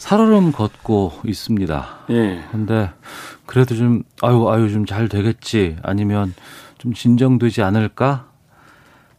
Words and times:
살얼음 0.00 0.52
걷고 0.52 1.12
있습니다. 1.26 1.98
예. 2.08 2.42
근데 2.50 2.90
그래도 3.44 3.76
좀 3.76 4.02
아유 4.22 4.48
아유 4.48 4.70
좀 4.70 4.86
잘 4.86 5.10
되겠지 5.10 5.76
아니면 5.82 6.32
좀 6.78 6.94
진정되지 6.94 7.60
않을까 7.60 8.26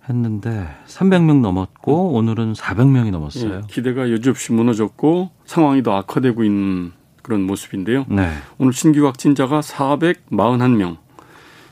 했는데 0.10 0.68
300명 0.88 1.42
넘었고 1.42 2.14
오늘은 2.14 2.54
400명이 2.54 3.12
넘었어요. 3.12 3.54
예, 3.58 3.62
기대가 3.70 4.12
여지없이 4.12 4.54
무너졌고 4.54 5.30
상황이 5.46 5.84
더 5.84 5.96
악화되고 5.98 6.44
있는 6.44 6.92
그런 7.22 7.42
모습인데요. 7.44 8.08
네. 8.10 8.32
오늘 8.58 8.74
신규 8.74 9.06
확진자가 9.06 9.62
441명. 9.62 10.98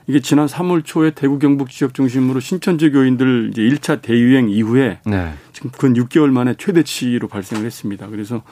이게 0.05 0.19
지난 0.19 0.45
3월 0.45 0.85
초에 0.85 1.11
대구 1.11 1.39
경북 1.39 1.71
지역 1.71 1.95
중심으로 1.95 2.39
신천지 2.39 2.91
교인들 2.91 3.49
이제 3.51 3.63
1차 3.63 4.03
대유행 4.03 4.49
이후에 4.49 4.99
네. 5.07 5.33
지금 5.51 5.71
근 5.71 5.93
6개월 5.95 6.29
만에 6.29 6.53
최대치로 6.57 7.27
발생을 7.27 7.65
했습니다. 7.65 8.07
그래서 8.07 8.43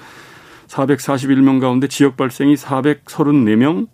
441명 0.68 1.60
가운데 1.60 1.88
지역 1.88 2.18
발생이 2.18 2.56
434명, 2.56 3.88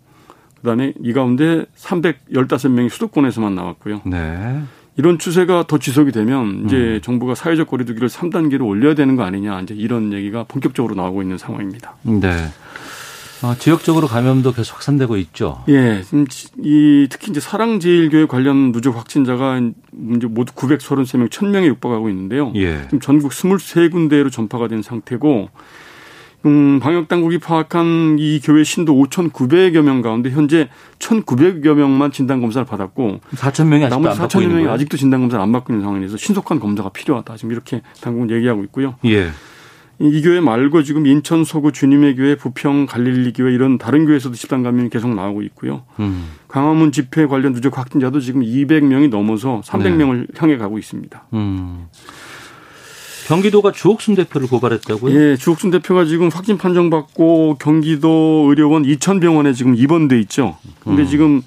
그다음에 0.56 0.94
이 1.02 1.12
가운데 1.12 1.66
315명이 1.76 2.88
수도권에서만 2.88 3.54
나왔고요. 3.54 4.02
네. 4.06 4.62
이런 4.96 5.18
추세가 5.18 5.66
더 5.66 5.78
지속이 5.78 6.12
되면 6.12 6.64
이제 6.64 7.00
정부가 7.02 7.34
사회적 7.34 7.68
거리두기를 7.68 8.08
3단계로 8.08 8.64
올려야 8.64 8.94
되는 8.94 9.16
거 9.16 9.24
아니냐 9.24 9.60
이제 9.60 9.74
이런 9.74 10.12
얘기가 10.12 10.44
본격적으로 10.44 10.94
나오고 10.94 11.22
있는 11.22 11.36
상황입니다. 11.36 11.96
네. 12.02 12.30
어, 13.42 13.54
지역적으로 13.58 14.06
감염도 14.06 14.52
계속 14.52 14.76
확산되고 14.76 15.16
있죠. 15.18 15.62
예, 15.68 16.02
이 16.62 17.06
특히 17.10 17.30
이제 17.30 17.40
사랑제일교회 17.40 18.26
관련 18.26 18.72
누적 18.72 18.96
확진자가 18.96 19.58
이제 19.58 20.26
모두 20.28 20.54
933명, 20.54 21.28
1000명에 21.28 21.66
육박하고 21.66 22.08
있는데요. 22.08 22.52
예. 22.54 22.82
지금 22.84 23.00
전국 23.00 23.32
23군데로 23.32 24.32
전파가 24.32 24.68
된 24.68 24.80
상태고 24.80 25.50
음, 26.46 26.78
방역 26.80 27.08
당국이 27.08 27.38
파악한 27.38 28.16
이 28.18 28.40
교회 28.42 28.64
신도 28.64 28.94
5,900여 28.94 29.82
명 29.82 30.02
가운데 30.02 30.30
현재 30.30 30.68
1,900여 30.98 31.74
명만 31.74 32.12
진단 32.12 32.40
검사를 32.40 32.64
받았고 32.66 33.20
4천 33.34 33.66
명이 33.66 33.84
아직도 33.84 33.96
나머지 33.96 34.20
안 34.20 34.28
받고 34.28 34.38
4천여 34.38 34.42
있는 34.42 34.54
명이 34.54 34.64
거예요. 34.64 34.74
아직도 34.74 34.96
진단 34.96 35.20
검사를 35.20 35.42
안 35.42 35.52
받고 35.52 35.72
있는 35.72 35.84
상황에서 35.84 36.16
신속한 36.16 36.60
검사가 36.60 36.90
필요하다. 36.90 37.36
지금 37.36 37.52
이렇게 37.52 37.80
당국은 38.00 38.30
얘기하고 38.30 38.62
있고요. 38.64 38.96
예. 39.06 39.30
이, 40.00 40.08
이 40.08 40.22
교회 40.22 40.40
말고 40.40 40.82
지금 40.82 41.06
인천 41.06 41.44
서구 41.44 41.72
주님의 41.72 42.16
교회, 42.16 42.36
부평 42.36 42.86
갈릴리 42.86 43.32
교회 43.32 43.52
이런 43.54 43.78
다른 43.78 44.06
교회에서도 44.06 44.34
집단 44.34 44.62
감염이 44.62 44.90
계속 44.90 45.14
나오고 45.14 45.42
있고요. 45.42 45.84
음. 46.00 46.26
광화문 46.48 46.92
집회 46.92 47.26
관련 47.26 47.52
누적 47.52 47.78
확진자도 47.78 48.20
지금 48.20 48.42
200명이 48.42 49.08
넘어서 49.08 49.62
300명을 49.64 50.40
향해 50.40 50.56
가고 50.56 50.78
있습니다. 50.78 51.26
음. 51.32 51.86
경기도가 53.26 53.72
주옥순 53.72 54.14
대표를 54.14 54.48
고발했다고요? 54.48 55.14
예, 55.14 55.36
주옥순 55.36 55.70
대표가 55.70 56.04
지금 56.04 56.28
확진 56.28 56.58
판정받고 56.58 57.56
경기도 57.58 58.46
의료원 58.48 58.84
이천병원에 58.84 59.52
지금 59.52 59.74
입원돼 59.74 60.18
있죠. 60.20 60.56
근데 60.80 61.02
음. 61.02 61.06
지금 61.06 61.42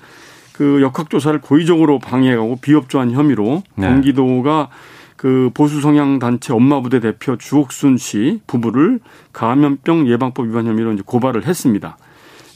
그 0.54 0.82
역학조사를 0.82 1.40
고의적으로 1.42 2.00
방해하고 2.00 2.58
비협조한 2.62 3.12
혐의로 3.12 3.62
네. 3.76 3.88
경기도가 3.88 4.70
그 5.16 5.50
보수 5.54 5.82
성향 5.82 6.20
단체 6.20 6.54
엄마부대 6.54 7.00
대표 7.00 7.38
주옥순 7.38 7.98
씨 7.98 8.40
부부를 8.48 9.00
감염병 9.34 10.08
예방법 10.10 10.48
위반 10.48 10.66
혐의로 10.66 10.94
이제 10.94 11.04
고발을 11.06 11.46
했습니다. 11.46 11.98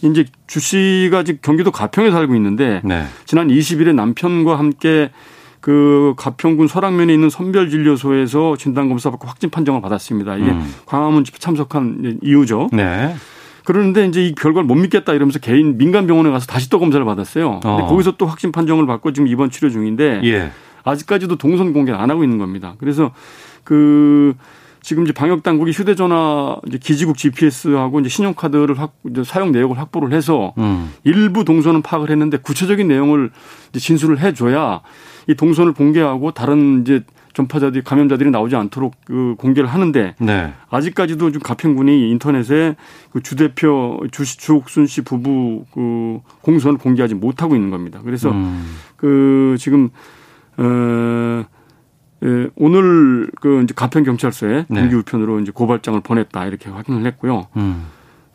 이제 0.01 0.25
주 0.47 0.59
씨가 0.59 1.23
지금 1.23 1.39
경기도 1.43 1.71
가평에 1.71 2.09
살고 2.09 2.35
있는데 2.35 2.81
네. 2.83 3.05
지난 3.25 3.49
20일에 3.49 3.93
남편과 3.93 4.57
함께 4.57 5.11
그 5.61 6.15
가평군 6.17 6.67
설악면에 6.67 7.13
있는 7.13 7.29
선별진료소에서 7.29 8.57
진단검사 8.57 9.11
받고 9.11 9.27
확진 9.27 9.51
판정을 9.51 9.79
받았습니다. 9.81 10.37
이게 10.37 10.49
음. 10.49 10.73
광화문 10.87 11.23
집회 11.23 11.37
참석한 11.37 12.19
이유죠. 12.23 12.69
네. 12.73 13.15
그러는데 13.63 14.07
이제 14.07 14.25
이 14.25 14.33
결과를 14.33 14.65
못 14.65 14.73
믿겠다 14.73 15.13
이러면서 15.13 15.37
개인 15.37 15.77
민간 15.77 16.07
병원에 16.07 16.31
가서 16.31 16.47
다시 16.47 16.67
또 16.71 16.79
검사를 16.79 17.03
받았어요. 17.05 17.59
근데 17.61 17.83
어. 17.83 17.87
거기서 17.87 18.17
또 18.17 18.25
확진 18.25 18.51
판정을 18.51 18.87
받고 18.87 19.13
지금 19.13 19.27
입원 19.27 19.51
치료 19.51 19.69
중인데 19.69 20.21
예. 20.23 20.51
아직까지도 20.83 21.35
동선 21.35 21.73
공개를 21.73 21.99
안 21.99 22.09
하고 22.09 22.23
있는 22.23 22.39
겁니다. 22.39 22.73
그래서 22.79 23.11
그 23.63 24.33
지금 24.81 25.03
이제 25.03 25.13
방역 25.13 25.43
당국이 25.43 25.71
휴대전화 25.71 26.57
이제 26.67 26.79
기지국 26.79 27.17
GPS하고 27.17 27.99
이제 27.99 28.09
신용카드를 28.09 28.79
확 28.79 28.95
이제 29.11 29.23
사용 29.23 29.51
내역을 29.51 29.77
확보를 29.77 30.11
해서 30.11 30.53
음. 30.57 30.91
일부 31.03 31.45
동선은 31.45 31.83
파악을 31.83 32.09
했는데 32.09 32.37
구체적인 32.37 32.87
내용을 32.87 33.29
이제 33.69 33.79
진술을 33.79 34.21
해줘야 34.21 34.81
이 35.27 35.35
동선을 35.35 35.73
공개하고 35.73 36.31
다른 36.31 36.81
이제 36.81 37.03
전파자들이 37.33 37.83
감염자들이 37.83 38.29
나오지 38.29 38.55
않도록 38.57 38.93
그 39.05 39.35
공개를 39.37 39.69
하는데 39.69 40.15
네. 40.19 40.53
아직까지도 40.69 41.31
좀 41.31 41.41
가평군이 41.41 42.09
인터넷에 42.11 42.75
그 43.11 43.21
주 43.21 43.35
대표 43.37 44.01
주 44.11 44.25
주옥순 44.25 44.87
씨 44.87 45.01
부부 45.01 45.65
그 45.73 46.19
공선을 46.41 46.77
공개하지 46.77 47.15
못하고 47.15 47.55
있는 47.55 47.69
겁니다. 47.69 48.01
그래서 48.03 48.31
음. 48.31 48.65
그 48.97 49.55
지금 49.59 49.89
어 50.57 51.45
예, 52.23 52.49
오늘 52.55 53.29
그 53.41 53.63
이제 53.63 53.73
가평 53.75 54.03
경찰서에 54.03 54.65
네. 54.67 54.81
동기 54.81 54.95
우편으로 54.95 55.39
이제 55.39 55.51
고발장을 55.51 56.01
보냈다 56.01 56.45
이렇게 56.45 56.69
확인을 56.69 57.05
했고요. 57.05 57.47
음. 57.57 57.85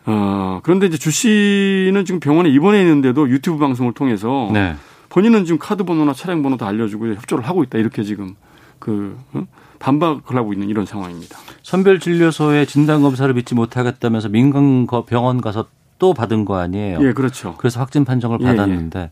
어 0.06 0.60
그런데 0.62 0.86
이제 0.86 0.96
주 0.96 1.10
씨는 1.10 2.04
지금 2.04 2.18
병원에 2.20 2.48
입원해 2.48 2.80
있는데도 2.80 3.28
유튜브 3.28 3.58
방송을 3.58 3.92
통해서 3.92 4.48
네. 4.52 4.74
본인은 5.16 5.46
지금 5.46 5.58
카드 5.58 5.82
번호나 5.82 6.12
차량 6.12 6.42
번호 6.42 6.58
다 6.58 6.66
알려주고 6.68 7.06
협조를 7.14 7.42
하고 7.48 7.62
있다 7.64 7.78
이렇게 7.78 8.02
지금 8.02 8.34
그 8.78 9.16
어? 9.32 9.44
반박을 9.78 10.36
하고 10.36 10.52
있는 10.52 10.68
이런 10.68 10.84
상황입니다. 10.84 11.38
선별 11.62 12.00
진료소에 12.00 12.66
진단 12.66 13.00
검사를 13.00 13.32
믿지 13.32 13.54
못하겠다면서 13.54 14.28
민간 14.28 14.86
거- 14.86 15.06
병원 15.06 15.40
가서 15.40 15.68
또 15.98 16.12
받은 16.12 16.44
거 16.44 16.58
아니에요? 16.58 16.98
예, 17.00 17.14
그렇죠. 17.14 17.54
그래서 17.56 17.80
확진 17.80 18.04
판정을 18.04 18.40
예, 18.42 18.44
받았는데 18.44 19.10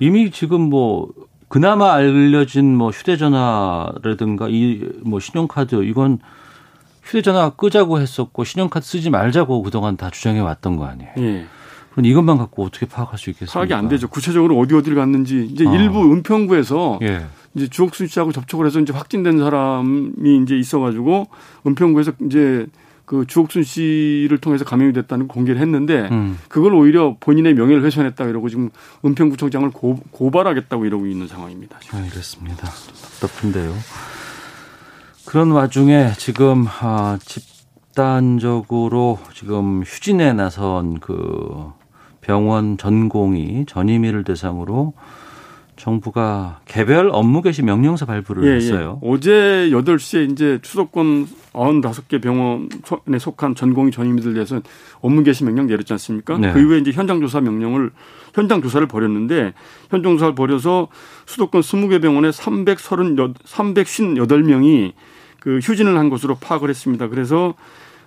이미 0.00 0.32
지금 0.32 0.62
뭐 0.62 1.10
그나마 1.46 1.92
알려진 1.94 2.76
뭐 2.76 2.90
휴대전화라든가 2.90 4.48
이 4.48 4.80
뭐 5.04 5.20
신용카드 5.20 5.84
이건 5.84 6.18
휴대전화 7.04 7.50
끄자고 7.50 8.00
했었고 8.00 8.42
신용카드 8.42 8.84
쓰지 8.84 9.10
말자고 9.10 9.62
그동안 9.62 9.96
다 9.96 10.10
주장해 10.10 10.40
왔던 10.40 10.74
거 10.76 10.86
아니에요? 10.86 11.12
예. 11.18 11.46
그럼 11.96 12.04
이것만 12.04 12.36
갖고 12.36 12.62
어떻게 12.62 12.84
파악할 12.84 13.18
수 13.18 13.30
있겠습니까? 13.30 13.58
파악이 13.58 13.72
안 13.72 13.88
되죠. 13.88 14.06
구체적으로 14.08 14.58
어디 14.58 14.74
어디를 14.74 14.98
갔는지 14.98 15.46
이제 15.46 15.66
어. 15.66 15.74
일부 15.74 16.12
은평구에서 16.12 16.98
예. 17.00 17.24
이제 17.54 17.68
주옥순 17.68 18.06
씨하고 18.06 18.32
접촉을 18.32 18.66
해서 18.66 18.80
이제 18.80 18.92
확진된 18.92 19.38
사람이 19.38 20.42
이제 20.42 20.58
있어가지고 20.58 21.26
은평구에서 21.66 22.12
이제 22.26 22.66
그 23.06 23.24
주옥순 23.26 23.62
씨를 23.62 24.36
통해서 24.42 24.66
감염이 24.66 24.92
됐다는 24.92 25.26
걸 25.26 25.34
공개를 25.34 25.58
했는데 25.58 26.06
음. 26.10 26.38
그걸 26.48 26.74
오히려 26.74 27.16
본인의 27.18 27.54
명예를 27.54 27.82
훼손했다 27.82 28.24
이러고 28.26 28.50
지금 28.50 28.68
은평구청장을 29.02 29.70
고, 29.70 29.98
고발하겠다고 30.10 30.84
이러고 30.84 31.06
있는 31.06 31.26
상황입니다. 31.26 31.78
지금. 31.78 32.00
알겠습니다. 32.00 32.66
좀 32.66 32.94
답답한데요. 33.20 33.74
그런 35.24 35.50
와중에 35.50 36.12
지금 36.18 36.66
아, 36.68 37.18
집단적으로 37.24 39.18
지금 39.32 39.82
휴진에 39.82 40.34
나선 40.34 41.00
그 41.00 41.72
병원 42.26 42.76
전공이 42.76 43.66
전임의를 43.66 44.24
대상으로 44.24 44.94
정부가 45.76 46.58
개별 46.64 47.10
업무 47.12 47.40
개시 47.40 47.62
명령서 47.62 48.04
발부를 48.04 48.48
예, 48.48 48.56
했어요. 48.56 48.98
예. 49.00 49.08
어제 49.08 49.68
8시에 49.70 50.32
이제 50.32 50.58
수도권 50.62 51.28
95개 51.52 52.20
병원에 52.20 53.18
속한 53.20 53.54
전공의 53.54 53.92
전임의들 53.92 54.34
대해서 54.34 54.60
업무 55.00 55.22
개시 55.22 55.44
명령 55.44 55.68
내렸지 55.68 55.92
않습니까? 55.92 56.36
네. 56.38 56.52
그 56.52 56.58
이후에 56.58 56.78
이제 56.78 56.90
현장 56.90 57.20
조사 57.20 57.40
명령을 57.40 57.92
현장 58.34 58.60
조사를 58.60 58.84
벌였는데 58.88 59.52
현장 59.90 60.14
조사를 60.14 60.34
벌여서 60.34 60.88
수도권 61.26 61.60
20개 61.60 62.02
병원에 62.02 62.32
338, 62.32 63.34
358명이 63.44 64.94
그 65.38 65.58
휴진을 65.58 65.96
한 65.96 66.10
것으로 66.10 66.36
파악을 66.40 66.70
했습니다. 66.70 67.06
그래서 67.08 67.54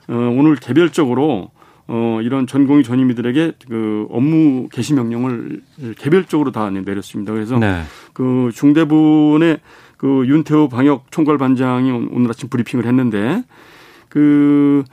어 0.10 0.14
오늘 0.14 0.56
개별적으로 0.56 1.52
어 1.92 2.20
이런 2.22 2.46
전공의 2.46 2.84
전임의들에게 2.84 3.54
그 3.68 4.06
업무 4.12 4.70
개시 4.70 4.94
명령을 4.94 5.62
개별적으로 5.98 6.52
다 6.52 6.70
내렸습니다. 6.70 7.34
그래서 7.34 7.58
네. 7.58 7.82
그 8.14 8.52
중대본의 8.54 9.60
그 9.98 10.24
윤태호 10.28 10.70
방역 10.70 11.10
총괄 11.10 11.40
반장이 11.40 11.90
오늘 11.92 12.30
아침 12.30 12.48
브리핑을 12.48 12.86
했는데 12.86 13.44
그 14.08 14.84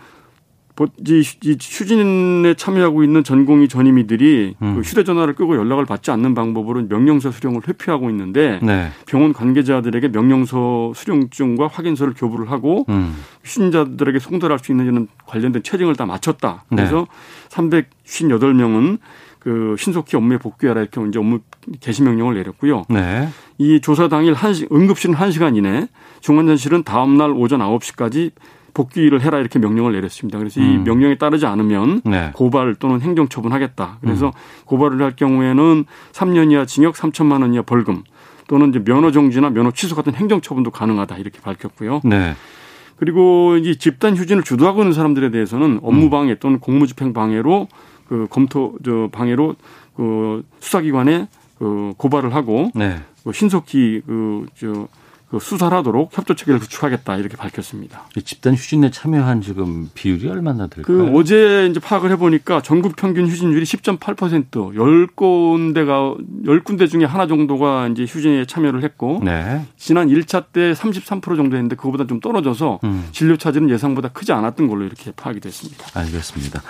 휴- 1.22 1.56
휴진에 1.58 2.54
참여하고 2.54 3.02
있는 3.02 3.24
전공의 3.24 3.68
전임의들이 3.68 4.56
음. 4.60 4.74
그 4.74 4.80
휴대전화를 4.82 5.34
끄고 5.34 5.56
연락을 5.56 5.86
받지 5.86 6.10
않는 6.10 6.34
방법으로 6.34 6.82
명령서 6.88 7.30
수령을 7.30 7.62
회피하고 7.66 8.10
있는데 8.10 8.60
네. 8.62 8.88
병원 9.06 9.32
관계자들에게 9.32 10.08
명령서 10.08 10.92
수령증과 10.94 11.68
확인서를 11.68 12.12
교부를 12.14 12.50
하고 12.50 12.84
음. 12.90 13.14
휴진자들에게 13.44 14.18
송달할 14.18 14.58
수 14.58 14.72
있는 14.72 14.84
이런 14.84 15.08
관련된 15.26 15.62
체증을 15.62 15.96
다 15.96 16.04
마쳤다. 16.04 16.64
네. 16.70 16.76
그래서 16.76 17.06
358명은 17.48 18.98
그 19.38 19.76
신속히 19.78 20.16
업무에 20.16 20.38
복귀하라 20.38 20.80
이렇게 20.82 21.00
이제 21.08 21.18
업무 21.18 21.38
개시 21.80 22.02
명령을 22.02 22.34
내렸고요. 22.34 22.82
네. 22.88 23.28
이 23.58 23.80
조사 23.80 24.08
당일 24.08 24.34
한시 24.34 24.66
응급실은 24.72 25.14
1시간 25.14 25.56
이내, 25.56 25.88
중환자실은 26.20 26.82
다음 26.82 27.16
날 27.16 27.30
오전 27.30 27.60
9시까지 27.60 28.32
복귀를 28.76 29.22
해라 29.22 29.38
이렇게 29.38 29.58
명령을 29.58 29.92
내렸습니다. 29.92 30.38
그래서 30.38 30.60
이 30.60 30.76
음. 30.76 30.84
명령에 30.84 31.16
따르지 31.16 31.46
않으면 31.46 32.02
네. 32.04 32.30
고발 32.34 32.74
또는 32.74 33.00
행정 33.00 33.26
처분하겠다. 33.26 33.84
음. 33.84 33.98
그래서 34.02 34.32
고발을 34.66 35.00
할 35.00 35.16
경우에는 35.16 35.86
3년 36.12 36.52
이하 36.52 36.66
징역 36.66 36.94
3천만 36.94 37.40
원 37.40 37.54
이하 37.54 37.62
벌금 37.62 38.02
또는 38.48 38.68
이제 38.68 38.84
면허 38.84 39.10
정지나 39.10 39.48
면허 39.48 39.70
취소 39.70 39.96
같은 39.96 40.14
행정 40.14 40.42
처분도 40.42 40.72
가능하다 40.72 41.16
이렇게 41.16 41.40
밝혔고요. 41.40 42.02
네. 42.04 42.34
그리고 42.98 43.56
이 43.56 43.76
집단 43.76 44.14
휴진을 44.14 44.42
주도하고 44.42 44.82
있는 44.82 44.92
사람들에 44.92 45.30
대해서는 45.30 45.66
음. 45.66 45.80
업무 45.82 46.10
방해 46.10 46.34
또는 46.38 46.60
공무집행 46.60 47.14
방해로 47.14 47.68
그 48.10 48.26
검토 48.28 48.74
저 48.84 49.08
방해로 49.10 49.56
그 49.96 50.44
수사기관에 50.60 51.28
그 51.58 51.94
고발을 51.96 52.34
하고 52.34 52.70
네. 52.74 52.98
그 53.24 53.32
신속히 53.32 54.02
그저 54.06 54.86
그 55.30 55.40
수사를 55.40 55.76
하도록 55.78 56.16
협조 56.16 56.34
체계를 56.34 56.60
구축하겠다 56.60 57.16
이렇게 57.16 57.36
밝혔습니다. 57.36 58.04
이 58.16 58.22
집단 58.22 58.54
휴진에 58.54 58.92
참여한 58.92 59.40
지금 59.40 59.90
비율이 59.94 60.28
얼마나 60.28 60.68
될까요? 60.68 60.84
그 60.84 61.18
어제 61.18 61.66
이제 61.68 61.80
파악을 61.80 62.12
해보니까 62.12 62.62
전국 62.62 62.94
평균 62.94 63.26
휴진율이 63.26 63.64
10.8% 63.64 64.50
10군데가 64.50 66.16
10군데 66.44 66.88
중에 66.88 67.04
하나 67.04 67.26
정도가 67.26 67.88
이제 67.88 68.04
휴진에 68.04 68.44
참여를 68.44 68.84
했고 68.84 69.20
네. 69.24 69.66
지난 69.76 70.08
1차 70.08 70.44
때 70.52 70.72
33% 70.72 71.22
정도 71.36 71.56
했는데 71.56 71.74
그거보다 71.74 72.06
좀 72.06 72.20
떨어져서 72.20 72.80
음. 72.84 73.08
진료 73.10 73.36
차질은 73.36 73.68
예상보다 73.70 74.10
크지 74.10 74.32
않았던 74.32 74.68
걸로 74.68 74.84
이렇게 74.84 75.10
파악이 75.10 75.40
됐습니다. 75.40 75.86
알겠습니다. 75.94 76.62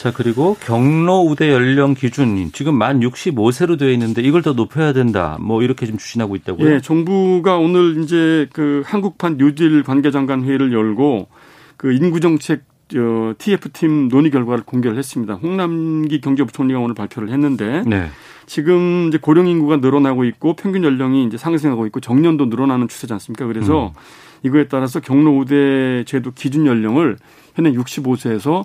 자, 0.00 0.10
그리고 0.10 0.56
경로 0.64 1.20
우대 1.20 1.52
연령 1.52 1.92
기준 1.92 2.50
지금 2.54 2.74
만 2.74 3.00
65세로 3.00 3.78
되어 3.78 3.90
있는데 3.90 4.22
이걸 4.22 4.40
더 4.40 4.54
높여야 4.54 4.94
된다. 4.94 5.36
뭐 5.42 5.62
이렇게 5.62 5.84
좀 5.84 5.98
추진하고 5.98 6.36
있다고요? 6.36 6.70
예, 6.70 6.80
정부가 6.80 7.58
오늘 7.58 8.02
이제 8.02 8.48
그 8.54 8.82
한국판 8.86 9.36
뉴딜 9.36 9.82
관계장관 9.82 10.44
회의를 10.44 10.72
열고 10.72 11.28
그 11.76 11.92
인구정책 11.92 12.62
어, 12.96 13.34
TF팀 13.36 14.08
논의 14.08 14.30
결과를 14.30 14.64
공개를 14.64 14.96
했습니다. 14.96 15.34
홍남기 15.34 16.22
경제부총리가 16.22 16.80
오늘 16.80 16.94
발표를 16.94 17.28
했는데 17.28 17.82
네. 17.86 18.08
지금 18.46 19.08
이제 19.08 19.18
고령 19.18 19.48
인구가 19.48 19.76
늘어나고 19.76 20.24
있고 20.24 20.56
평균 20.56 20.82
연령이 20.82 21.26
이제 21.26 21.36
상승하고 21.36 21.84
있고 21.88 22.00
정년도 22.00 22.46
늘어나는 22.46 22.88
추세지 22.88 23.12
않습니까? 23.12 23.44
그래서 23.46 23.88
음. 23.88 24.00
이거에 24.44 24.66
따라서 24.66 25.00
경로 25.00 25.36
우대 25.36 26.04
제도 26.06 26.30
기준 26.30 26.66
연령을 26.66 27.18
현행 27.54 27.74
65세에서 27.74 28.64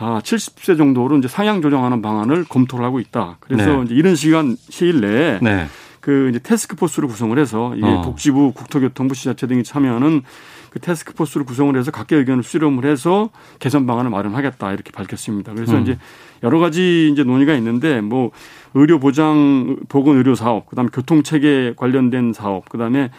아, 0.00 0.18
70세 0.24 0.78
정도로 0.78 1.18
이제 1.18 1.28
상향 1.28 1.60
조정하는 1.60 2.00
방안을 2.00 2.44
검토를 2.44 2.84
하고 2.84 3.00
있다. 3.00 3.36
그래서 3.38 3.76
네. 3.76 3.82
이제 3.84 3.94
이런 3.94 4.16
시간 4.16 4.56
시일 4.70 5.02
내에 5.02 5.38
네. 5.42 5.66
그 6.00 6.30
이제 6.30 6.38
테스크포스를 6.38 7.06
구성을 7.06 7.38
해서 7.38 7.74
이게 7.76 7.86
어. 7.86 8.00
복지부, 8.00 8.52
국토교통부, 8.54 9.14
지자체 9.14 9.46
등이 9.46 9.62
참여하는 9.62 10.22
그 10.70 10.80
테스크포스를 10.80 11.44
구성을 11.44 11.76
해서 11.76 11.90
각계 11.90 12.16
의견을 12.16 12.42
수렴을 12.42 12.86
해서 12.86 13.28
개선 13.58 13.86
방안을 13.86 14.10
마련하겠다 14.10 14.72
이렇게 14.72 14.90
밝혔습니다. 14.90 15.52
그래서 15.52 15.76
음. 15.76 15.82
이제 15.82 15.98
여러 16.42 16.58
가지 16.58 17.10
이제 17.12 17.22
논의가 17.22 17.54
있는데 17.56 18.00
뭐 18.00 18.30
의료 18.72 18.98
보장 18.98 19.76
보건 19.90 20.16
의료 20.16 20.34
사업, 20.34 20.66
그다음에 20.70 20.88
교통 20.90 21.22
체계 21.22 21.74
관련된 21.76 22.32
사업, 22.32 22.70
그다음에 22.70 23.10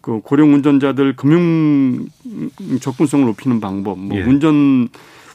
그 0.00 0.20
고령 0.20 0.54
운전자들 0.54 1.16
금융 1.16 2.06
접근성을 2.80 3.26
높이는 3.26 3.60
방법, 3.60 3.98
뭐 3.98 4.16
예. 4.16 4.22
운전 4.22 4.88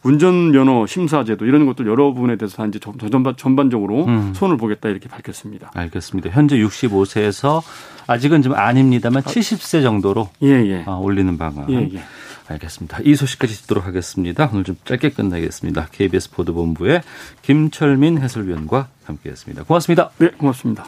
운전 0.05 0.51
면허 0.51 0.85
심사 0.85 1.23
제도 1.23 1.45
이런 1.45 1.65
것들 1.65 1.87
여러 1.87 2.13
부분에 2.13 2.35
대해서 2.37 2.57
다 2.57 2.65
이제 2.67 2.77
전- 2.79 2.93
전반적으로 3.37 4.05
음. 4.05 4.33
손을 4.35 4.55
보겠다 4.55 4.87
이렇게 4.89 5.09
밝혔습니다. 5.09 5.71
알겠습니다. 5.73 6.29
현재 6.29 6.57
65세에서 6.57 7.63
아직은 8.05 8.43
좀 8.43 8.53
아닙니다만 8.53 9.23
70세 9.23 9.81
정도로 9.81 10.29
예, 10.43 10.47
예. 10.47 10.83
아, 10.85 10.91
올리는 10.91 11.35
방안. 11.39 11.69
예, 11.71 11.89
예. 11.93 12.03
알겠습니다. 12.47 12.99
이 13.03 13.15
소식까지 13.15 13.61
듣도록 13.63 13.87
하겠습니다. 13.87 14.47
오늘 14.53 14.63
좀 14.63 14.75
짧게 14.85 15.09
끝내겠습니다. 15.09 15.87
KBS 15.91 16.29
보도본부의 16.31 17.01
김철민 17.41 18.19
해설위원과 18.19 18.89
함께했습니다. 19.05 19.63
고맙습니다. 19.63 20.11
네, 20.19 20.29
고맙습니다. 20.37 20.85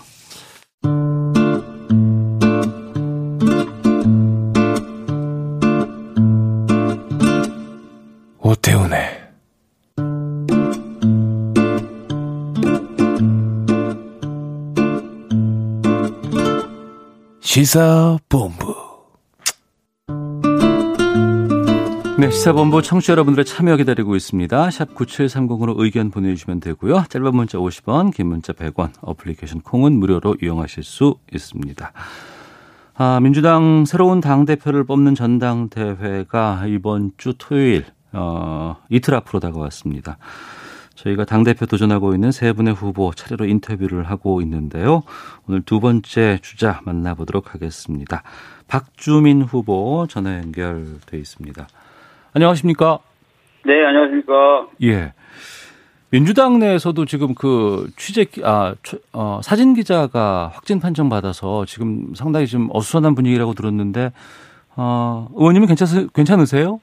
오태훈의 8.47 9.01
시사본부 17.41 18.73
네, 22.17 22.31
시사본부 22.31 22.81
청취자 22.81 23.11
여러분들의 23.11 23.44
참여 23.44 23.75
기다리고 23.75 24.15
있습니다. 24.15 24.71
샵 24.71 24.95
9730으로 24.95 25.73
의견 25.77 26.09
보내주시면 26.09 26.61
되고요. 26.61 27.04
짧은 27.09 27.35
문자 27.35 27.57
50원, 27.57 28.13
긴 28.13 28.27
문자 28.27 28.54
100원, 28.54 28.92
어플리케이션 29.01 29.59
콩은 29.59 29.92
무료로 29.92 30.37
이용하실 30.42 30.83
수 30.83 31.16
있습니다. 31.33 31.92
아, 32.95 33.19
민주당 33.21 33.83
새로운 33.85 34.21
당대표를 34.21 34.85
뽑는 34.85 35.16
전당대회가 35.16 36.63
이번 36.68 37.11
주 37.18 37.33
토요일, 37.37 37.85
어, 38.18 38.78
이틀 38.90 39.16
앞으로 39.16 39.40
다가왔습니다. 39.40 40.18
저희가 40.95 41.26
당대표 41.26 41.68
도전하고 41.68 42.16
있는 42.16 42.31
세 42.31 42.52
분의 42.54 42.74
후보 42.74 43.14
차례로 43.14 43.45
인터뷰를 43.45 44.09
하고 44.09 44.42
있는데요. 44.42 45.04
오늘 45.47 45.62
두 45.62 45.80
번째 45.80 46.40
주자 46.42 46.81
만나보도록 46.86 47.54
하겠습니다. 47.54 48.24
박주민 48.68 49.44
후보 49.44 50.07
전화 50.09 50.38
연결돼 50.40 51.18
있습니다. 51.18 51.68
안녕하십니까? 52.33 53.00
네, 53.66 53.74
안녕하십니까. 53.86 54.68
예. 54.83 55.14
민주당 56.09 56.57
내에서도 56.57 57.06
지금 57.06 57.36
그 57.36 57.90
취재, 57.97 58.24
기- 58.24 58.42
아, 58.44 58.74
처- 58.81 58.97
어, 59.14 59.40
사진 59.44 59.74
기자가 59.74 60.50
확진 60.54 60.80
판정 60.80 61.09
받아서 61.09 61.66
지금 61.66 62.14
상당히 62.16 62.47
좀 62.47 62.69
어수선한 62.71 63.14
분위기라고 63.14 63.54
들었는데, 63.54 64.14
어, 64.78 65.28
의원님은 65.36 65.68
괜찮으, 65.68 66.07
괜찮으세요? 66.14 66.80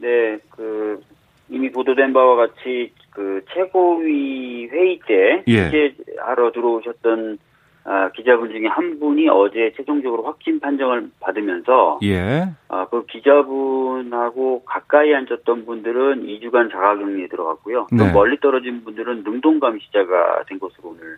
네, 0.00 0.38
그 0.50 1.00
이미 1.48 1.70
보도된 1.70 2.12
바와 2.12 2.36
같이 2.36 2.92
그 3.10 3.44
최고위 3.52 4.66
회의 4.66 5.00
때 5.06 5.42
예. 5.46 5.70
취재하러 5.70 6.52
들어오셨던 6.52 7.38
아, 7.84 8.10
기자분 8.10 8.50
중에 8.50 8.66
한 8.66 9.00
분이 9.00 9.30
어제 9.30 9.72
최종적으로 9.74 10.22
확진 10.24 10.60
판정을 10.60 11.10
받으면서 11.20 12.00
예. 12.02 12.44
아, 12.68 12.86
그 12.90 13.06
기자분하고 13.06 14.62
가까이 14.64 15.14
앉았던 15.14 15.64
분들은 15.64 16.26
2주간 16.26 16.70
자가격리에 16.70 17.28
들어갔고요. 17.28 17.86
또 17.90 17.96
네. 17.96 18.12
멀리 18.12 18.38
떨어진 18.40 18.84
분들은 18.84 19.22
능동감 19.24 19.78
시자가 19.78 20.42
된 20.46 20.58
것으로 20.58 20.90
오늘 20.90 21.16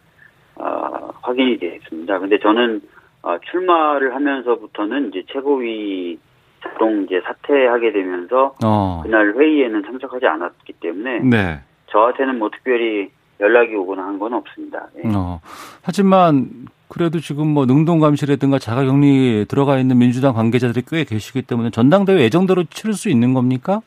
아, 0.56 1.10
확인이 1.22 1.58
됐습니다. 1.58 2.20
근데 2.20 2.38
저는 2.38 2.82
아, 3.22 3.38
출마를 3.50 4.14
하면서부터는 4.14 5.08
이제 5.08 5.24
최고위 5.32 6.18
자동 6.62 7.02
이제 7.04 7.20
사퇴하게 7.24 7.92
되면서 7.92 8.54
어. 8.64 9.00
그날 9.02 9.34
회의에는 9.34 9.82
참석하지 9.84 10.26
않았기 10.26 10.74
때문에 10.74 11.20
네. 11.20 11.60
저한테는 11.86 12.38
뭐 12.38 12.50
특별히 12.50 13.10
연락이 13.40 13.74
오거나 13.74 14.04
한 14.04 14.18
건 14.18 14.34
없습니다. 14.34 14.86
예. 15.02 15.08
어. 15.14 15.40
하지만 15.82 16.48
그래도 16.88 17.20
지금 17.20 17.46
뭐 17.48 17.64
능동감시라든가 17.66 18.58
자가격리 18.58 19.46
들어가 19.48 19.78
있는 19.78 19.96
민주당 19.98 20.34
관계자들이 20.34 20.84
꽤 20.88 21.04
계시기 21.04 21.42
때문에 21.42 21.70
전당대회 21.70 22.20
예정대로 22.20 22.64
치를 22.64 22.94
수 22.94 23.08
있는 23.08 23.32
겁니까? 23.32 23.80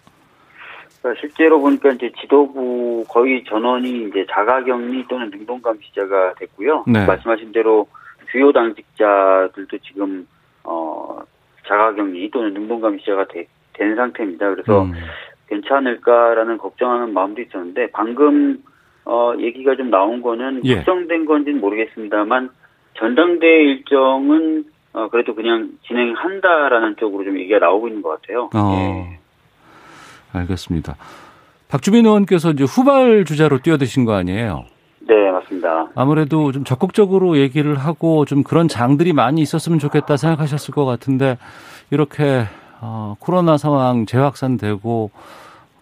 그러니까 1.01 1.19
실제로 1.21 1.59
보니까 1.59 1.91
이제 1.91 2.11
지도부 2.21 3.03
거의 3.09 3.43
전원이 3.43 4.07
이제 4.07 4.25
자가격리 4.31 5.05
또는 5.09 5.29
능동감시자가 5.31 6.35
됐고요. 6.39 6.85
네. 6.87 7.05
말씀하신 7.05 7.51
대로 7.51 7.87
주요 8.31 8.51
당직자들도 8.53 9.77
지금 9.79 10.25
어 10.63 11.19
자가격리 11.67 12.29
또는 12.31 12.53
능동감시자가 12.53 13.27
되- 13.27 13.47
된 13.73 13.95
상태입니다. 13.95 14.49
그래서 14.49 14.83
음. 14.83 14.93
괜찮을까라는 15.49 16.57
걱정하는 16.57 17.13
마음도 17.13 17.41
있었는데 17.41 17.91
방금 17.91 18.63
어 19.05 19.33
얘기가 19.39 19.75
좀 19.75 19.89
나온 19.89 20.21
거는 20.21 20.61
예. 20.63 20.75
확정된 20.75 21.25
건지는 21.25 21.59
모르겠습니다만 21.59 22.49
전당대회 22.97 23.63
일정은 23.63 24.65
어 24.93 25.09
그래도 25.09 25.35
그냥 25.35 25.71
진행한다라는 25.87 26.95
쪽으로 26.97 27.23
좀 27.25 27.37
얘기가 27.39 27.59
나오고 27.59 27.87
있는 27.87 28.01
것 28.01 28.21
같아요. 28.21 28.49
어. 28.53 28.71
예. 28.73 29.19
알겠습니다. 30.37 30.95
박주민 31.69 32.05
의원께서 32.05 32.51
이제 32.51 32.63
후발 32.63 33.25
주자로 33.25 33.59
뛰어드신 33.59 34.05
거 34.05 34.13
아니에요? 34.13 34.65
네, 35.07 35.31
맞습니다. 35.31 35.89
아무래도 35.95 36.51
좀 36.51 36.63
적극적으로 36.63 37.37
얘기를 37.37 37.75
하고 37.75 38.25
좀 38.25 38.43
그런 38.43 38.67
장들이 38.67 39.13
많이 39.13 39.41
있었으면 39.41 39.79
좋겠다 39.79 40.17
생각하셨을 40.17 40.73
것 40.73 40.85
같은데 40.85 41.37
이렇게 41.91 42.43
어, 42.81 43.15
코로나 43.19 43.57
상황 43.57 44.05
재확산되고 44.05 45.11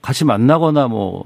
같이 0.02 0.26
만나거나 0.26 0.88
뭐, 0.88 1.24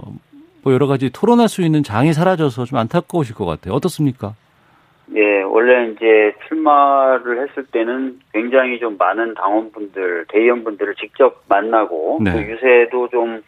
뭐 0.63 0.73
여러 0.73 0.87
가지 0.87 1.09
토론할 1.11 1.47
수 1.47 1.61
있는 1.61 1.83
장이 1.83 2.13
사라져서 2.13 2.65
좀 2.65 2.77
안타까우실 2.79 3.35
것 3.35 3.45
같아요. 3.45 3.73
어떻습니까? 3.73 4.33
예, 5.15 5.41
원래 5.43 5.91
이제 5.91 6.33
출마를 6.47 7.47
했을 7.47 7.65
때는 7.67 8.19
굉장히 8.33 8.79
좀 8.79 8.97
많은 8.97 9.35
당원분들, 9.35 10.25
대의원분들을 10.29 10.95
직접 10.95 11.43
만나고 11.47 12.19
네. 12.23 12.31
또 12.31 12.41
유세도 12.41 13.09
좀 13.09 13.41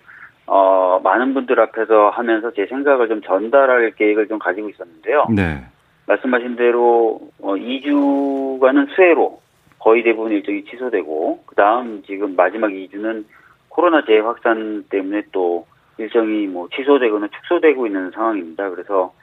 어, 0.47 0.99
많은 1.03 1.33
분들 1.33 1.59
앞에서 1.59 2.09
하면서 2.09 2.51
제 2.53 2.65
생각을 2.67 3.09
좀 3.09 3.21
전달할 3.21 3.91
계획을 3.91 4.27
좀 4.27 4.39
가지고 4.39 4.69
있었는데요. 4.69 5.27
네. 5.29 5.63
말씀하신 6.07 6.55
대로 6.55 7.19
어, 7.41 7.53
2주간은 7.55 8.95
수해로 8.95 9.41
거의 9.79 10.03
대부분 10.03 10.31
일정이 10.31 10.63
취소되고 10.63 11.43
그 11.45 11.55
다음 11.55 12.01
지금 12.03 12.35
마지막 12.35 12.69
2주는 12.69 13.25
코로나 13.67 14.03
재확산 14.05 14.85
때문에 14.89 15.23
또 15.31 15.67
일정이 15.97 16.47
뭐 16.47 16.69
취소되거나 16.73 17.27
축소되고 17.27 17.85
있는 17.85 18.11
상황입니다. 18.11 18.69
그래서 18.69 19.13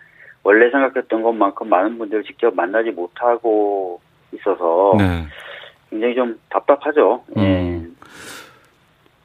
원래 0.42 0.70
생각했던 0.70 1.22
것만큼 1.22 1.68
많은 1.68 1.96
분들을 1.96 2.24
직접 2.24 2.54
만나지 2.54 2.90
못하고 2.90 4.00
있어서 4.32 4.94
네. 4.98 5.24
굉장히 5.88 6.14
좀 6.14 6.38
답답하죠. 6.50 7.24
예. 7.38 7.80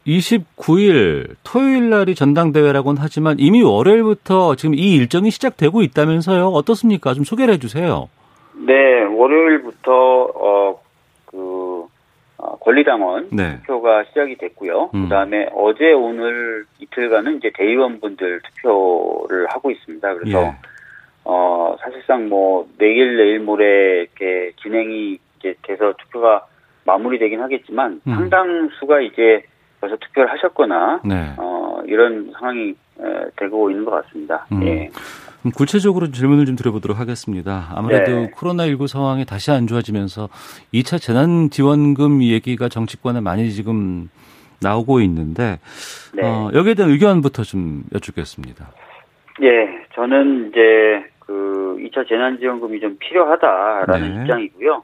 음. 0.10 0.18
29일 0.18 1.36
토요일 1.44 1.90
날이 1.90 2.16
전당대회라고는 2.16 3.02
하지만 3.02 3.36
이미 3.40 3.62
월요일부터 3.62 4.56
지금 4.56 4.74
이 4.74 4.96
일정이 4.96 5.30
시작되고 5.30 5.82
있다면서요. 5.84 6.48
어떻습니까? 6.48 7.14
좀 7.14 7.24
소개를 7.24 7.54
해 7.54 7.58
주세요. 7.60 8.10
네, 8.56 9.04
월요일부터 9.04 9.92
어, 9.92 10.82
그 11.26 11.86
어, 12.38 12.58
권리당원 12.58 13.30
네. 13.32 13.60
투표가 13.60 14.06
시작이 14.06 14.36
됐고요. 14.38 14.90
음. 14.96 15.04
그다음에 15.04 15.48
어제 15.54 15.92
오늘 15.92 16.66
이틀간은 16.80 17.38
이제 17.38 17.52
대의원분들 17.54 18.42
투표를 18.42 19.48
하고 19.50 19.72
있습니다. 19.72 20.14
그래서 20.16 20.44
예. 20.44 20.56
어 21.26 21.76
사실상 21.82 22.30
뭐 22.30 22.68
내일 22.78 23.18
내일 23.18 23.40
모레 23.40 24.02
이렇게 24.02 24.54
진행이 24.62 25.20
이제 25.38 25.54
돼서 25.62 25.94
투표가 25.98 26.48
마무리되긴 26.86 27.42
하겠지만 27.42 28.02
음. 28.08 28.14
상당수가 28.16 29.02
이제 29.02 29.44
벌써 29.80 29.96
투표를 29.98 30.32
하셨거나 30.32 31.02
네. 31.06 31.34
어 31.38 31.82
이런 31.86 32.32
상황이 32.38 32.70
에, 32.72 33.30
되고 33.38 33.70
있는 33.70 33.86
것 33.86 33.92
같습니다. 33.92 34.46
음. 34.52 34.64
예. 34.64 34.90
그럼 35.40 35.54
구체적으로 35.56 36.12
질문을 36.12 36.46
좀 36.46 36.56
드려보도록 36.56 37.00
하겠습니다. 37.00 37.70
아무래도 37.74 38.12
네. 38.12 38.32
코로나19 38.32 38.88
상황이 38.88 39.26
다시 39.26 39.52
안 39.52 39.68
좋아지면서 39.68 40.28
2차 40.74 41.02
재난지원금 41.02 42.24
얘기가 42.24 42.68
정치권에 42.68 43.22
많이 43.22 43.50
지금 43.52 44.10
나오고 44.62 45.00
있는데 45.02 45.60
네. 46.14 46.24
어, 46.24 46.52
여기에 46.54 46.74
대한 46.74 46.92
의견부터 46.92 47.44
좀 47.44 47.84
여쭙겠습니다. 47.94 48.68
예, 49.42 49.86
저는 49.96 50.50
이제 50.50 51.10
그 51.20 51.78
2차 51.80 52.08
재난지원금이 52.10 52.82
좀 52.82 52.98
필요하다라는 53.00 54.16
네. 54.16 54.22
입장이고요. 54.22 54.84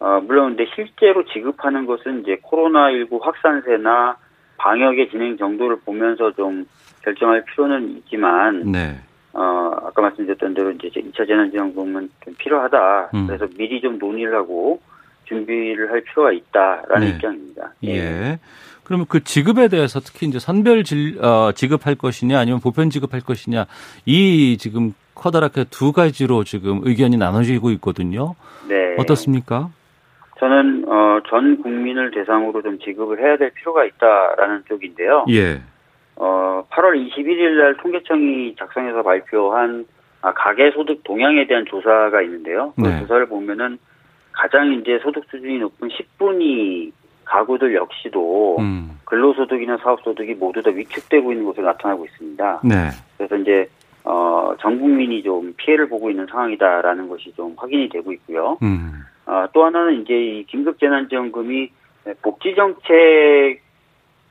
어, 0.00 0.20
물론 0.26 0.56
근데 0.56 0.70
실제로 0.74 1.24
지급하는 1.26 1.86
것은 1.86 2.22
이제 2.22 2.36
코로나19 2.42 3.20
확산세나 3.22 4.16
방역의 4.56 5.10
진행 5.10 5.36
정도를 5.36 5.80
보면서 5.84 6.32
좀 6.32 6.66
결정할 7.02 7.44
필요는 7.44 7.98
있지만, 7.98 8.72
네. 8.72 8.98
어, 9.32 9.70
아까 9.84 10.02
말씀드렸던 10.02 10.54
대로 10.54 10.70
이제 10.72 10.88
2차 10.88 11.26
재난지원금은 11.26 12.10
좀 12.24 12.34
필요하다. 12.38 13.10
음. 13.14 13.26
그래서 13.26 13.46
미리 13.56 13.80
좀 13.80 13.98
논의를 13.98 14.34
하고 14.34 14.80
준비를 15.26 15.90
할 15.90 16.02
필요가 16.02 16.32
있다라는 16.32 17.06
네. 17.06 17.14
입장입니다. 17.14 17.72
예. 17.84 18.38
그러면 18.84 19.06
그 19.08 19.22
지급에 19.22 19.68
대해서 19.68 20.00
특히 20.00 20.26
이제 20.26 20.38
선별 20.38 20.82
질, 20.82 21.22
어, 21.22 21.52
지급할 21.52 21.94
것이냐 21.94 22.38
아니면 22.38 22.58
보편 22.60 22.90
지급할 22.90 23.20
것이냐 23.20 23.66
이 24.04 24.56
지금 24.58 24.94
커다랗게 25.14 25.66
두 25.70 25.92
가지로 25.92 26.42
지금 26.42 26.80
의견이 26.82 27.16
나눠지고 27.16 27.70
있거든요. 27.72 28.34
네. 28.68 28.96
어떻습니까? 28.98 29.70
저는 30.40 30.86
어, 30.88 31.20
전 31.28 31.60
국민을 31.62 32.10
대상으로 32.12 32.62
좀 32.62 32.78
지급을 32.78 33.20
해야 33.20 33.36
될 33.36 33.50
필요가 33.50 33.84
있다라는 33.84 34.64
쪽인데요. 34.66 35.26
예. 35.28 35.60
어, 36.16 36.64
8월 36.70 36.96
21일 36.96 37.60
날 37.60 37.76
통계청이 37.76 38.56
작성해서 38.56 39.02
발표한 39.02 39.84
아, 40.22 40.32
가계 40.32 40.70
소득 40.72 41.04
동향에 41.04 41.46
대한 41.46 41.64
조사가 41.66 42.22
있는데요. 42.22 42.72
그 42.76 42.82
네. 42.82 43.00
조사를 43.00 43.26
보면은 43.26 43.78
가장 44.32 44.72
이제 44.72 44.98
소득 45.02 45.24
수준이 45.30 45.58
높은 45.58 45.88
10분위 45.88 46.92
가구들 47.24 47.74
역시도 47.74 48.56
음. 48.58 48.98
근로소득이나 49.04 49.76
사업소득이 49.78 50.34
모두 50.34 50.62
다 50.62 50.70
위축되고 50.70 51.32
있는 51.32 51.46
것으로 51.46 51.66
나타나고 51.66 52.04
있습니다. 52.06 52.60
네. 52.64 52.90
그래서 53.16 53.36
이제 53.36 53.68
어, 54.04 54.54
전 54.58 54.80
국민이 54.80 55.22
좀 55.22 55.52
피해를 55.56 55.88
보고 55.88 56.10
있는 56.10 56.26
상황이다라는 56.26 57.08
것이 57.08 57.32
좀 57.36 57.54
확인이 57.56 57.88
되고 57.90 58.12
있고요. 58.12 58.58
음. 58.62 59.04
아, 59.30 59.48
또 59.52 59.64
하나는 59.64 60.02
이제 60.02 60.12
이 60.14 60.44
긴급재난지원금이 60.46 61.70
복지 62.22 62.56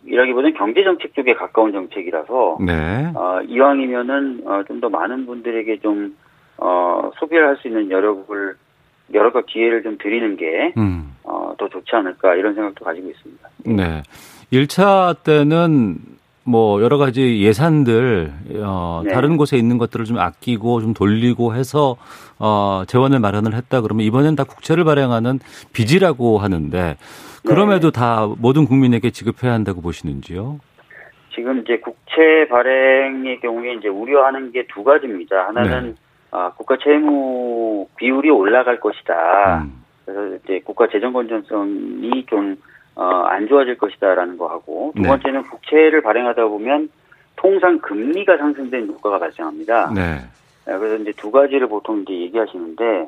정책이라기보다는 0.04 0.54
경제 0.58 0.84
정책 0.84 1.14
쪽에 1.14 1.34
가까운 1.36 1.72
정책이라서 1.72 2.58
네. 2.66 3.12
어, 3.16 3.40
이왕이면은 3.48 4.42
어, 4.46 4.64
좀 4.68 4.82
더 4.82 4.90
많은 4.90 5.26
분들에게 5.26 5.80
좀 5.80 6.18
어, 6.58 7.12
소비를 7.18 7.48
할 7.48 7.58
수 7.58 7.70
있는 7.70 7.90
여력을 7.90 8.56
여러 9.14 9.32
기회를 9.42 9.84
좀 9.84 9.98
드리는 9.98 10.36
게 10.36 10.74
음. 10.78 11.16
어, 11.24 11.54
더 11.58 11.70
좋지 11.70 11.96
않을까 11.96 12.36
이런 12.36 12.54
생각도 12.56 12.84
가지고 12.84 13.10
있습니다. 13.10 13.50
네. 13.66 14.04
1차 14.52 15.24
때는 15.24 15.98
뭐 16.50 16.82
여러 16.82 16.98
가지 16.98 17.42
예산들 17.42 18.32
어 18.64 19.04
네. 19.06 19.14
다른 19.14 19.38
곳에 19.38 19.56
있는 19.56 19.78
것들을 19.78 20.06
좀 20.06 20.18
아끼고 20.18 20.82
좀 20.82 20.94
돌리고 20.96 21.54
해서 21.54 21.96
어 22.40 22.84
재원을 22.88 23.20
마련을 23.20 23.54
했다 23.54 23.82
그러면 23.82 24.04
이번엔 24.06 24.36
다 24.36 24.44
국채를 24.46 24.84
발행하는 24.84 25.40
빚이라고 25.74 26.40
하는데 26.40 26.98
그럼에도 27.46 27.92
다 27.92 28.28
모든 28.40 28.66
국민에게 28.66 29.12
지급해야 29.12 29.54
한다고 29.54 29.82
보시는지요? 29.82 30.60
지금 31.36 31.60
이제 31.62 31.78
국채 31.80 32.48
발행의 32.50 33.40
경우에 33.42 33.74
이제 33.76 33.88
우려하는 33.88 34.52
게 34.52 34.66
두 34.74 34.84
가지입니다. 34.84 35.48
하나는 35.48 35.84
네. 35.92 35.94
아, 36.32 36.52
국가 36.58 36.78
채무 36.84 37.88
비율이 37.96 38.30
올라갈 38.32 38.80
것이다. 38.80 39.64
음. 39.64 39.84
그래서 40.06 40.36
이제 40.44 40.62
국가 40.66 40.88
재정 40.92 41.14
건전성이 41.14 42.26
좀 42.28 42.58
어, 43.00 43.24
안 43.30 43.48
좋아질 43.48 43.78
것이다라는 43.78 44.38
거 44.38 44.48
하고 44.48 44.92
두 44.94 45.04
네. 45.04 45.08
번째는 45.08 45.44
국채를 45.44 46.02
발행하다 46.02 46.46
보면 46.48 46.90
통상 47.38 47.80
금리가 47.80 48.36
상승된 48.36 48.88
효과가 48.88 49.20
발생합니다. 49.20 49.94
네. 49.96 50.18
네, 50.66 50.78
그래서 50.78 50.98
이제 50.98 51.14
두 51.14 51.32
가지를 51.32 51.68
보통 51.68 52.02
이제 52.02 52.14
얘기하시는데 52.14 53.08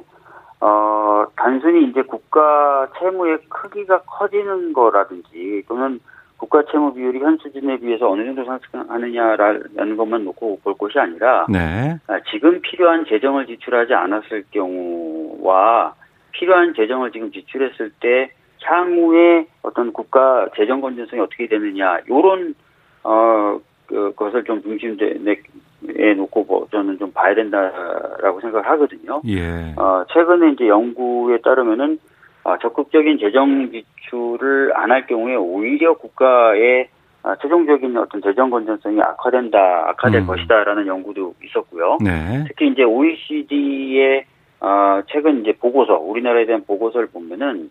어, 0.62 1.25
단순히 1.36 1.89
이제 1.89 2.03
국가 2.03 2.88
채무의 2.98 3.39
크기가 3.50 4.00
커지는 4.03 4.71
거라든지 4.71 5.63
또는 5.67 6.00
국가 6.38 6.63
채무 6.71 6.93
비율이 6.93 7.19
현 7.19 7.38
수준에 7.38 7.77
비해서 7.77 8.10
어느 8.10 8.24
정도 8.24 8.45
상승하느냐라는 8.45 9.98
것만 9.98 10.24
놓고 10.24 10.62
볼 10.63 10.74
것이 10.75 11.00
아니라 11.00 11.48
네. 11.50 11.98
아, 12.07 12.17
지금 12.31 12.62
필요한 12.62 13.05
재정을 13.05 13.45
지출하지 13.45 13.93
않았을 13.93 14.45
경우와 14.51 15.95
필요한 16.31 16.74
재정을 16.75 17.12
지금 17.12 17.29
지출했을 17.33 17.91
때 18.00 18.31
향후에 18.63 19.46
어떤 19.63 19.91
국가 19.94 20.48
재정 20.56 20.82
건전성이 20.82 21.22
어떻게 21.22 21.48
되느냐 21.48 22.00
요런 22.10 22.56
어 23.03 23.60
그, 23.88 24.13
것을 24.15 24.44
좀 24.44 24.62
중심에 24.62 26.13
놓고 26.15 26.46
뭐 26.46 26.68
저는 26.72 26.98
좀 27.00 27.12
봐야 27.12 27.36
된다라고 27.36 28.39
생각을 28.41 28.65
하거든요. 28.70 29.22
예. 29.27 29.74
어, 29.77 30.06
최근에 30.13 30.51
이제 30.51 30.68
연구에 30.68 31.39
따르면은 31.41 32.00
어, 32.44 32.58
적극적인 32.58 33.20
재정 33.20 33.70
지출을 33.72 34.72
안 34.75 34.91
할 34.91 35.06
경우에 35.08 35.36
오히려 35.36 35.94
국가의 35.94 36.88
아, 37.24 37.36
최종적인 37.36 37.96
어떤 37.98 38.22
재정 38.24 38.50
건전성이 38.50 39.00
악화된다, 39.00 39.89
악화될 39.89 40.22
음. 40.22 40.27
것이다라는 40.27 40.88
연구도 40.88 41.36
있었고요. 41.44 42.00
네. 42.03 42.46
특히 42.48 42.70
이제 42.70 42.84
OECD의 42.84 44.25
어, 44.60 45.01
최근 45.08 45.41
이제 45.41 45.53
보고서, 45.53 45.98
우리나라에 46.00 46.46
대한 46.46 46.63
보고서를 46.65 47.08
보면은 47.08 47.70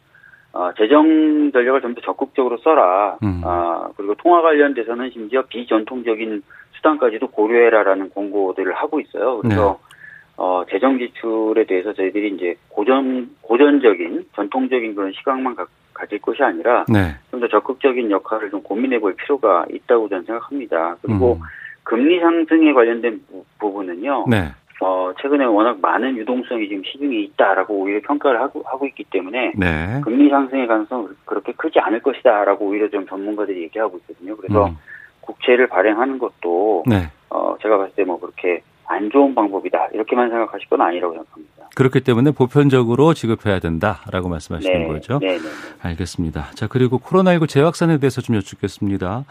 어, 0.53 0.71
재정 0.77 1.51
전략을 1.53 1.81
좀 1.81 1.95
더 1.95 2.01
적극적으로 2.01 2.59
써라. 2.59 3.17
음. 3.23 3.41
아, 3.45 3.89
그리고 3.97 4.15
통화 4.15 4.43
관련돼서는 4.43 5.11
심지어 5.11 5.43
비전통적인 5.43 6.43
수단까지도 6.77 7.29
고려해라라는 7.29 8.11
공고들을 8.11 8.73
하고 8.75 9.01
있어요. 9.01 9.39
그래서 9.39 9.79
네. 9.81 9.91
어, 10.37 10.65
재정 10.71 10.99
지출에 10.99 11.65
대해서 11.65 11.93
저희들이 11.93 12.35
이제 12.35 12.57
고전 12.69 13.31
고전적인 13.43 14.25
전통적인 14.35 14.95
그런 14.95 15.13
시각만 15.13 15.55
가, 15.55 15.67
가질 15.93 16.19
것이 16.21 16.43
아니라 16.43 16.85
네. 16.89 17.15
좀더 17.31 17.47
적극적인 17.49 18.11
역할을 18.11 18.51
좀 18.51 18.63
고민해 18.63 18.99
볼 19.01 19.15
필요가 19.17 19.67
있다고 19.71 20.09
저는 20.09 20.25
생각합니다. 20.25 20.97
그리고 21.03 21.35
음. 21.35 21.41
금리 21.85 22.19
상승에 22.21 22.73
관련된 22.73 23.21
부- 23.31 23.45
부분은요. 23.59 24.25
네. 24.29 24.49
어, 24.81 25.13
최근에 25.21 25.45
워낙 25.45 25.79
많은 25.81 26.17
유동성이 26.17 26.69
지금 26.69 26.83
시중에 26.85 27.17
있다라고 27.17 27.75
오히려 27.75 28.01
평가를 28.03 28.41
하고, 28.41 28.63
하고 28.65 28.87
있기 28.87 29.05
때문에 29.05 29.53
네. 29.57 30.01
금리 30.03 30.31
상승의 30.31 30.67
가능성은 30.67 31.09
그렇게 31.27 31.53
크지 31.53 31.79
않을 31.79 32.01
것이다라고 32.01 32.65
오히려 32.67 32.89
좀 32.89 33.07
전문가들이 33.07 33.63
얘기하고 33.65 33.99
있거든요. 33.99 34.37
그래서 34.37 34.67
음. 34.69 34.77
국채를 35.21 35.67
발행하는 35.69 36.19
것도 36.19 36.85
네. 36.87 37.11
어, 37.29 37.57
제가 37.63 37.77
봤을 37.77 37.95
때 37.95 38.05
뭐 38.05 38.19
그렇게 38.19 38.63
안 38.87 39.09
좋은 39.11 39.35
방법이다 39.37 39.89
이렇게만 39.95 40.31
생각하실 40.31 40.69
건 40.69 40.81
아니라고 40.81 41.13
생각합니다. 41.15 41.69
그렇기 41.77 42.01
때문에 42.01 42.33
보편적으로 42.33 43.15
지급해야 43.15 43.61
된다라고 43.61 44.29
말씀하시는 44.29 44.89
거죠. 44.89 45.19
네, 45.21 45.39
네. 45.39 45.49
알겠습니다. 45.83 46.51
자, 46.55 46.67
그리고 46.67 46.99
코로나19 46.99 47.49
재확산에 47.49 47.99
대해서 47.99 48.21
좀 48.21 48.35
여쭙겠습니다. 48.35 49.25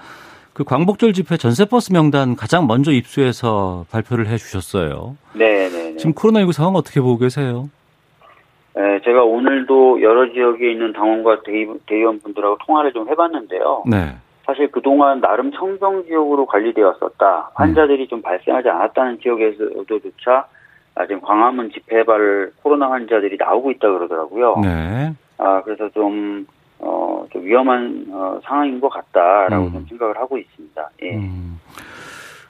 그 0.60 0.66
광복절 0.66 1.14
집회 1.14 1.38
전세버스 1.38 1.94
명단 1.94 2.36
가장 2.36 2.68
먼저 2.68 2.92
입수해서 2.92 3.86
발표를 3.92 4.28
해 4.28 4.36
주셨어요. 4.36 5.16
네, 5.34 5.70
네, 5.70 5.92
네. 5.92 5.96
지금 5.96 6.12
코로나19 6.12 6.52
상황 6.52 6.76
어떻게 6.76 7.00
보고 7.00 7.18
계세요? 7.18 7.70
에, 8.76 9.00
제가 9.06 9.24
오늘도 9.24 10.02
여러 10.02 10.30
지역에 10.34 10.70
있는 10.70 10.92
당원과 10.92 11.44
대의, 11.46 11.66
대의원분들하고 11.86 12.58
통화를 12.66 12.92
좀 12.92 13.08
해봤는데요. 13.08 13.84
네. 13.90 14.18
사실 14.46 14.70
그동안 14.70 15.22
나름 15.22 15.54
청정 15.54 16.04
지역으로 16.04 16.46
관리되었었다. 16.48 17.52
환자들이 17.54 18.10
좀 18.10 18.22
발생하지 18.22 18.68
않았다는 18.68 19.22
지역에서도조차 19.22 20.46
아, 20.96 21.08
지금 21.08 21.22
광화문 21.22 21.72
집회발 21.72 22.52
코로나 22.62 22.92
환자들이 22.92 23.38
나오고 23.40 23.72
있다 23.72 23.88
그러더라고요. 23.90 24.58
네. 24.62 25.14
아, 25.38 25.62
그래서 25.64 25.88
좀, 25.92 26.46
어, 26.80 27.19
좀 27.32 27.46
위험한 27.46 28.08
어, 28.12 28.40
상황인 28.44 28.80
것 28.80 28.90
같다라고 28.90 29.68
음. 29.68 29.74
좀 29.74 29.86
생각을 29.90 30.18
하고 30.18 30.38
있습니다. 30.38 30.90
예. 31.04 31.16
음. 31.16 31.60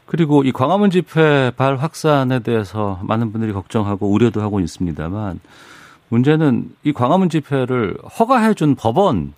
그리고 0.06 0.44
이 0.44 0.52
광화문 0.52 0.90
집회 0.90 1.52
발 1.56 1.76
확산에 1.76 2.40
대해서 2.40 3.00
많은 3.04 3.32
분들이 3.32 3.54
걱정하고 3.54 4.10
우려도 4.12 4.42
하고 4.42 4.60
있습니다만 4.60 5.40
문제는 6.10 6.72
이 6.84 6.94
광화문 6.94 7.30
집회를 7.30 7.96
허가해 8.20 8.56
준 8.56 8.76
법원 8.76 9.34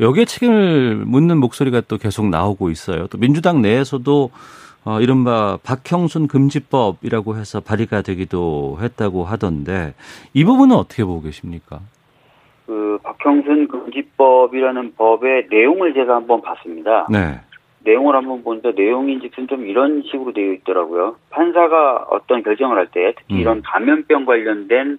여기에 0.00 0.26
책임을 0.26 1.04
묻는 1.04 1.38
목소리가 1.38 1.82
또 1.88 1.98
계속 1.98 2.28
나오고 2.28 2.70
있어요. 2.70 3.08
또 3.08 3.18
민주당 3.18 3.60
내에서도 3.60 4.30
어, 4.84 5.00
이른바 5.00 5.58
박형순 5.64 6.28
금지법이라고 6.28 7.36
해서 7.36 7.60
발의가 7.60 8.02
되기도 8.02 8.78
했다고 8.80 9.24
하던데 9.24 9.94
이 10.32 10.44
부분은 10.44 10.76
어떻게 10.76 11.04
보고 11.04 11.20
계십니까? 11.20 11.80
그 12.68 12.98
박형순 13.02 13.68
금지법이라는 13.68 14.94
법의 14.96 15.46
내용을 15.50 15.94
제가 15.94 16.16
한번 16.16 16.42
봤습니다. 16.42 17.06
네. 17.10 17.40
내용을 17.80 18.14
한번 18.14 18.44
보니까 18.44 18.72
내용인즉슨 18.76 19.48
좀 19.48 19.66
이런 19.66 20.02
식으로 20.02 20.34
되어 20.34 20.52
있더라고요. 20.52 21.16
판사가 21.30 22.08
어떤 22.10 22.42
결정을 22.42 22.76
할 22.76 22.88
때, 22.88 23.14
특히 23.16 23.36
음. 23.36 23.40
이런 23.40 23.62
감염병 23.62 24.26
관련된 24.26 24.98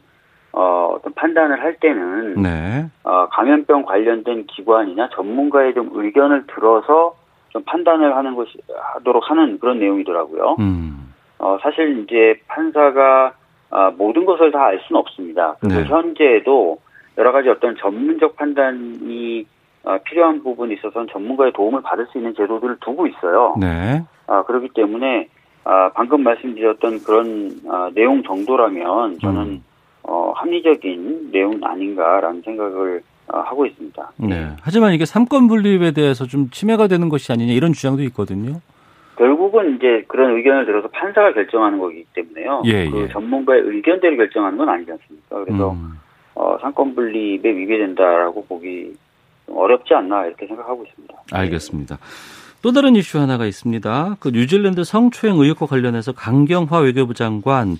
어, 0.52 0.96
어떤 0.96 1.14
판단을 1.14 1.62
할 1.62 1.76
때는 1.76 2.42
네. 2.42 2.88
어, 3.04 3.28
감염병 3.28 3.84
관련된 3.84 4.48
기관이나 4.48 5.10
전문가의 5.10 5.76
좀 5.76 5.92
의견을 5.94 6.48
들어서 6.48 7.14
좀 7.50 7.62
판단을 7.66 8.16
하는 8.16 8.34
것이 8.34 8.58
하도록 8.96 9.30
하는 9.30 9.60
그런 9.60 9.78
내용이더라고요. 9.78 10.56
음. 10.58 11.14
어, 11.38 11.60
사실 11.62 12.00
이제 12.00 12.42
판사가 12.48 13.34
아, 13.70 13.92
모든 13.96 14.26
것을 14.26 14.52
다 14.52 14.64
알 14.64 14.80
수는 14.88 15.00
없습니다. 15.02 15.56
그래서 15.60 15.82
네. 15.82 15.86
현재도 15.86 16.80
여러 17.20 17.34
가지 17.34 17.50
어떤 17.50 17.76
전문적 17.76 18.38
판단이 18.38 19.46
어, 19.84 19.98
필요한 20.06 20.42
부분에 20.42 20.74
있어서는 20.76 21.08
전문가의 21.12 21.52
도움을 21.54 21.82
받을 21.82 22.08
수 22.08 22.18
있는 22.18 22.34
제도들을 22.34 22.78
두고 22.80 23.08
있어요. 23.08 23.56
네. 23.60 24.04
아, 24.28 24.44
그렇기 24.44 24.70
때문에 24.74 25.28
아, 25.66 25.92
방금 25.94 26.24
말씀드렸던 26.24 27.04
그런 27.04 27.52
아, 27.70 27.92
내용 27.94 28.24
정도라면 28.24 29.20
저는 29.20 29.42
음. 29.42 29.64
어, 30.04 30.32
합리적인 30.36 31.32
내용 31.32 31.60
아닌가라는 31.62 32.42
생각을 32.42 33.02
어, 33.28 33.40
하고 33.40 33.66
있습니다. 33.66 34.12
네. 34.18 34.48
하지만 34.62 34.94
이게 34.94 35.06
삼권 35.06 35.50
분립에 35.50 35.92
대해서 35.92 36.26
좀 36.26 36.50
침해가 36.50 36.88
되는 36.88 37.10
것이 37.10 37.32
아니냐 37.32 37.54
이런 37.54 37.74
주장도 37.74 38.02
있거든요. 38.04 38.62
결국은 39.18 39.76
이제 39.76 40.06
그런 40.08 40.38
의견을 40.38 40.66
들어서 40.66 40.88
판사가 40.88 41.34
결정하는 41.34 41.78
거기 41.78 42.06
때문에요. 42.14 42.62
예, 42.66 42.90
그 42.90 43.02
예. 43.02 43.08
전문가의 43.10 43.62
의견대로 43.64 44.16
결정하는 44.16 44.58
건 44.58 44.70
아니지 44.70 44.92
않습니까? 44.94 45.44
그래서 45.44 45.72
음. 45.72 46.00
어, 46.40 46.58
상권 46.62 46.96
분립에 46.96 47.52
위배된다라고 47.52 48.46
보기 48.46 48.94
좀 49.46 49.58
어렵지 49.58 49.94
않나 49.94 50.26
이렇게 50.26 50.48
생각하고 50.48 50.86
있습니다. 50.86 51.14
알겠습니다. 51.34 51.98
또 52.62 52.72
다른 52.72 52.96
이슈 52.96 53.20
하나가 53.20 53.46
있습니다. 53.46 54.16
그 54.22 54.30
뉴질랜드 54.30 54.86
성추행 54.86 55.38
의혹과 55.38 55.66
관련해서 55.66 56.14
강경화 56.14 56.80
외교부 56.80 57.14
장관 57.14 57.76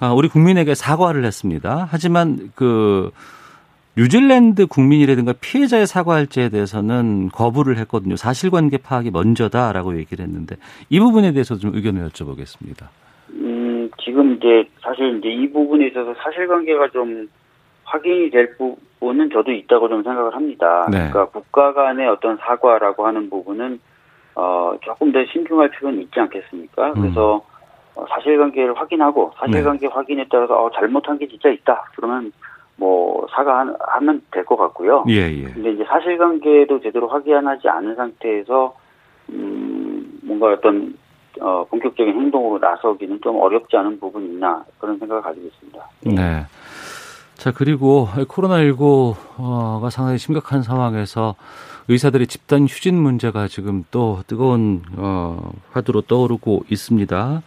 아, 0.00 0.12
우리 0.12 0.28
국민에게 0.28 0.74
사과를 0.74 1.24
했습니다. 1.24 1.88
하지만 1.90 2.50
그 2.54 3.10
뉴질랜드 3.96 4.66
국민이라든가 4.66 5.32
피해자의 5.40 5.86
사과할지에 5.86 6.50
대해서는 6.50 7.30
거부를 7.30 7.78
했거든요. 7.78 8.16
사실관계 8.16 8.78
파악이 8.78 9.12
먼저다라고 9.12 9.96
얘기를 9.96 10.22
했는데 10.26 10.56
이 10.90 11.00
부분에 11.00 11.32
대해서 11.32 11.56
좀 11.56 11.74
의견을 11.74 12.06
여쭤보겠습니다. 12.08 12.88
음, 13.30 13.88
지금 14.02 14.34
이제 14.34 14.68
사실 14.82 15.18
이제 15.18 15.30
이 15.30 15.50
부분에 15.50 15.86
있어서 15.86 16.12
사실관계가 16.22 16.88
좀 16.88 17.28
확인이 17.94 18.30
될 18.30 18.56
부분은 18.56 19.30
저도 19.30 19.52
있다고 19.52 19.88
좀 19.88 20.02
생각을 20.02 20.34
합니다. 20.34 20.86
네. 20.90 20.98
그러니까 21.10 21.26
국가 21.26 21.72
간의 21.72 22.08
어떤 22.08 22.36
사과라고 22.38 23.06
하는 23.06 23.30
부분은 23.30 23.78
어, 24.34 24.74
조금 24.82 25.12
더 25.12 25.24
신중할 25.32 25.70
필요는 25.70 26.00
있지 26.02 26.18
않겠습니까? 26.18 26.88
음. 26.88 26.94
그래서 27.02 27.44
어, 27.94 28.04
사실관계를 28.08 28.74
확인하고 28.74 29.32
사실관계 29.38 29.86
확인에 29.86 30.26
따라서 30.28 30.54
어, 30.64 30.70
잘못한 30.72 31.18
게 31.18 31.28
진짜 31.28 31.48
있다. 31.50 31.84
그러면 31.94 32.32
뭐 32.76 33.24
사과하면 33.30 34.22
될 34.32 34.44
것 34.44 34.56
같고요. 34.56 35.04
예, 35.08 35.30
예. 35.30 35.44
근데 35.44 35.70
이제 35.70 35.84
사실관계도 35.84 36.80
제대로 36.80 37.06
확인하지 37.06 37.68
않은 37.68 37.94
상태에서 37.94 38.74
음, 39.30 40.18
뭔가 40.24 40.48
어떤 40.48 40.96
어, 41.40 41.64
본격적인 41.70 42.12
행동으로 42.14 42.58
나서기는 42.58 43.20
좀 43.22 43.40
어렵지 43.40 43.76
않은 43.76 44.00
부분이 44.00 44.26
있나 44.26 44.64
그런 44.80 44.98
생각을 44.98 45.22
가지고 45.22 45.46
있습니다. 45.46 45.88
네. 46.06 46.42
자, 47.36 47.52
그리고 47.52 48.08
코로나19가 48.14 49.90
상당히 49.90 50.18
심각한 50.18 50.62
상황에서 50.62 51.34
의사들의 51.88 52.26
집단 52.26 52.66
휴진 52.66 52.94
문제가 52.94 53.48
지금 53.48 53.84
또 53.90 54.22
뜨거운 54.26 54.82
어, 54.96 55.52
화두로 55.72 56.02
떠오르고 56.02 56.64
있습니다. 56.70 57.42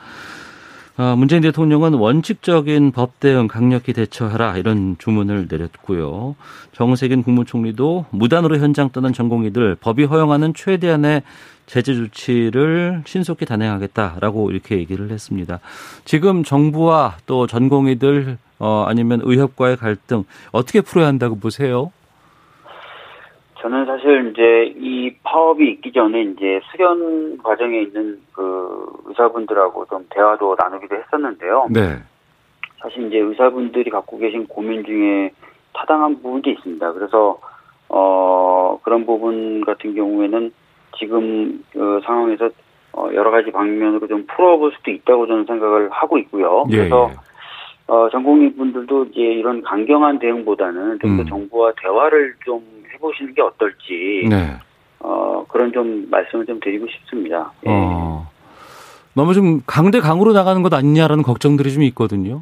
어, 0.98 1.16
문재인 1.16 1.44
대통령은 1.44 1.94
원칙적인 1.94 2.92
법 2.92 3.20
대응 3.20 3.48
강력히 3.48 3.94
대처하라 3.94 4.58
이런 4.58 4.96
주문을 4.98 5.48
내렸고요. 5.48 6.36
정세균 6.74 7.22
국무총리도 7.22 8.06
무단으로 8.10 8.58
현장 8.58 8.90
떠난 8.90 9.14
전공의들 9.14 9.76
법이 9.76 10.06
허용하는 10.06 10.56
최대한의 10.56 11.22
제재 11.68 11.94
조치를 11.94 13.04
신속히 13.06 13.46
단행하겠다라고 13.46 14.50
이렇게 14.50 14.78
얘기를 14.78 15.12
했습니다. 15.12 15.60
지금 16.04 16.44
정부와 16.44 17.18
또 17.28 17.46
전공의들 17.46 18.40
어, 18.58 18.86
아니면 18.88 19.22
의협과의 19.24 19.78
갈등 19.78 20.24
어떻게 20.52 20.82
풀어야 20.82 21.06
한다고 21.06 21.38
보세요? 21.38 21.92
저는 23.62 23.86
사실 23.86 24.32
이제 24.32 24.74
이 24.78 25.16
파업이 25.24 25.68
있기 25.72 25.92
전에 25.92 26.22
이제 26.22 26.60
수련 26.72 27.38
과정에 27.40 27.82
있는 27.82 28.20
그 28.34 28.86
의사분들하고 29.06 29.86
좀 29.86 30.06
대화도 30.10 30.56
나누기도 30.60 30.96
했었는데요. 30.96 31.68
네. 31.72 31.98
사실 32.80 33.08
이제 33.08 33.18
의사분들이 33.18 33.90
갖고 33.90 34.18
계신 34.18 34.48
고민 34.48 34.86
중에 34.86 35.32
타당한 35.74 36.22
부분도 36.22 36.50
있습니다. 36.50 36.94
그래서 36.94 37.40
어 37.90 38.80
그런 38.84 39.06
부분 39.06 39.64
같은 39.66 39.96
경우에는 39.96 40.52
지금 40.98 41.64
그 41.72 42.02
상황에서 42.06 42.50
어, 42.94 43.10
여러 43.14 43.30
가지 43.32 43.52
방면으로 43.52 44.08
좀 44.08 44.26
풀어볼 44.28 44.72
수도 44.74 44.92
있다고 44.92 45.28
저는 45.28 45.46
생각을 45.46 45.90
하고 45.92 46.18
있고요. 46.18 46.66
예, 46.72 46.78
그래서 46.78 47.10
예. 47.12 47.94
어, 47.94 48.10
전 48.10 48.24
국민분들도 48.24 49.06
이제 49.06 49.22
이런 49.22 49.62
강경한 49.62 50.20
대응보다는 50.20 51.00
좀더 51.00 51.24
음. 51.24 51.26
정부와 51.28 51.74
대화를 51.82 52.36
좀 52.44 52.62
해보시는 52.98 53.34
게 53.34 53.42
어떨지 53.42 54.26
네. 54.30 54.54
어, 55.00 55.46
그런 55.48 55.72
좀 55.72 56.08
말씀을 56.10 56.46
좀 56.46 56.60
드리고 56.60 56.88
싶습니다. 56.88 57.52
예. 57.66 57.70
어. 57.70 58.28
너무 59.14 59.34
좀 59.34 59.62
강대 59.66 60.00
강으로 60.00 60.34
나가는 60.34 60.62
것 60.64 60.74
아니냐라는 60.74 61.24
걱정들이 61.24 61.72
좀 61.74 61.84
있거든요. 61.84 62.42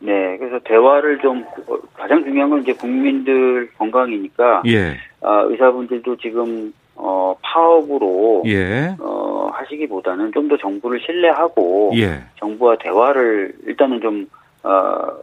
네, 0.00 0.36
그래서 0.38 0.58
대화를 0.64 1.18
좀 1.20 1.44
어, 1.66 1.76
가장 1.94 2.22
중요한 2.24 2.50
건 2.50 2.62
이제 2.62 2.72
국민들 2.74 3.70
건강이니까 3.78 4.62
예. 4.66 4.96
아, 5.22 5.40
의사분들도 5.48 6.16
지금 6.16 6.72
어, 6.96 7.34
파업으로 7.42 8.42
예. 8.46 8.94
어, 9.00 9.48
하시기보다는 9.52 10.32
좀 10.32 10.48
더 10.48 10.56
정부를 10.58 11.00
신뢰하고 11.00 11.92
예. 11.96 12.22
정부와 12.36 12.76
대화를 12.78 13.54
일단은 13.66 14.00
좀 14.00 14.28
어, 14.62 14.70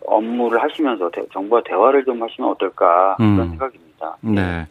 업무를 0.06 0.62
하시면서 0.62 1.10
대- 1.12 1.26
정부와 1.32 1.62
대화를 1.66 2.04
좀 2.06 2.22
하시면 2.22 2.50
어떨까 2.52 3.16
음. 3.20 3.36
그런 3.36 3.50
생각입니다. 3.52 3.91
네. 4.22 4.68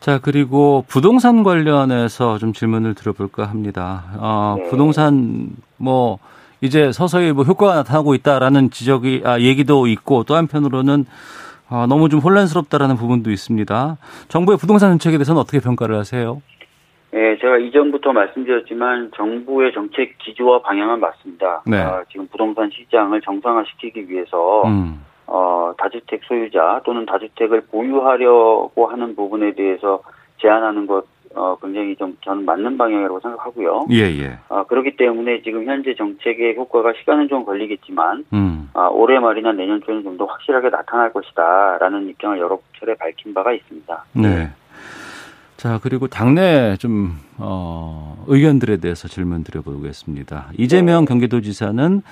자, 0.00 0.18
그리고 0.20 0.84
부동산 0.88 1.44
관련해서 1.44 2.38
좀 2.38 2.52
질문을 2.52 2.94
들어볼까 2.94 3.44
합니다. 3.44 4.04
어, 4.18 4.56
네. 4.58 4.68
부동산 4.68 5.50
뭐 5.76 6.18
이제 6.60 6.92
서서히 6.92 7.32
뭐 7.32 7.44
효과가 7.44 7.74
나타나고 7.74 8.14
있다라는 8.14 8.70
지적이 8.70 9.22
아 9.24 9.38
얘기도 9.40 9.86
있고 9.86 10.24
또 10.24 10.34
한편으로는 10.34 11.04
아, 11.68 11.86
너무 11.88 12.08
좀 12.08 12.20
혼란스럽다라는 12.20 12.96
부분도 12.96 13.30
있습니다. 13.30 13.96
정부의 14.28 14.58
부동산 14.58 14.90
정책에 14.90 15.16
대해서는 15.16 15.40
어떻게 15.40 15.58
평가를 15.58 15.96
하세요? 15.96 16.42
예, 17.14 17.36
제가 17.40 17.58
이전부터 17.58 18.12
말씀드렸지만 18.12 19.10
정부의 19.16 19.72
정책 19.72 20.16
기조와 20.18 20.62
방향은 20.62 21.00
맞습니다. 21.00 21.62
네. 21.66 21.78
아, 21.78 22.02
지금 22.10 22.26
부동산 22.28 22.70
시장을 22.70 23.20
정상화시키기 23.20 24.08
위해서 24.08 24.62
음. 24.66 25.02
어, 25.34 25.72
다주택 25.78 26.20
소유자 26.24 26.82
또는 26.84 27.06
다주택을 27.06 27.62
보유하려고 27.62 28.86
하는 28.86 29.16
부분에 29.16 29.54
대해서 29.54 30.02
제한하는 30.42 30.86
것 30.86 31.06
어, 31.34 31.56
굉장히 31.62 31.96
좀 31.96 32.14
저는 32.22 32.44
맞는 32.44 32.76
방향이라고 32.76 33.18
생각하고요. 33.20 33.86
예, 33.92 34.02
예. 34.20 34.38
아, 34.50 34.64
그렇기 34.64 34.96
때문에 34.98 35.40
지금 35.40 35.64
현재 35.64 35.94
정책의 35.94 36.56
효과가 36.56 36.92
시간은 36.98 37.28
좀 37.28 37.46
걸리겠지만 37.46 38.26
음. 38.34 38.68
아, 38.74 38.88
올해 38.88 39.18
말이나 39.18 39.52
내년 39.52 39.80
초에는 39.82 40.02
좀 40.02 40.18
더 40.18 40.26
확실하게 40.26 40.68
나타날 40.68 41.10
것이다 41.14 41.78
라는 41.78 42.06
입장을 42.10 42.38
여러 42.38 42.58
차례 42.78 42.94
밝힌 42.94 43.32
바가 43.32 43.52
있습니다. 43.54 44.04
네. 44.12 44.50
자, 45.56 45.80
그리고 45.82 46.06
당내 46.08 46.76
좀, 46.78 47.12
어, 47.38 48.22
의견들에 48.26 48.76
대해서 48.78 49.08
질문 49.08 49.44
드려보겠습니다. 49.44 50.48
이재명 50.58 51.06
경기도지사는 51.06 52.02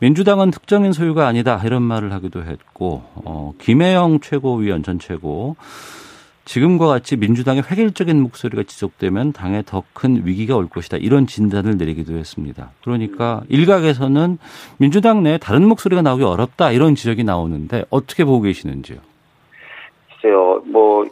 민주당은 0.00 0.52
특정인 0.52 0.92
소유가 0.92 1.26
아니다, 1.26 1.60
이런 1.64 1.82
말을 1.82 2.12
하기도 2.12 2.44
했고, 2.44 3.02
어, 3.24 3.52
김혜영 3.58 4.20
최고위원 4.20 4.82
전 4.84 4.98
최고, 4.98 5.56
지금과 6.44 6.86
같이 6.86 7.16
민주당의 7.16 7.64
획일적인 7.68 8.22
목소리가 8.22 8.62
지속되면 8.62 9.32
당에 9.32 9.62
더 9.66 9.82
큰 9.92 10.22
위기가 10.24 10.56
올 10.56 10.68
것이다. 10.68 10.96
이런 10.96 11.26
진단을 11.26 11.76
내리기도 11.76 12.14
했습니다. 12.14 12.70
그러니까 12.82 13.42
일각에서는 13.48 14.38
민주당 14.78 15.22
내에 15.22 15.36
다른 15.36 15.68
목소리가 15.68 16.00
나오기 16.00 16.22
어렵다. 16.22 16.70
이런 16.70 16.94
지적이 16.94 17.24
나오는데 17.24 17.84
어떻게 17.90 18.24
보고 18.24 18.40
계시는지요? 18.40 18.98
글쎄요, 20.22 20.62
뭐, 20.66 21.04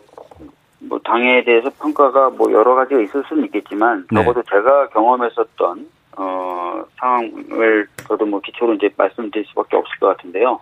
뭐, 0.79 0.99
당에 1.05 1.45
대해서 1.45 1.69
평가가 1.79 2.31
뭐 2.31 2.51
여러 2.53 2.75
가지가 2.77 3.01
있을 3.03 3.23
수는 3.29 3.45
있겠지만, 3.47 4.07
네. 4.11 4.23
적어도 4.23 4.43
제가 4.49 4.89
경험했었던, 4.89 5.87
어, 6.17 6.83
상황을 6.99 7.87
저도 8.09 8.27
뭐 8.27 8.41
기초로 8.41 8.75
이제 8.75 8.89
말씀드릴 8.97 9.47
수밖에 9.47 9.77
없을 9.77 9.99
것 9.99 10.17
같은데요. 10.17 10.59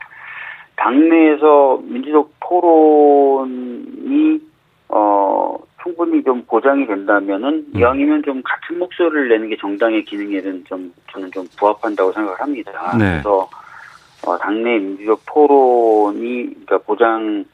당내에서 0.77 1.81
민주적 1.85 2.33
토론이, 2.41 4.41
어, 4.89 5.57
충분히 5.83 6.23
좀 6.25 6.43
보장이 6.47 6.87
된다면은, 6.87 7.67
음. 7.75 7.79
이왕이면 7.79 8.23
좀 8.25 8.43
같은 8.45 8.79
목소리를 8.79 9.29
내는 9.29 9.49
게 9.49 9.57
정당의 9.57 10.05
기능에는 10.05 10.65
좀, 10.65 10.93
저는 11.13 11.31
좀 11.31 11.47
부합한다고 11.57 12.13
생각을 12.13 12.41
합니다. 12.41 12.97
네. 12.99 13.13
그래서, 13.13 13.49
어, 14.27 14.37
당내 14.39 14.79
민주적 14.79 15.21
토론이, 15.27 16.65
그러니까 16.65 16.79
보장, 16.79 17.45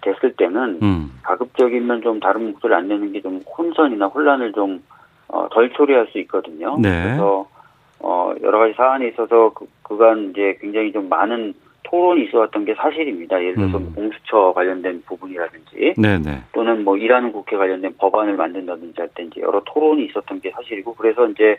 됐을 0.00 0.34
때는 0.36 0.80
음. 0.82 1.12
가급적이면 1.22 2.02
좀 2.02 2.18
다른 2.18 2.50
목소리 2.50 2.74
안 2.74 2.88
내는 2.88 3.12
게 3.12 3.20
좀 3.20 3.40
혼선이나 3.56 4.06
혼란을 4.06 4.52
좀 4.52 4.82
어, 5.32 5.48
덜 5.50 5.70
초래할 5.70 6.08
수 6.08 6.18
있거든요. 6.20 6.76
네. 6.80 7.02
그래서 7.02 7.46
어, 8.00 8.32
여러 8.42 8.58
가지 8.58 8.74
사안에 8.74 9.08
있어서 9.08 9.52
그, 9.54 9.66
그간 9.82 10.30
이제 10.30 10.56
굉장히 10.60 10.92
좀 10.92 11.08
많은 11.08 11.54
토론이 11.82 12.24
있어왔던 12.26 12.64
게 12.64 12.74
사실입니다. 12.74 13.40
예를 13.42 13.54
들어서 13.56 13.78
음. 13.78 13.92
공수처 13.94 14.52
관련된 14.54 15.02
부분이라든지 15.06 15.94
네네. 15.98 16.42
또는 16.52 16.84
뭐 16.84 16.96
일하는 16.96 17.32
국회 17.32 17.56
관련된 17.56 17.94
법안을 17.98 18.36
만든다든지 18.36 18.94
할 19.00 19.08
때 19.14 19.24
이제 19.24 19.40
여러 19.40 19.60
토론이 19.64 20.04
있었던 20.06 20.40
게 20.40 20.50
사실이고 20.52 20.94
그래서 20.94 21.26
이제 21.28 21.56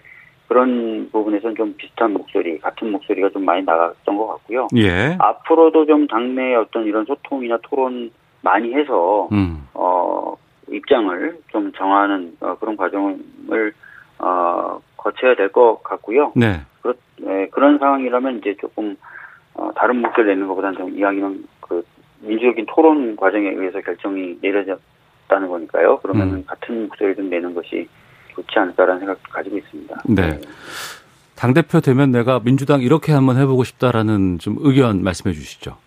그런 0.48 1.10
부분에서는 1.12 1.56
좀 1.56 1.74
비슷한 1.78 2.14
목소리, 2.14 2.60
같은 2.60 2.92
목소리가 2.92 3.30
좀 3.30 3.46
많이 3.46 3.64
나갔던 3.64 4.18
것 4.18 4.28
같고요. 4.28 4.68
예. 4.76 5.16
앞으로도 5.20 5.86
좀 5.86 6.08
당내 6.08 6.56
어떤 6.56 6.86
이런 6.86 7.06
소통이나 7.06 7.58
토론 7.64 8.12
많이 8.42 8.74
해서 8.74 9.30
음. 9.32 9.68
어 9.74 10.01
입장을 10.72 11.38
좀 11.52 11.72
정하는 11.74 12.36
어, 12.40 12.56
그런 12.60 12.78
과정을 12.78 13.74
어 14.20 14.80
거쳐야 14.98 15.36
될 15.36 15.50
것 15.50 15.82
같고요. 15.84 16.32
네. 16.36 16.62
그렇, 16.82 16.94
예, 17.26 17.48
그런 17.52 17.80
상황이라면 17.80 18.38
이제 18.40 18.56
조금 18.60 18.96
어, 19.54 19.72
다른 19.76 19.98
목소리 20.02 20.28
내는 20.28 20.48
것보다는 20.48 20.78
좀 20.78 20.98
이왕이면 20.98 21.44
그 21.62 21.84
민주적인 22.20 22.66
토론 22.68 23.16
과정에 23.16 23.50
의해서 23.50 23.82
결정이 23.82 24.38
내려졌다는 24.42 25.48
거니까요. 25.50 26.00
그러면은 26.00 26.36
음. 26.36 26.44
같은 26.46 26.84
목소리를 26.84 27.16
좀 27.16 27.30
내는 27.30 27.54
것이 27.54 27.88
좋지 28.30 28.60
않을까라는 28.60 29.00
생각도 29.00 29.24
가지고 29.30 29.58
있습니다. 29.58 30.02
네. 30.10 30.40
당대표 31.36 31.80
되면 31.80 32.12
내가 32.12 32.40
민주당 32.40 32.82
이렇게 32.82 33.12
한번 33.12 33.38
해보고 33.38 33.64
싶다라는 33.64 34.38
좀 34.38 34.58
의견 34.60 35.04
말씀해 35.04 35.34
주시죠. 35.34 35.78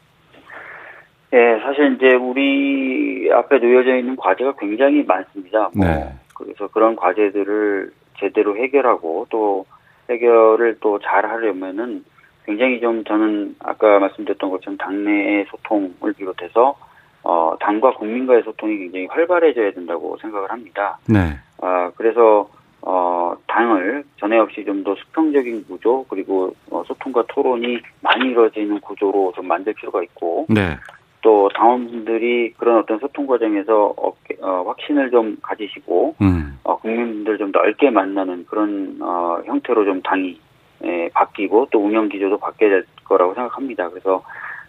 예, 1.35 1.59
사실 1.65 1.95
이제 1.97 2.15
우리 2.15 3.29
앞에 3.33 3.59
놓여져 3.59 3.97
있는 3.97 4.15
과제가 4.17 4.55
굉장히 4.59 5.03
많습니다. 5.03 5.69
뭐 5.75 5.85
네. 5.85 6.13
그래서 6.35 6.69
그런 6.69 6.95
과제들을 6.95 7.91
제대로 8.21 8.57
해결하고 8.57 9.27
또 9.31 9.67
해결을 10.09 10.79
또 10.81 10.99
잘 11.01 11.27
하려면은 11.27 12.05
굉장히 12.47 12.81
좀 12.81 13.03
저는 13.05 13.57
아까 13.59 13.99
말씀드렸던 13.99 14.51
것처럼 14.51 14.77
당내의 14.77 15.47
소통을 15.51 16.13
비롯해서 16.17 16.77
어, 17.25 17.57
당과 17.59 17.95
국민과의 17.95 18.43
소통이 18.43 18.77
굉장히 18.79 19.07
활발해져야 19.07 19.73
된다고 19.73 20.17
생각을 20.21 20.51
합니다. 20.51 20.99
네. 21.09 21.19
아, 21.61 21.91
그래서 21.97 22.49
어, 22.83 23.35
당을 23.47 24.05
전에 24.19 24.39
없이 24.39 24.63
좀 24.65 24.85
더 24.85 24.95
수평적인 24.95 25.65
구조 25.67 26.05
그리고 26.11 26.55
어, 26.71 26.83
소통과 26.87 27.25
토론이 27.29 27.81
많이 28.03 28.27
이루어지는 28.27 28.79
구조로 28.81 29.33
좀 29.35 29.49
만들 29.49 29.73
필요가 29.73 30.03
있고 30.03 30.45
네. 30.51 30.77
또 31.25 31.49
당원분들이 31.55 32.53
그런 32.59 32.81
어떤 32.81 32.99
소통 32.99 33.27
과정에서 33.27 33.95
어, 33.97 34.13
어, 34.43 34.65
확신을 34.67 35.11
좀 35.11 35.39
가지시고 35.41 36.17
음. 36.21 36.59
어, 36.65 36.77
국민들 36.77 37.39
좀 37.39 37.51
넓게 37.51 37.89
만나는 37.89 38.45
그런 38.45 38.99
어, 39.01 39.39
형태로 39.47 39.87
좀 39.87 40.03
당이 40.03 40.39
에, 40.83 41.09
바뀌고 41.15 41.69
또 41.73 41.83
운영 41.83 42.11
기조도 42.11 42.37
바뀌어야 42.37 42.71
될 42.71 42.85
거라고 43.05 43.33
생각합니다. 43.33 43.89
그래서 43.89 44.23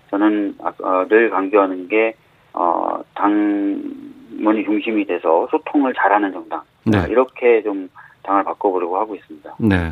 저는 0.09 0.55
아, 0.63 0.71
어, 0.81 1.05
늘 1.09 1.29
강조하는 1.29 1.89
게 1.89 2.15
어, 2.53 3.01
당원이 3.15 4.63
중심이 4.63 5.05
돼서 5.05 5.49
소통을 5.51 5.93
잘하는 5.93 6.31
정당 6.31 6.61
네. 6.85 6.99
어, 6.99 7.07
이렇게 7.07 7.63
좀 7.63 7.89
당을 8.23 8.45
바꿔보려고 8.45 8.97
하고 8.97 9.13
있습니다. 9.15 9.55
네. 9.59 9.91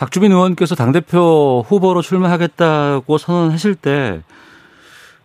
박주민 0.00 0.32
의원께서 0.32 0.74
당대표 0.74 1.62
후보로 1.64 2.00
출마하겠다고 2.00 3.18
선언하실 3.18 3.76
때 3.76 4.22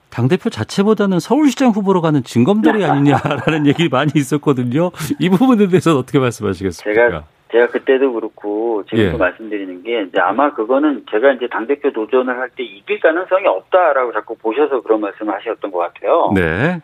당대표 0.09 0.49
자체보다는 0.49 1.19
서울시장 1.19 1.71
후보로 1.71 2.01
가는 2.01 2.23
진검다리 2.23 2.83
아니냐라는 2.85 3.65
얘기 3.67 3.89
많이 3.89 4.11
있었거든요. 4.15 4.91
이 5.19 5.29
부분에 5.29 5.67
대해서는 5.67 5.97
어떻게 5.99 6.19
말씀하시겠습니까? 6.19 7.01
제가 7.09 7.23
제가 7.51 7.67
그때도 7.67 8.11
그렇고 8.13 8.83
지금도 8.89 9.13
예. 9.13 9.17
말씀드리는 9.17 9.83
게 9.83 10.01
이제 10.03 10.19
아마 10.19 10.53
그거는 10.53 11.05
제가 11.09 11.31
이제 11.33 11.47
당대표 11.47 11.91
도전을 11.93 12.37
할 12.37 12.49
때 12.55 12.63
이길 12.63 12.99
가능성이 12.99 13.47
없다라고 13.47 14.11
자꾸 14.13 14.35
보셔서 14.37 14.81
그런 14.81 14.99
말씀을 15.01 15.33
하셨던 15.35 15.71
것 15.71 15.77
같아요. 15.79 16.31
네. 16.35 16.81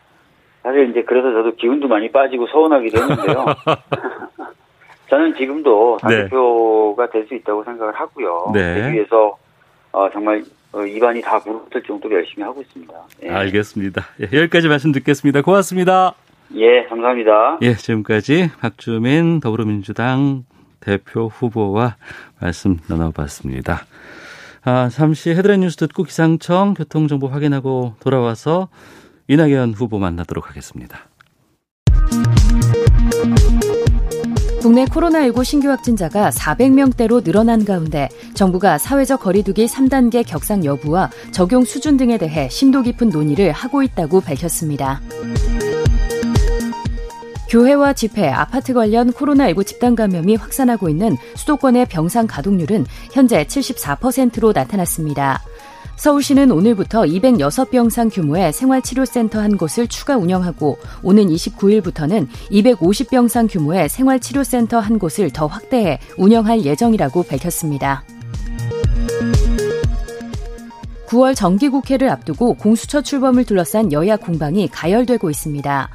사실 0.62 0.90
이제 0.92 1.04
그래서 1.04 1.34
저도 1.34 1.56
기운도 1.56 1.88
많이 1.90 2.10
빠지고 2.12 2.48
서운하기도 2.48 2.98
했는데요. 3.02 3.46
저는 5.10 5.36
지금도 5.36 5.98
네. 6.08 6.16
당대표가 6.30 7.10
될수 7.10 7.36
있다고 7.36 7.64
생각을 7.66 7.94
하고요. 7.96 8.52
네. 8.54 8.76
되기 8.76 8.94
위해서 8.94 9.38
어, 9.92 10.10
정말 10.12 10.38
어, 10.40 10.42
입안이 10.74 11.22
다 11.22 11.40
부르틀 11.40 11.84
정도로 11.84 12.16
열심히 12.16 12.44
하고 12.44 12.62
있습니다. 12.62 12.94
예, 13.24 13.30
알겠습니다. 13.30 14.04
예, 14.22 14.38
여기까지 14.38 14.68
말씀 14.68 14.92
듣겠습니다. 14.92 15.42
고맙습니다. 15.42 16.16
예 16.56 16.84
감사합니다. 16.84 17.60
예, 17.62 17.76
지금까지 17.76 18.52
박주민 18.60 19.40
더불어민주당 19.40 20.44
대표 20.80 21.28
후보와 21.28 21.96
말씀 22.40 22.78
나눠봤습니다. 22.90 23.86
아, 24.66 24.90
잠시 24.90 25.32
헤드라인 25.32 25.62
뉴스 25.62 25.78
듣고 25.78 26.04
기상청 26.04 26.74
교통정보 26.74 27.28
확인하고 27.28 27.96
돌아와서 28.00 28.70
이낙연 29.28 29.74
후보 29.74 30.00
만나도록 30.00 30.50
하겠습니다. 30.50 31.08
국내 34.64 34.86
코로나19 34.86 35.44
신규 35.44 35.68
확진자가 35.68 36.30
400명대로 36.30 37.22
늘어난 37.22 37.66
가운데 37.66 38.08
정부가 38.34 38.78
사회적 38.78 39.20
거리두기 39.20 39.66
3단계 39.66 40.26
격상 40.26 40.64
여부와 40.64 41.12
적용 41.32 41.66
수준 41.66 41.98
등에 41.98 42.18
대해 42.18 42.48
심도 42.48 42.82
깊은 42.82 43.10
논의를 43.10 43.52
하고 43.52 43.84
있다고 43.84 44.22
밝혔습니다. 44.22 45.02
교회와 47.50 47.92
집회, 47.92 48.30
아파트 48.30 48.74
관련 48.74 49.12
코로나19 49.12 49.66
집단 49.66 49.96
감염이 49.96 50.38
확산하고 50.38 50.88
있는 50.88 51.18
수도권의 51.36 51.88
병상 51.88 52.26
가동률은 52.26 52.86
현재 53.12 53.44
74%로 53.44 54.54
나타났습니다. 54.54 55.42
서울시는 55.96 56.52
오늘부터 56.52 57.04
206병상 57.04 58.14
규모의 58.14 58.52
생활치료센터 58.52 59.40
한 59.40 59.58
곳을 59.58 59.88
추가 59.88 60.18
운영하고 60.18 60.78
오는 61.02 61.28
29일부터는 61.28 62.28
250병상 62.52 63.52
규모의 63.52 63.90
생활치료센터 63.90 64.80
한 64.80 65.00
곳을 65.00 65.30
더 65.32 65.46
확대해 65.46 66.00
운영할 66.18 66.66
예정이라고 66.66 67.24
밝혔습니다. 67.24 68.04
9월 71.08 71.36
정기국회를 71.36 72.10
앞두고 72.10 72.56
공수처 72.56 73.02
출범을 73.02 73.46
둘러싼 73.46 73.92
여야 73.92 74.18
공방이 74.18 74.68
가열되고 74.68 75.30
있습니다. 75.30 75.90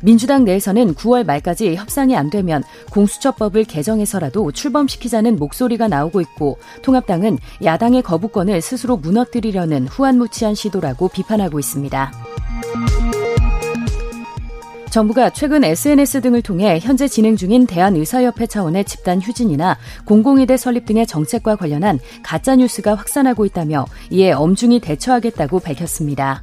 민주당 0.00 0.44
내에서는 0.44 0.94
9월 0.94 1.24
말까지 1.24 1.74
협상이 1.74 2.16
안 2.16 2.30
되면 2.30 2.62
공수처법을 2.90 3.64
개정해서라도 3.64 4.52
출범시키자는 4.52 5.36
목소리가 5.36 5.88
나오고 5.88 6.20
있고 6.20 6.58
통합당은 6.82 7.38
야당의 7.64 8.02
거부권을 8.02 8.60
스스로 8.60 8.96
무너뜨리려는 8.96 9.88
후한무치한 9.88 10.54
시도라고 10.54 11.08
비판하고 11.08 11.58
있습니다. 11.58 12.12
정부가 14.90 15.30
최근 15.30 15.64
SNS 15.64 16.22
등을 16.22 16.40
통해 16.40 16.78
현재 16.80 17.06
진행 17.08 17.36
중인 17.36 17.66
대한의사협회 17.66 18.46
차원의 18.46 18.84
집단 18.84 19.20
휴진이나 19.20 19.76
공공의대 20.06 20.56
설립 20.56 20.86
등의 20.86 21.06
정책과 21.06 21.56
관련한 21.56 21.98
가짜뉴스가 22.22 22.94
확산하고 22.94 23.44
있다며 23.44 23.84
이에 24.10 24.32
엄중히 24.32 24.80
대처하겠다고 24.80 25.60
밝혔습니다. 25.60 26.42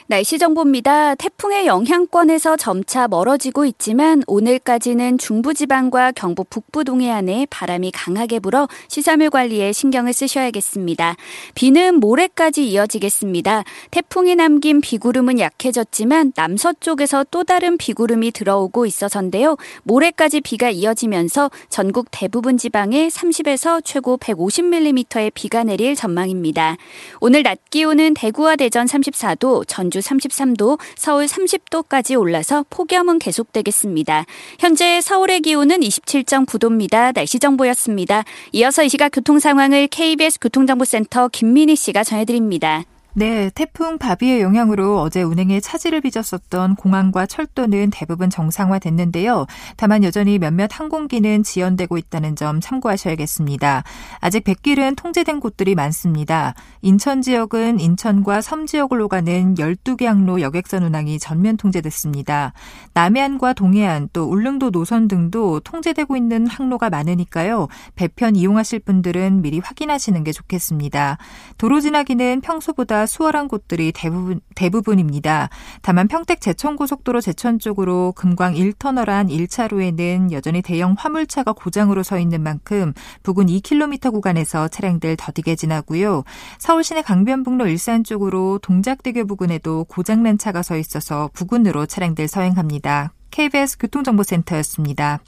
날씨 0.11 0.37
정보입니다. 0.39 1.15
태풍의 1.15 1.67
영향권에서 1.67 2.57
점차 2.57 3.07
멀어지고 3.07 3.63
있지만 3.63 4.23
오늘까지는 4.27 5.17
중부지방과 5.17 6.11
경북 6.11 6.49
북부 6.49 6.83
동해안에 6.83 7.47
바람이 7.49 7.91
강하게 7.91 8.39
불어 8.39 8.67
시사물 8.89 9.29
관리에 9.29 9.71
신경을 9.71 10.11
쓰셔야겠습니다. 10.11 11.15
비는 11.55 12.01
모레까지 12.01 12.67
이어지겠습니다. 12.67 13.63
태풍이 13.91 14.35
남긴 14.35 14.81
비구름은 14.81 15.39
약해졌지만 15.39 16.33
남서쪽에서 16.35 17.27
또 17.31 17.45
다른 17.45 17.77
비구름이 17.77 18.31
들어오고 18.31 18.85
있어서인데요. 18.85 19.55
모레까지 19.83 20.41
비가 20.41 20.69
이어지면서 20.69 21.49
전국 21.69 22.07
대부분 22.11 22.57
지방에 22.57 23.07
30에서 23.07 23.81
최고 23.85 24.17
150mm의 24.17 25.31
비가 25.33 25.63
내릴 25.63 25.95
전망입니다. 25.95 26.75
오늘 27.21 27.43
낮 27.43 27.59
기온은 27.69 28.13
대구와 28.13 28.57
대전 28.57 28.87
34도, 28.87 29.63
전주 29.65 30.00
33도, 30.01 30.79
서울 30.95 31.25
30도까지 31.25 32.19
올라서 32.19 32.65
폭염은 32.69 33.19
계속되겠습니다. 33.19 34.25
현재 34.59 35.01
서울의 35.01 35.41
기온은 35.41 35.79
27.9도입니다. 35.79 37.13
날씨 37.13 37.39
정보였습니다. 37.39 38.23
이어서 38.53 38.83
이 38.83 38.89
시각 38.89 39.09
교통 39.09 39.39
상황을 39.39 39.87
KBS 39.87 40.39
교통정보센터 40.39 41.29
김민희 41.29 41.75
씨가 41.75 42.03
전해드립니다. 42.03 42.83
네, 43.13 43.49
태풍 43.53 43.97
바비의 43.97 44.39
영향으로 44.39 45.01
어제 45.01 45.21
운행에 45.21 45.59
차질을 45.59 45.99
빚었었던 45.99 46.75
공항과 46.75 47.25
철도는 47.25 47.89
대부분 47.91 48.29
정상화됐는데요. 48.29 49.47
다만 49.75 50.05
여전히 50.05 50.39
몇몇 50.39 50.69
항공기는 50.71 51.43
지연되고 51.43 51.97
있다는 51.97 52.37
점 52.37 52.61
참고하셔야겠습니다. 52.61 53.83
아직 54.21 54.45
백길은 54.45 54.95
통제된 54.95 55.41
곳들이 55.41 55.75
많습니다. 55.75 56.53
인천 56.81 57.21
지역은 57.21 57.81
인천과 57.81 58.39
섬 58.39 58.65
지역으로 58.65 59.09
가는 59.09 59.55
12개 59.55 60.05
항로 60.05 60.39
여객선 60.39 60.83
운항이 60.83 61.19
전면 61.19 61.57
통제됐습니다. 61.57 62.53
남해안과 62.93 63.51
동해안 63.53 64.07
또 64.13 64.23
울릉도 64.23 64.71
노선 64.71 65.09
등도 65.09 65.59
통제되고 65.59 66.15
있는 66.15 66.47
항로가 66.47 66.89
많으니까요. 66.89 67.67
배편 67.95 68.37
이용하실 68.37 68.79
분들은 68.79 69.41
미리 69.41 69.59
확인하시는 69.59 70.23
게 70.23 70.31
좋겠습니다. 70.31 71.17
도로 71.57 71.81
지나기는 71.81 72.39
평소보다 72.39 73.00
수월한 73.05 73.47
곳들이 73.47 73.91
대부분, 73.91 74.41
대부분입니다. 74.55 75.49
다만 75.81 76.07
평택 76.07 76.41
제천고속도로 76.41 77.21
제천 77.21 77.59
쪽으로 77.59 78.13
금광 78.15 78.53
1터널 78.53 79.09
안 79.09 79.27
1차로에는 79.27 80.31
여전히 80.31 80.61
대형 80.61 80.95
화물차가 80.97 81.53
고장으로 81.53 82.03
서 82.03 82.19
있는 82.19 82.41
만큼 82.41 82.93
부근 83.23 83.47
2km 83.47 84.11
구간에서 84.11 84.67
차량들 84.67 85.17
더디게 85.17 85.55
지나고요. 85.55 86.23
서울시내 86.59 87.01
강변북로 87.01 87.67
일산 87.67 88.03
쪽으로 88.03 88.59
동작대교 88.61 89.25
부근에도 89.27 89.85
고장난 89.85 90.37
차가 90.37 90.61
서 90.61 90.77
있어서 90.77 91.29
부근으로 91.33 91.85
차량들 91.85 92.27
서행합니다. 92.27 93.13
KBS 93.31 93.77
교통정보센터였습니다. 93.77 95.19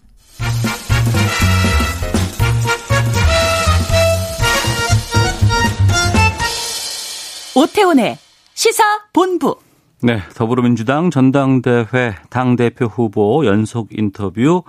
오태훈의 7.55 8.15
시사본부. 8.55 9.57
네, 10.01 10.17
더불어민주당 10.35 11.11
전당대회 11.11 12.15
당대표 12.31 12.85
후보 12.85 13.45
연속 13.45 13.89
인터뷰 13.91 14.63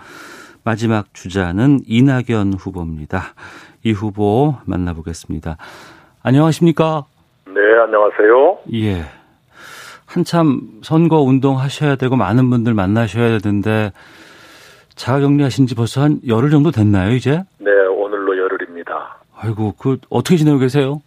마지막 0.64 1.12
주자는 1.14 1.80
이낙연 1.86 2.54
후보입니다. 2.58 3.34
이 3.84 3.92
후보 3.92 4.56
만나보겠습니다. 4.66 5.56
안녕하십니까? 6.22 7.04
네, 7.46 7.60
안녕하세요. 7.84 8.58
예. 8.74 9.04
한참 10.06 10.60
선거 10.82 11.20
운동 11.20 11.58
하셔야 11.58 11.96
되고 11.96 12.16
많은 12.16 12.50
분들 12.50 12.74
만나셔야 12.74 13.38
되는데 13.38 13.92
자가 14.94 15.20
격리 15.20 15.42
하신 15.42 15.66
지 15.66 15.74
벌써 15.74 16.02
한 16.02 16.20
열흘 16.28 16.50
정도 16.50 16.70
됐나요, 16.70 17.14
이제? 17.14 17.42
네, 17.58 17.70
오늘로 17.70 18.38
열흘입니다. 18.38 19.16
아이고, 19.36 19.74
그 19.78 19.98
어떻게 20.10 20.36
지내고 20.36 20.58
계세요? 20.58 21.02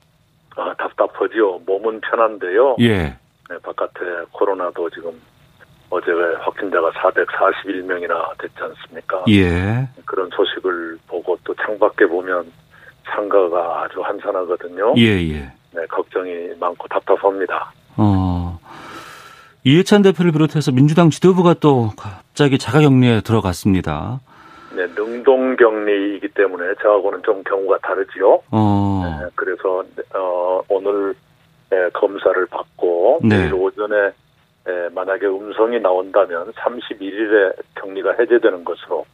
아, 0.57 0.73
답답하지요. 0.77 1.59
몸은 1.87 2.01
편한데요. 2.01 2.75
예. 2.81 3.15
네, 3.49 3.57
바깥에 3.63 4.01
코로나도 4.31 4.89
지금 4.89 5.11
어제 5.89 6.11
확진자가 6.39 6.91
441명이나 6.91 8.37
됐지 8.37 8.55
않습니까? 8.59 9.23
예. 9.29 9.87
그런 10.05 10.29
소식을 10.35 10.97
보고 11.07 11.37
또 11.45 11.55
창밖에 11.55 12.05
보면 12.05 12.51
창가가 13.09 13.83
아주 13.83 14.01
한산하거든요. 14.01 14.93
예, 14.97 15.03
예. 15.03 15.51
네, 15.71 15.85
걱정이 15.89 16.49
많고 16.59 16.87
답답합니다. 16.89 17.71
어. 17.95 18.59
이해찬 19.63 20.01
대표를 20.01 20.31
비롯해서 20.33 20.71
민주당 20.71 21.09
지도부가 21.09 21.53
또 21.55 21.91
갑자기 21.97 22.57
자가격리에 22.57 23.21
들어갔습니다. 23.21 24.19
네, 24.75 24.85
능동격리이기 24.87 26.29
때문에 26.29 26.75
저하고는 26.81 27.21
좀 27.23 27.43
경우가 27.43 27.79
다르지요. 27.79 28.41
어. 28.51 29.19
네, 29.21 29.27
그래서 29.35 29.83
어, 30.13 30.61
오늘 30.67 31.15
예, 31.15 31.26
검사를 31.93 32.45
받고 32.47 33.19
네. 33.23 33.37
내일 33.37 33.53
오전에 33.53 34.11
예, 34.69 34.89
만약에 34.93 35.25
음성이 35.27 35.79
나온다면 35.79 36.51
31일에 36.51 37.53
격리가 37.75 38.15
해제되는 38.19 38.65
것으로 38.65 39.05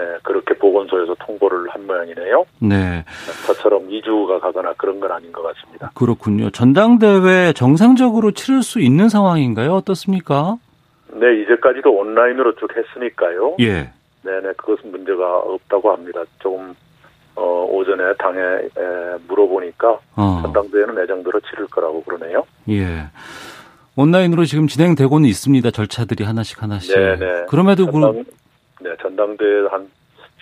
예, 0.00 0.18
그렇게 0.22 0.54
보건소에서 0.54 1.14
통보를 1.26 1.68
한 1.68 1.86
모양이네요. 1.86 2.44
네. 2.60 3.04
저처럼 3.46 3.88
2주가 3.88 4.40
가거나 4.40 4.74
그런 4.74 5.00
건 5.00 5.12
아닌 5.12 5.32
것 5.32 5.42
같습니다. 5.42 5.90
그렇군요. 5.94 6.50
전당대회 6.50 7.52
정상적으로 7.54 8.30
치를 8.32 8.62
수 8.62 8.80
있는 8.80 9.08
상황인가요? 9.08 9.72
어떻습니까? 9.72 10.56
네, 11.12 11.42
이제까지도 11.42 11.90
온라인으로 11.90 12.56
쭉 12.56 12.68
했으니까요. 12.76 13.56
예. 13.60 13.90
네네, 14.22 14.52
그것은 14.56 14.90
문제가 14.90 15.38
없다고 15.38 15.92
합니다. 15.92 16.24
조금, 16.40 16.74
어, 17.36 17.68
오전에 17.70 18.14
당에 18.18 18.40
에, 18.40 19.18
물어보니까 19.28 19.98
어. 20.16 20.38
전당대회는 20.42 21.02
예정대로 21.02 21.40
치를 21.40 21.66
거라고 21.66 22.02
그러네요. 22.02 22.44
예. 22.70 23.06
온라인으로 23.96 24.44
지금 24.44 24.66
진행되고는 24.66 25.28
있습니다. 25.28 25.70
절차들이 25.70 26.24
하나씩 26.24 26.62
하나씩. 26.62 26.94
네네. 26.94 27.46
그럼에도 27.48 27.90
전당, 27.90 28.12
그 28.12 28.24
네, 28.84 28.90
전당대회 29.00 29.66
한 29.70 29.88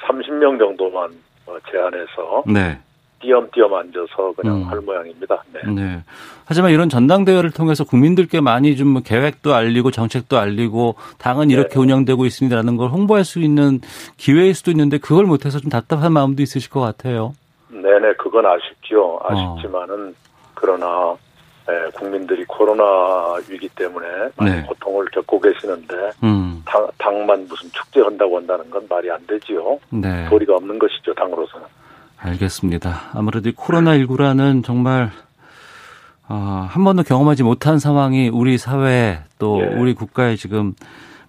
30명 0.03 0.59
정도만 0.59 1.11
어, 1.47 1.57
제한해서 1.71 2.45
네. 2.47 2.79
띄엄띄엄 3.25 3.73
앉아서 3.73 4.35
그냥 4.37 4.57
음. 4.57 4.65
할 4.65 4.81
모양입니다. 4.81 5.43
네. 5.53 5.61
네. 5.73 6.03
하지만 6.45 6.71
이런 6.73 6.89
전당대회를 6.91 7.51
통해서 7.51 7.85
국민들께 7.85 8.41
많이 8.41 8.77
좀뭐 8.77 9.01
계획도 9.03 9.55
알리고 9.55 9.91
정책도 9.91 10.39
알리고 10.39 10.97
당은 11.19 11.51
이렇게 11.51 11.75
네. 11.75 11.81
운영되고 11.81 12.27
있습니다라는 12.27 12.77
걸 12.77 12.91
홍보할 12.91 13.25
수 13.25 13.41
있는 13.41 13.81
기회일 14.19 14.55
수도 14.55 14.71
있는데 14.71 14.99
그걸 14.99 15.25
못해서 15.25 15.59
좀 15.59 15.71
답답한 15.71 16.13
마음도 16.13 16.43
있으실 16.43 16.71
것 16.71 16.81
같아요. 16.81 17.35
네네, 17.71 18.15
그건 18.19 18.45
아쉽죠. 18.47 19.19
아쉽지만은 19.25 20.15
그러나 20.55 21.17
에, 21.67 21.91
국민들이 21.93 22.45
코로나 22.45 23.37
위기 23.49 23.69
때문에 23.71 24.07
많이 24.37 24.53
네. 24.53 24.63
고통을 24.67 25.07
겪고 25.07 25.41
계시는데 25.41 25.95
음. 26.23 26.63
당, 26.67 26.87
당만 26.99 27.47
무슨 27.49 27.71
축제한다고 27.71 28.37
한다는 28.37 28.69
건 28.71 28.87
말이 28.89 29.11
안 29.11 29.19
되지요. 29.27 29.79
네. 29.91 30.29
도리가 30.29 30.57
없는 30.57 30.79
것이죠, 30.79 31.15
당으로서는. 31.15 31.67
알겠습니다. 32.25 33.11
아무래도 33.13 33.51
코로나19라는 33.51 34.65
정말 34.65 35.11
어, 36.29 36.67
한 36.69 36.85
번도 36.85 37.03
경험하지 37.03 37.43
못한 37.43 37.79
상황이 37.79 38.31
우리 38.31 38.57
사회에 38.57 39.19
또 39.39 39.61
예. 39.61 39.67
우리 39.77 39.93
국가에 39.93 40.37
지금 40.37 40.73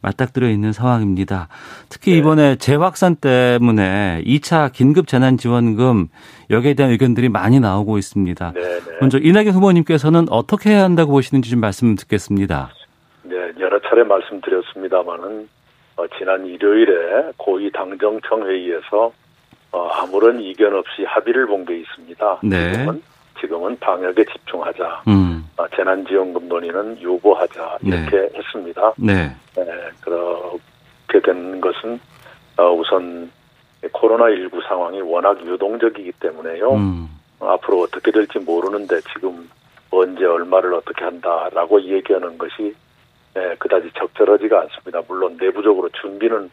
맞닥뜨려 0.01 0.49
있는 0.49 0.71
상황입니다. 0.71 1.47
특히 1.89 2.17
이번에 2.17 2.55
재확산 2.55 3.15
때문에 3.15 4.21
2차 4.25 4.71
긴급 4.71 5.07
재난 5.07 5.35
지원금 5.37 6.07
여기에 6.49 6.75
대한 6.75 6.91
의견들이 6.91 7.27
많이 7.27 7.59
나오고 7.59 7.97
있습니다. 7.97 8.53
네네. 8.53 8.79
먼저 9.01 9.17
이낙연 9.17 9.49
후보님께서는 9.49 10.27
어떻게 10.29 10.69
해야 10.69 10.83
한다고 10.83 11.11
보시는지 11.11 11.49
좀 11.49 11.59
말씀 11.59 11.95
듣겠습니다. 11.95 12.69
네, 13.23 13.35
여러 13.59 13.79
차례 13.81 14.03
말씀드렸습니다마는 14.03 15.49
어, 15.97 16.05
지난 16.17 16.45
일요일에 16.45 17.31
고위 17.37 17.71
당정청 17.71 18.45
회의에서 18.47 19.11
어, 19.71 19.87
아무런 19.89 20.39
이견 20.41 20.73
없이 20.73 21.03
합의를 21.05 21.47
본 21.47 21.65
게 21.65 21.77
있습니다. 21.79 22.39
네. 22.43 22.71
지금은, 22.73 23.03
지금은 23.39 23.79
방역에 23.79 24.23
집중하자. 24.25 25.03
음. 25.07 25.47
어, 25.57 25.67
재난지원금 25.75 26.47
논의는 26.47 26.99
유보하자 27.01 27.77
이렇게 27.81 28.29
했습니다. 28.37 28.93
네. 28.97 29.35
네, 29.55 29.65
그렇게 30.01 31.19
된 31.23 31.59
것은 31.61 31.99
어, 32.57 32.71
우선 32.73 33.29
코로나19 33.83 34.67
상황이 34.67 35.01
워낙 35.01 35.39
유동적이기 35.45 36.11
때문에요. 36.19 36.73
음. 36.73 37.09
어, 37.39 37.51
앞으로 37.51 37.81
어떻게 37.81 38.11
될지 38.11 38.39
모르는데 38.39 38.99
지금 39.13 39.49
언제 39.91 40.25
얼마를 40.25 40.73
어떻게 40.73 41.03
한다라고 41.05 41.81
얘기하는 41.81 42.37
것이 42.37 42.73
에, 43.37 43.55
그다지 43.59 43.91
적절하지가 43.97 44.61
않습니다. 44.61 45.01
물론 45.07 45.37
내부적으로 45.39 45.89
준비는 46.01 46.45
에, 46.45 46.49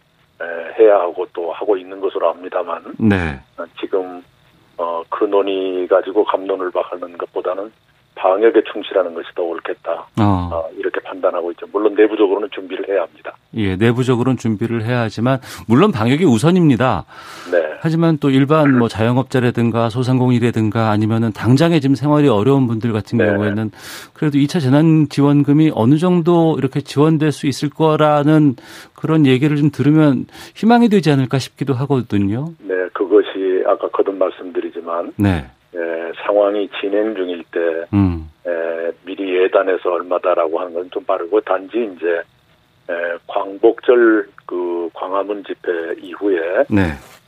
해야 0.78 0.96
하고 0.96 1.26
또 1.32 1.52
하고 1.52 1.76
있는 1.76 2.00
것으로 2.00 2.30
압니다만 2.30 2.82
네. 2.98 3.40
어, 3.56 3.64
지금 3.80 4.22
어, 4.76 5.02
그 5.08 5.24
논의 5.24 5.86
가지고 5.86 6.24
감론을 6.24 6.70
박하는 6.70 7.16
것보다는 7.18 7.72
방역에 8.14 8.62
충실하는 8.72 9.14
것이 9.14 9.26
더 9.34 9.42
옳겠다. 9.42 10.06
어. 10.20 10.50
어, 10.52 10.68
이렇게 10.76 11.00
판단하고 11.00 11.50
있죠. 11.52 11.66
물론 11.72 11.94
내부적으로는 11.94 12.48
준비를 12.52 12.88
해야 12.88 13.02
합니다. 13.02 13.34
예, 13.54 13.76
내부적으로는 13.76 14.36
준비를 14.36 14.84
해야 14.84 15.00
하지만 15.00 15.38
물론 15.66 15.92
방역이 15.92 16.24
우선입니다. 16.24 17.04
네. 17.50 17.58
하지만 17.80 18.18
또 18.18 18.30
일반 18.30 18.78
뭐 18.78 18.88
자영업자라든가 18.88 19.88
소상공인이라든가 19.90 20.90
아니면은 20.90 21.32
당장에 21.32 21.80
지금 21.80 21.94
생활이 21.94 22.28
어려운 22.28 22.66
분들 22.66 22.92
같은 22.92 23.18
네. 23.18 23.26
경우에는 23.26 23.70
그래도 24.14 24.38
2차 24.38 24.60
재난 24.60 25.08
지원금이 25.08 25.72
어느 25.74 25.96
정도 25.96 26.54
이렇게 26.58 26.80
지원될 26.80 27.32
수 27.32 27.46
있을 27.46 27.70
거라는 27.70 28.56
그런 28.94 29.26
얘기를 29.26 29.56
좀 29.56 29.70
들으면 29.70 30.26
희망이 30.54 30.88
되지 30.88 31.10
않을까 31.10 31.38
싶기도 31.38 31.74
하거든요. 31.74 32.50
네, 32.60 32.74
그것이 32.92 33.64
아까 33.66 33.88
거듭 33.88 34.14
말씀드리지만 34.16 35.12
네. 35.16 35.46
에, 35.74 36.12
상황이 36.24 36.68
진행 36.80 37.14
중일 37.14 37.42
때 37.50 37.60
음. 37.94 38.30
에, 38.46 38.90
미리 39.04 39.36
예단해서 39.42 39.90
얼마다라고 39.92 40.60
하는 40.60 40.74
건 40.74 40.88
좀 40.90 41.04
빠르고 41.04 41.40
단지 41.42 41.90
이제 41.96 42.22
에, 42.90 42.94
광복절 43.26 44.28
그 44.46 44.88
광화문 44.94 45.44
집회 45.44 45.70
이후에 46.00 46.64
네. 46.68 46.82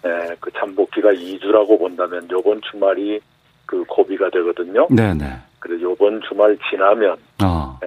에, 0.04 0.34
그 0.40 0.50
잠복기가 0.52 1.12
2주라고 1.12 1.78
본다면 1.78 2.28
요번 2.30 2.60
주말이 2.70 3.20
그 3.66 3.82
고비가 3.88 4.28
되거든요. 4.30 4.86
네, 4.90 5.14
네. 5.14 5.24
그래서 5.58 5.82
요번 5.82 6.20
주말 6.28 6.58
지나면 6.70 7.16
어. 7.42 7.78
에, 7.82 7.86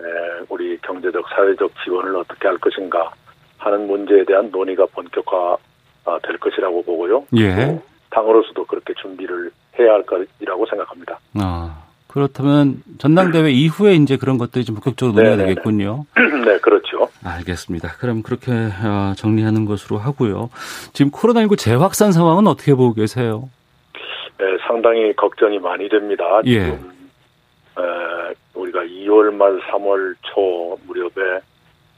우리 0.49 0.77
경제적 0.79 1.23
사회적 1.29 1.71
지원을 1.83 2.15
어떻게 2.15 2.47
할 2.47 2.57
것인가 2.57 3.11
하는 3.59 3.85
문제에 3.87 4.23
대한 4.25 4.49
논의가 4.49 4.85
본격화 4.87 5.57
아, 6.05 6.19
될 6.23 6.37
것이라고 6.37 6.83
보고요. 6.83 7.25
예. 7.37 7.77
당으로서도 8.11 8.65
그렇게 8.65 8.93
준비를 8.95 9.51
해야 9.79 9.93
할 9.93 10.03
것이라고 10.03 10.65
생각합니다. 10.65 11.19
아. 11.35 11.83
그렇다면 12.07 12.81
전당대회 12.97 13.51
이후에 13.51 13.93
이제 13.93 14.17
그런 14.17 14.39
것들이 14.39 14.65
좀 14.65 14.75
본격적으로 14.75 15.13
논의가 15.13 15.35
네, 15.35 15.43
네, 15.43 15.43
네. 15.43 15.49
되겠군요. 15.55 16.05
네, 16.45 16.57
그렇죠. 16.59 17.09
알겠습니다. 17.23 17.89
그럼 17.99 18.23
그렇게 18.23 18.51
어, 18.51 19.13
정리하는 19.15 19.65
것으로 19.65 19.99
하고요. 19.99 20.49
지금 20.93 21.11
코로나19 21.11 21.57
재확산 21.59 22.11
상황은 22.11 22.47
어떻게 22.47 22.73
보고 22.73 22.93
계세요? 22.93 23.49
네, 24.39 24.45
상당히 24.67 25.13
걱정이 25.15 25.59
많이 25.59 25.89
됩니다. 25.89 26.41
예. 26.45 26.65
지금 26.65 26.91
에, 27.77 28.33
우리가 28.55 28.79
2월 28.81 29.33
말 29.33 29.59
3월 29.69 30.15
초 30.23 30.79
무렵에 30.87 31.35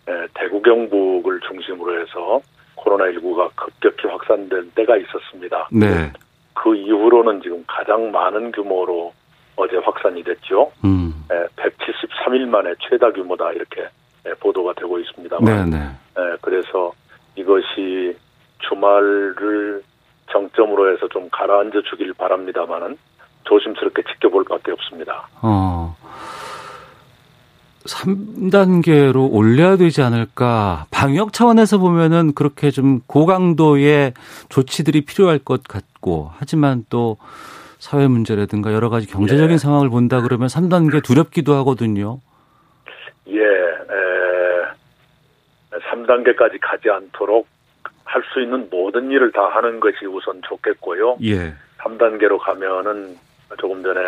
에, 0.08 0.28
대구 0.34 0.62
경북을 0.62 1.40
중심으로 1.48 2.02
해서 2.02 2.42
코로나19가 2.76 3.50
급격히 3.56 4.08
확산된 4.08 4.72
때가 4.76 4.98
있었습니다. 4.98 5.70
네. 5.72 6.12
그 6.62 6.76
이후로는 6.76 7.42
지금 7.42 7.64
가장 7.68 8.12
많은 8.12 8.52
규모로 8.52 9.14
어제 9.56 9.78
확산이 9.78 10.22
됐죠. 10.24 10.72
음. 10.84 11.26
에, 11.32 11.46
173일 11.56 12.48
만에 12.48 12.74
최다 12.80 13.14
규모다 13.14 13.54
이렇게 13.54 13.84
에, 14.26 14.34
보도가 14.42 14.74
되고 14.74 14.98
네, 14.98 15.04
있습니다만 15.04 15.70
네. 15.70 15.78
에, 15.78 16.38
그래서 16.42 16.92
이것이 17.36 18.18
주말을 18.60 19.82
정점으로 20.32 20.94
해서 20.94 21.08
좀 21.08 21.30
가라앉아 21.32 21.82
주길 21.90 22.14
바랍니다만은 22.14 22.98
조심스럽게 23.46 24.04
지켜볼 24.04 24.44
밖에 24.44 24.74
없습니다. 24.74 25.30
어. 25.42 25.96
3단계로 27.86 29.32
올려야 29.32 29.78
되지 29.78 30.02
않을까. 30.02 30.86
방역 30.92 31.34
차원에서 31.34 31.78
보면은 31.78 32.34
그렇게 32.34 32.72
좀 32.72 33.02
고강도의 33.08 34.14
조치들이 34.50 35.02
필요할 35.06 35.40
것 35.40 35.64
같고, 35.64 36.32
하지만 36.38 36.86
또 36.90 37.18
사회 37.80 38.08
문제라든가 38.08 38.74
여러 38.74 38.90
가지 38.90 39.08
경제적인 39.08 39.54
예. 39.54 39.58
상황을 39.58 39.90
본다 39.90 40.22
그러면 40.22 40.48
3단계 40.50 41.02
두렵기도 41.04 41.54
하거든요. 41.56 42.20
예, 43.28 43.40
에, 43.40 44.60
3단계까지 45.92 46.60
가지 46.62 46.90
않도록 46.90 47.48
할 48.04 48.24
수 48.34 48.42
있는 48.42 48.68
모든 48.72 49.12
일을 49.12 49.32
다 49.32 49.42
하는 49.54 49.80
것이 49.80 50.06
우선 50.08 50.42
좋겠고요. 50.48 51.18
예. 51.24 51.54
3단계로 51.78 52.40
가면은 52.40 53.16
조금 53.60 53.84
전에 53.84 54.00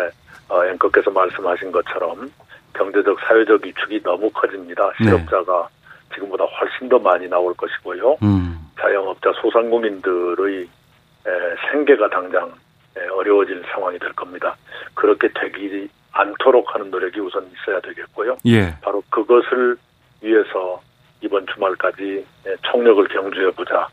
어, 0.48 0.64
앵커께서 0.66 1.10
말씀하신 1.10 1.70
것처럼 1.70 2.30
경제적 2.74 3.18
사회적 3.20 3.64
위축이 3.64 4.02
너무 4.02 4.30
커집니다. 4.30 4.90
네. 5.00 5.04
실업자가 5.04 5.68
지금보다 6.14 6.44
훨씬 6.44 6.88
더 6.88 6.98
많이 6.98 7.28
나올 7.28 7.54
것이고요. 7.54 8.18
음. 8.22 8.58
자영업자 8.80 9.32
소상공인들의 9.40 10.62
에, 10.62 11.30
생계가 11.70 12.08
당장 12.10 12.52
에, 12.96 13.06
어려워질 13.08 13.62
상황이 13.72 13.98
될 13.98 14.12
겁니다. 14.12 14.56
그렇게 14.94 15.28
되기 15.34 15.88
않도록 16.12 16.74
하는 16.74 16.90
노력이 16.90 17.20
우선 17.20 17.50
있어야 17.52 17.80
되겠고요. 17.80 18.36
예. 18.46 18.74
바로 18.82 19.02
그것을 19.08 19.76
위해서 20.20 20.80
이번 21.22 21.46
주말까지 21.46 22.26
에, 22.46 22.56
총력을 22.62 23.06
경주해 23.08 23.50
보자 23.52 23.88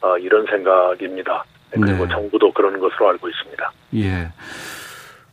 어, 0.00 0.16
이런 0.18 0.46
생각입니다. 0.46 1.44
그리고 1.70 2.04
네. 2.04 2.08
정부도 2.08 2.52
그런 2.52 2.78
것으로 2.80 3.10
알고 3.10 3.28
있습니다. 3.28 3.72
예. 3.96 4.28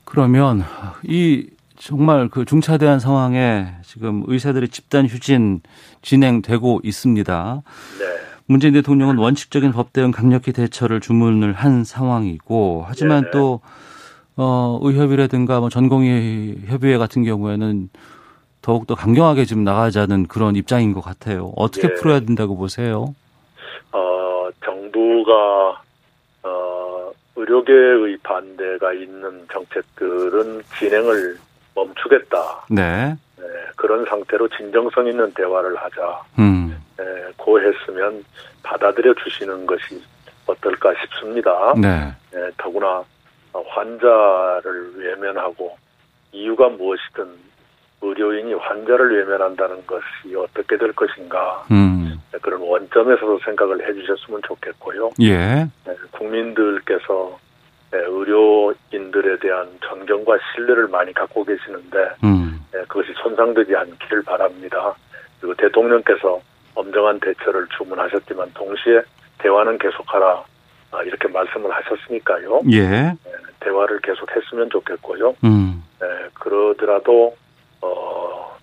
그러면 0.06 0.62
이 1.04 1.50
정말 1.78 2.28
그 2.30 2.44
중차대한 2.44 3.00
상황에 3.00 3.68
지금 3.84 4.24
의사들의 4.28 4.70
집단 4.70 5.06
휴진 5.06 5.62
진행되고 6.02 6.82
있습니다. 6.84 7.62
네. 8.00 8.06
문재인 8.48 8.74
대통령은 8.74 9.18
원칙적인 9.18 9.72
법 9.72 9.94
대응 9.94 10.12
강력히 10.12 10.54
대처를 10.54 11.02
주문을 11.02 11.54
한 11.54 11.84
상황이고 11.84 12.86
하지만 12.88 13.26
네. 13.26 13.32
또 13.32 13.62
어, 14.38 14.80
의협이라든가 14.82 15.60
뭐 15.60 15.70
전공의 15.70 16.60
협의회 16.68 16.98
같은 16.98 17.24
경우에는 17.24 17.90
더욱더 18.62 18.96
강경하게 18.96 19.46
좀 19.46 19.64
나가자는 19.64 20.28
그런 20.28 20.56
입장인 20.56 20.94
것 20.94 21.02
같아요. 21.02 21.52
어떻게 21.56 21.90
예. 21.90 21.94
풀어야 21.94 22.20
된다고 22.20 22.58
보세요? 22.58 23.16
어, 23.92 24.50
정부가 24.64 25.82
어, 26.44 27.12
의료계의 27.36 28.18
반대가 28.24 28.94
있는 28.94 29.46
정책들은 29.52 30.64
진행을 30.80 31.38
멈추겠다. 31.78 32.66
네. 32.70 33.16
네, 33.38 33.44
그런 33.76 34.04
상태로 34.06 34.48
진정성 34.50 35.08
있는 35.08 35.32
대화를 35.34 35.76
하자. 35.78 36.22
음. 36.40 36.76
네, 36.98 37.04
고 37.38 37.60
했으면 37.62 38.24
받아들여 38.64 39.14
주시는 39.14 39.66
것이 39.68 40.02
어떨까 40.48 40.94
싶습니다. 41.02 41.74
네. 41.76 42.12
네, 42.32 42.50
더구나 42.58 43.04
환자를 43.54 44.94
외면하고 44.98 45.78
이유가 46.32 46.70
무엇이든 46.70 47.48
의료인이 48.02 48.54
환자를 48.54 49.18
외면한다는 49.18 49.86
것이 49.88 50.36
어떻게 50.36 50.78
될 50.78 50.92
것인가 50.94 51.66
음. 51.72 52.20
그런 52.42 52.62
원점에서도 52.62 53.40
생각을 53.40 53.88
해주셨으면 53.88 54.42
좋겠고요. 54.48 55.12
예. 55.22 55.68
네, 55.86 55.96
국민들께서 56.12 57.40
네, 57.40 57.47
의료인들에 57.92 59.40
대한 59.40 59.68
존경과 59.82 60.38
신뢰를 60.54 60.88
많이 60.88 61.14
갖고 61.14 61.44
계시는데 61.44 61.98
음. 62.24 62.66
네, 62.72 62.80
그것이 62.88 63.14
손상되지 63.24 63.76
않기를 63.76 64.24
바랍니다. 64.24 64.94
그리고 65.40 65.56
대통령께서 65.56 66.42
엄정한 66.76 67.20
대처를 67.20 67.68
주문하셨지만 67.78 68.52
동시에 68.54 69.02
대화는 69.40 69.78
계속하라 69.78 70.44
아, 70.92 71.04
이렇게 71.04 71.28
말씀을 71.28 71.70
하셨으니까요. 71.72 72.62
예. 72.72 73.14
대화를 73.60 74.00
계속했으면 74.02 74.70
좋겠고요. 74.70 75.36
음. 75.44 75.84
네, 76.00 76.08
그러더라도 76.34 77.36
어, 77.82 78.58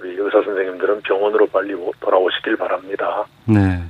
우리 0.00 0.10
의사 0.16 0.42
선생님들은 0.42 1.02
병원으로 1.02 1.46
빨리 1.48 1.74
오- 1.74 1.92
돌아오시길 2.00 2.56
바랍니다. 2.56 3.24
네. 3.44 3.82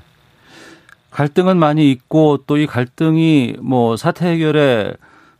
갈등은 1.20 1.56
많이 1.56 1.90
있고 1.90 2.38
또 2.46 2.58
이 2.58 2.66
갈등이 2.66 3.56
뭐 3.62 3.96
사태 3.96 4.26
해결에 4.28 4.92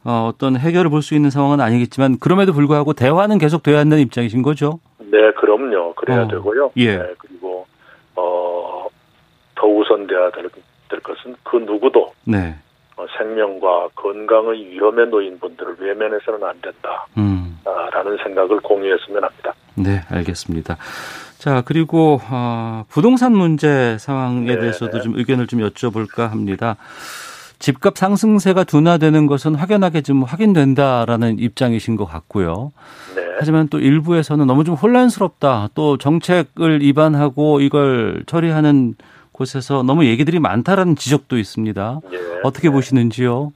어, 0.04 0.30
어떤 0.32 0.56
해결을 0.56 0.88
볼 0.90 1.02
수 1.02 1.14
있는 1.14 1.28
상황은 1.30 1.60
아니겠지만 1.60 2.18
그럼에도 2.18 2.52
불구하고 2.54 2.94
대화는 2.94 3.36
계속 3.38 3.62
돼야 3.62 3.78
한다는 3.80 4.02
입장이신 4.04 4.40
거죠? 4.42 4.80
네, 4.98 5.30
그럼요. 5.38 5.94
그래야 5.94 6.22
어, 6.22 6.28
되고요. 6.28 6.70
예. 6.76 6.96
네, 6.96 7.04
그리고 7.18 7.66
어, 8.14 8.86
더 9.54 9.66
우선돼야 9.66 10.30
될, 10.30 10.48
될 10.88 11.00
것은 11.00 11.36
그 11.42 11.56
누구도 11.58 12.12
네. 12.24 12.54
어, 12.96 13.04
생명과 13.18 13.88
건강의 13.94 14.70
위험에 14.70 15.04
놓인 15.06 15.38
분들을 15.38 15.76
외면해서는 15.78 16.42
안 16.42 16.56
음. 17.18 17.58
된다라는 17.62 18.16
생각을 18.22 18.60
공유했으면 18.60 19.24
합니다. 19.24 19.52
네, 19.74 20.00
알겠습니다. 20.10 20.76
자, 21.38 21.62
그리고 21.66 22.18
어, 22.30 22.84
부동산 22.88 23.32
문제 23.32 23.98
상황에 23.98 24.54
네. 24.54 24.58
대해서도 24.58 25.00
좀 25.02 25.18
의견을 25.18 25.46
좀 25.46 25.60
여쭤볼까 25.60 26.28
합니다. 26.30 26.76
집값 27.58 27.96
상승세가 27.96 28.64
둔화되는 28.64 29.26
것은 29.26 29.54
확연하게 29.54 30.02
좀 30.02 30.22
확인된다라는 30.22 31.38
입장이신 31.38 31.96
것 31.96 32.04
같고요. 32.06 32.72
네. 33.14 33.22
하지만 33.38 33.68
또 33.68 33.78
일부에서는 33.78 34.46
너무 34.46 34.64
좀 34.64 34.74
혼란스럽다. 34.74 35.68
또 35.74 35.98
정책을 35.98 36.82
위반하고 36.82 37.60
이걸 37.60 38.22
처리하는 38.26 38.94
곳에서 39.36 39.82
너무 39.82 40.04
얘기들이 40.06 40.40
많다라는 40.40 40.96
지적도 40.96 41.36
있습니다. 41.36 42.00
예. 42.12 42.18
어떻게 42.42 42.70
보시는지요? 42.70 43.52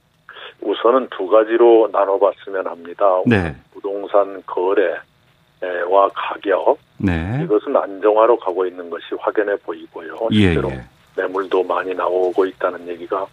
우선은 0.61 1.07
두 1.17 1.27
가지로 1.27 1.89
나눠봤으면 1.91 2.67
합니다. 2.67 3.05
네. 3.25 3.55
부동산 3.73 4.41
거래와 4.45 6.09
가격 6.13 6.77
네. 6.97 7.41
이것은 7.43 7.75
안정화로 7.75 8.37
가고 8.37 8.65
있는 8.65 8.89
것이 8.89 9.05
확연해 9.19 9.55
보이고요. 9.57 10.29
예, 10.31 10.39
실제로 10.53 10.69
예. 10.69 10.83
매물도 11.17 11.63
많이 11.63 11.93
나오고 11.93 12.45
있다는 12.45 12.87
얘기가 12.87 13.25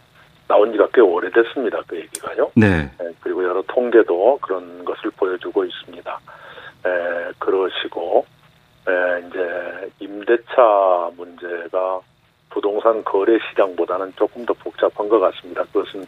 나온 0.49 0.73
지가 0.73 0.89
꽤 0.95 1.03
오래됐습니다. 1.03 1.83
그 1.87 1.97
얘기가요. 1.99 2.51
네. 2.57 2.91
예, 3.03 3.11
그리고 3.21 3.45
여러 3.45 3.63
통계도 3.69 4.39
그런 4.41 4.85
것을 4.85 5.11
보여주고 5.11 5.65
있습니다. 5.65 6.21
에, 6.87 7.33
그러시고 7.39 8.25
에, 8.89 9.27
이제 9.29 9.91
임대차 10.01 10.55
거래 13.29 13.39
시장보다는 13.51 14.15
조금 14.17 14.47
더 14.47 14.55
복잡한 14.55 15.09
것 15.09 15.21
같습니다. 15.21 15.63
그것은 15.65 16.07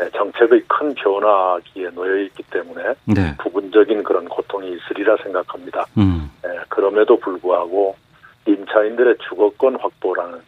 에, 0.00 0.10
정책의 0.10 0.64
큰 0.66 0.92
변화기에 0.94 1.90
놓여 1.90 2.18
있기 2.22 2.42
때문에 2.50 2.94
네. 3.04 3.36
부분적인 3.38 4.02
그런 4.02 4.28
고통이 4.28 4.76
있으리라 4.76 5.16
생각합니다. 5.22 5.86
음. 5.96 6.30
에, 6.44 6.48
그럼에도 6.68 7.16
불구하고 7.18 7.96
임차인들의 8.46 9.16
주거권 9.28 9.76
확보라는 9.76 10.40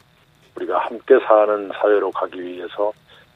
우리가 0.56 0.78
함께 0.78 1.18
사는 1.26 1.70
사회로 1.80 2.11
가기 2.11 2.42
위해서 2.42 2.92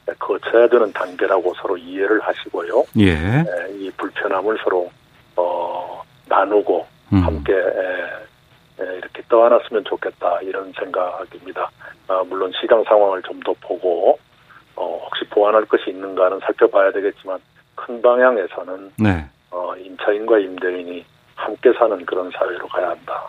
에, 0.09 0.13
거쳐야 0.19 0.67
되는 0.67 0.91
단계라고 0.91 1.53
서로 1.55 1.77
이해를 1.77 2.19
하시고요. 2.19 2.83
예. 2.99 3.11
에, 3.11 3.45
이 3.77 3.89
불편함을 3.91 4.57
서로 4.63 4.91
어, 5.37 6.03
나누고 6.27 6.85
음. 7.13 7.19
함께 7.23 7.53
이렇게 8.77 9.21
떠안았으면 9.29 9.85
좋겠다 9.85 10.41
이런 10.41 10.73
생각입니다. 10.73 11.69
아, 12.07 12.23
물론 12.27 12.51
시장 12.59 12.83
상황을 12.83 13.21
좀 13.23 13.39
더 13.45 13.53
보고 13.61 14.17
어, 14.75 14.99
혹시 15.05 15.23
보완할 15.29 15.65
것이 15.65 15.89
있는가는 15.91 16.39
살펴봐야 16.41 16.91
되겠지만 16.91 17.39
큰 17.75 18.01
방향에서는 18.01 18.91
네. 18.97 19.25
어, 19.51 19.73
임차인과 19.77 20.39
임대인이 20.39 21.05
함께 21.35 21.71
사는 21.77 22.05
그런 22.05 22.31
사회로 22.31 22.67
가야 22.67 22.89
한다. 22.89 23.27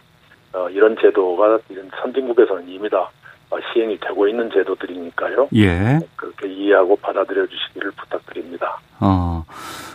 어, 0.53 0.68
이런 0.70 0.97
제도가 1.01 1.59
이런 1.68 1.91
선진국에서는 2.03 2.68
이미 2.68 2.89
다 2.89 3.11
어, 3.51 3.57
시행이 3.72 3.99
되고 4.01 4.27
있는 4.27 4.51
제도들이니까요. 4.51 5.49
예. 5.55 6.01
그렇게 6.16 6.49
이해하고 6.49 6.97
받아들여 6.97 7.47
주시기를 7.47 7.93
부탁드립니다. 7.93 8.79
어. 9.01 9.45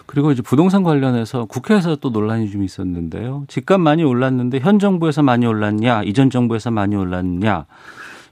그리고 0.06 0.32
이제 0.32 0.42
부동산 0.42 0.84
관련해서 0.84 1.46
국회에서 1.46 1.96
또 1.98 2.10
논란이 2.10 2.50
좀 2.50 2.64
있었는데요. 2.64 3.46
집값 3.48 3.80
많이 3.80 4.04
올랐는데 4.04 4.60
현 4.60 4.78
정부에서 4.80 5.24
많이 5.24 5.46
올랐냐, 5.48 6.04
이전 6.04 6.30
정부에서 6.30 6.70
많이 6.72 6.96
올랐냐. 6.96 7.66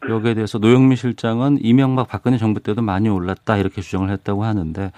여기에 0.07 0.35
대해서 0.35 0.57
노영민 0.59 0.95
실장은 0.95 1.57
이명박 1.61 2.07
박근혜 2.07 2.37
정부 2.37 2.59
때도 2.61 2.81
많이 2.81 3.09
올랐다 3.09 3.57
이렇게 3.57 3.81
주장을 3.81 4.09
했다고 4.09 4.43
하는데 4.43 4.91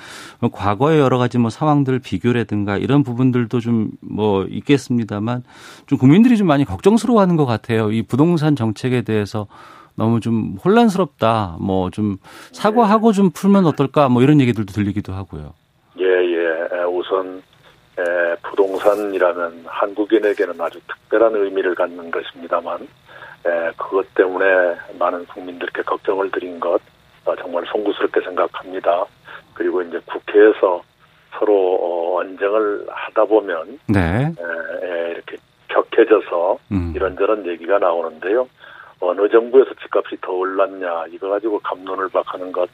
과거의 0.51 0.99
여러 0.99 1.17
가지 1.17 1.37
뭐 1.37 1.49
상황들 1.49 1.99
비교라든가 1.99 2.77
이런 2.77 3.03
부분들도 3.03 3.59
좀 3.59 3.91
뭐 4.01 4.45
있겠습니다만 4.45 5.43
좀 5.87 5.97
국민들이 5.97 6.37
좀 6.37 6.47
많이 6.47 6.65
걱정스러워하는 6.65 7.35
것 7.35 7.45
같아요. 7.45 7.91
이 7.91 8.01
부동산 8.01 8.55
정책에 8.55 9.01
대해서 9.01 9.47
너무 9.95 10.19
좀 10.19 10.57
혼란스럽다. 10.63 11.57
뭐 11.59 11.89
좀 11.91 12.17
사과하고 12.51 13.11
좀 13.11 13.31
풀면 13.31 13.65
어떨까 13.65 14.09
뭐 14.09 14.21
이런 14.21 14.39
얘기들도 14.41 14.71
들리기도 14.73 15.13
하고요. 15.13 15.53
예, 15.99 16.03
예. 16.05 16.77
에, 16.77 16.83
우선 16.83 17.41
에, 17.97 18.35
부동산이라면 18.49 19.63
한국인에게는 19.67 20.59
아주 20.59 20.79
특별한 20.87 21.35
의미를 21.35 21.75
갖는 21.75 22.09
것입니다만 22.11 22.87
에, 23.45 23.71
그것 23.77 24.13
때문에 24.13 24.45
많은 24.99 25.25
국민들께 25.25 25.81
걱정을 25.83 26.31
드린 26.31 26.59
것 26.59 26.81
어, 27.25 27.35
정말 27.35 27.65
송구스럽게 27.67 28.21
생각합니다. 28.21 29.05
그리고 29.53 29.81
이제 29.81 29.99
국회에서 30.05 30.81
서로 31.37 31.75
어, 31.75 32.19
언쟁을 32.19 32.85
하다 32.89 33.25
보면 33.25 33.79
네. 33.87 33.99
에, 33.99 34.85
에, 34.85 35.11
이렇게 35.11 35.37
격해져서 35.67 36.59
음. 36.71 36.93
이런저런 36.95 37.45
얘기가 37.47 37.79
나오는데요. 37.79 38.47
어느 38.99 39.27
정부에서 39.29 39.71
집값이 39.81 40.17
더 40.21 40.31
올랐냐 40.31 41.05
이거 41.09 41.29
가지고 41.29 41.59
감론을 41.59 42.09
박하는 42.09 42.51
것 42.51 42.69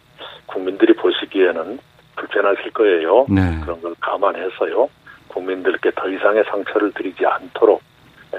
국민들이 0.46 0.94
보시기에는 0.94 1.80
불편하실 2.18 2.72
거예요. 2.72 3.26
네. 3.30 3.62
그런 3.62 3.82
걸 3.82 3.96
감안해서요. 4.02 4.90
국민들께 5.30 5.92
더 5.96 6.10
이상의 6.10 6.44
상처를 6.50 6.92
드리지 6.94 7.26
않도록 7.26 7.82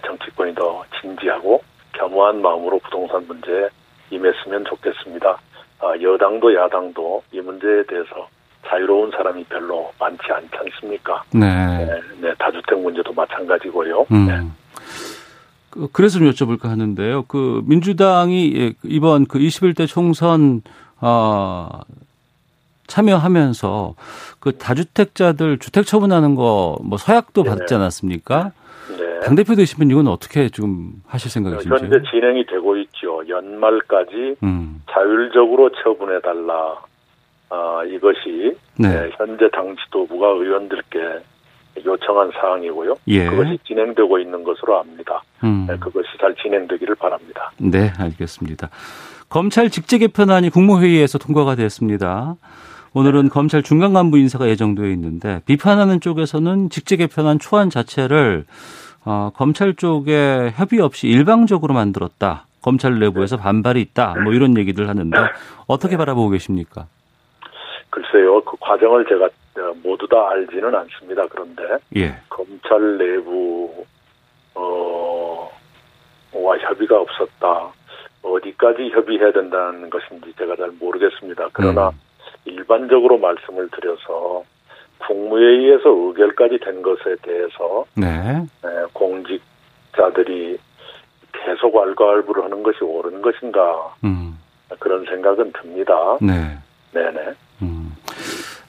정치권이 0.05 0.55
더 0.55 0.85
진지하고 1.01 1.63
겸허한 1.99 2.41
마음으로 2.43 2.79
부동산 2.81 3.27
문제에 3.27 3.69
임했으면 4.11 4.65
좋겠습니다. 4.69 5.39
아, 5.81 5.93
여당도 6.01 6.55
야당도 6.55 7.23
이 7.33 7.41
문제에 7.41 7.85
대해서 7.89 8.29
자유로운 8.67 9.11
사람이 9.11 9.45
별로 9.45 9.91
많지 9.99 10.23
않지 10.31 10.49
않습니까? 10.57 11.23
네. 11.33 11.87
네, 11.87 12.01
네, 12.21 12.35
다주택 12.39 12.79
문제도 12.81 13.13
마찬가지고요. 13.13 14.07
음. 14.11 14.27
네. 14.27 14.41
그- 15.71 15.89
그래서 15.93 16.19
좀 16.19 16.31
여쭤볼까 16.31 16.69
하는데요. 16.69 17.25
그 17.29 17.63
민주당이 17.67 18.53
예, 18.57 18.73
이번 18.85 19.27
그 19.27 19.39
21대 19.39 19.87
총선 19.87 20.63
어 21.01 21.69
참여하면서 22.87 23.95
그 24.41 24.57
다주택자들 24.57 25.59
주택 25.59 25.87
처분하는 25.87 26.35
거 26.35 26.79
뭐 26.83 26.97
서약도 26.99 27.43
네네. 27.45 27.57
받지 27.57 27.75
않았습니까? 27.75 28.53
네. 28.97 29.21
당 29.21 29.35
대표 29.35 29.55
되시면 29.55 29.91
이건 29.91 30.09
어떻게 30.09 30.49
좀 30.49 30.93
하실 31.07 31.31
생각이신지요? 31.31 31.75
현재 31.75 32.11
진행이 32.11 32.47
되고 32.47 32.77
있죠. 32.79 33.23
연말까지 33.29 34.37
음. 34.43 34.83
자율적으로 34.91 35.71
처분해 35.83 36.21
달라. 36.21 36.79
아, 37.51 37.83
이것이 37.85 38.57
네. 38.79 38.89
네, 38.89 39.11
현재 39.17 39.49
당 39.51 39.75
지도부가 39.85 40.29
의원들께 40.29 40.99
요청한 41.85 42.31
사항이고요. 42.35 42.97
예. 43.09 43.29
그것이 43.29 43.59
진행되고 43.67 44.19
있는 44.19 44.43
것으로 44.45 44.79
압니다. 44.81 45.23
음. 45.45 45.67
네, 45.69 45.77
그것이 45.79 46.09
잘 46.21 46.35
진행되기를 46.35 46.95
바랍니다. 46.97 47.51
네, 47.59 47.93
알겠습니다. 47.99 48.71
검찰 49.29 49.71
직제 49.71 49.99
개편안이 49.99 50.51
국무회의에서 50.51 51.19
통과가 51.19 51.55
됐습니다. 51.55 52.37
오늘은 52.95 53.29
검찰 53.29 53.63
중간 53.63 53.93
간부 53.93 54.19
인사가 54.19 54.49
예정되어 54.49 54.87
있는데 54.87 55.43
비판하는 55.47 56.01
쪽에서는 56.01 56.71
직제 56.71 56.97
개편안 56.97 57.39
초안 57.39 57.71
자체를 57.71 58.45
어, 59.05 59.31
검찰 59.35 59.75
쪽에 59.75 60.51
협의 60.55 60.81
없이 60.81 61.09
일방적으로 61.09 61.75
만들었다. 61.75 62.47
검찰 62.63 62.99
내부에서 62.99 63.37
반발이 63.37 63.81
있다. 63.81 64.15
뭐 64.25 64.33
이런 64.33 64.57
얘기들 64.59 64.89
하는데 64.89 65.17
어떻게 65.67 65.97
바라보고 65.97 66.31
계십니까? 66.31 66.87
글쎄요, 67.91 68.43
그 68.43 68.57
과정을 68.61 69.07
제가 69.07 69.27
어, 69.27 69.75
모두 69.83 70.07
다 70.09 70.17
알지는 70.31 70.75
않습니다. 70.75 71.27
그런데 71.29 71.63
예. 71.97 72.17
검찰 72.29 72.99
내부 72.99 73.85
어, 74.55 75.51
와 76.33 76.57
협의가 76.59 77.01
없었다. 77.01 77.73
어디까지 78.23 78.91
협의해야 78.91 79.33
된다는 79.33 79.89
것인지 79.89 80.33
제가 80.37 80.57
잘 80.57 80.71
모르겠습니다. 80.79 81.49
그러나 81.53 81.89
음. 81.89 82.08
일반적으로 82.45 83.19
말씀을 83.19 83.69
드려서 83.71 84.45
국무회의에서 84.99 85.89
의결까지 85.89 86.59
된 86.59 86.83
것에 86.83 87.17
대해서 87.23 87.85
네. 87.95 88.07
에, 88.65 88.69
공직자들이 88.93 90.59
계속 91.33 91.75
왈가왈부를 91.75 92.45
하는 92.45 92.63
것이 92.63 92.83
옳은 92.83 93.23
것인가 93.23 93.95
음. 94.05 94.39
그런 94.79 95.05
생각은 95.05 95.53
듭니다. 95.53 96.19
네. 96.21 96.59
네네. 96.93 97.35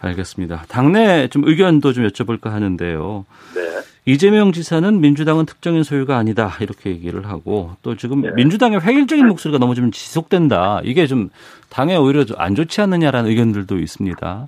음. 0.01 0.07
알겠습니다. 0.07 0.63
당내 0.67 1.27
좀 1.29 1.47
의견도 1.47 1.93
좀 1.93 2.07
여쭤볼까 2.07 2.49
하는데요. 2.49 3.25
네. 3.55 3.61
이재명 4.05 4.51
지사는 4.51 5.01
민주당은 5.01 5.45
특정인 5.45 5.83
소유가 5.83 6.17
아니다 6.17 6.55
이렇게 6.61 6.89
얘기를 6.89 7.27
하고 7.27 7.71
또 7.83 7.95
지금 7.95 8.21
네. 8.21 8.31
민주당의 8.31 8.81
회일적인 8.81 9.27
목소리가 9.27 9.59
너무 9.59 9.75
좀 9.75 9.91
지속된다. 9.91 10.81
이게 10.83 11.05
좀 11.05 11.29
당에 11.69 11.95
오히려 11.95 12.25
좀안 12.25 12.55
좋지 12.55 12.81
않느냐라는 12.81 13.29
의견들도 13.29 13.77
있습니다. 13.77 14.47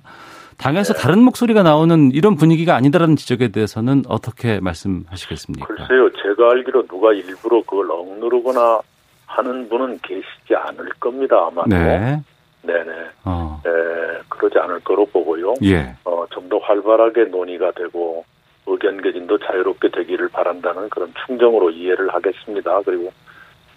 당에서 0.58 0.94
다른 0.94 1.20
목소리가 1.22 1.62
나오는 1.62 2.12
이런 2.12 2.36
분위기가 2.36 2.76
아니다라는 2.76 3.16
지적에 3.16 3.48
대해서는 3.48 4.04
어떻게 4.06 4.60
말씀하시겠습니까? 4.60 5.66
글쎄요, 5.66 6.10
제가 6.10 6.50
알기로 6.52 6.86
누가 6.86 7.12
일부러 7.12 7.60
그걸 7.62 7.90
억누르거나 7.90 8.80
하는 9.26 9.68
분은 9.68 9.98
계시지 10.02 10.54
않을 10.54 10.88
겁니다, 11.00 11.48
아마도. 11.48 11.68
네. 11.68 12.22
네네. 12.62 12.92
어. 13.24 13.60
에, 13.66 14.22
그러지 14.28 14.58
않을 14.58 14.80
거로 14.80 15.06
보고요. 15.06 15.54
예. 15.64 15.94
어, 16.04 16.24
좀 16.30 16.48
더 16.48 16.58
활발하게 16.58 17.24
논의가 17.26 17.70
되고 17.72 18.24
의견 18.66 19.00
개진도 19.00 19.38
자유롭게 19.38 19.88
되기를 19.88 20.28
바란다는 20.28 20.90
그런 20.90 21.12
충정으로 21.26 21.70
이해를 21.70 22.12
하겠습니다. 22.14 22.80
그리고 22.84 23.10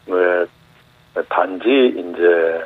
에, 0.09 0.45
단지 1.29 1.93
이제 1.95 2.63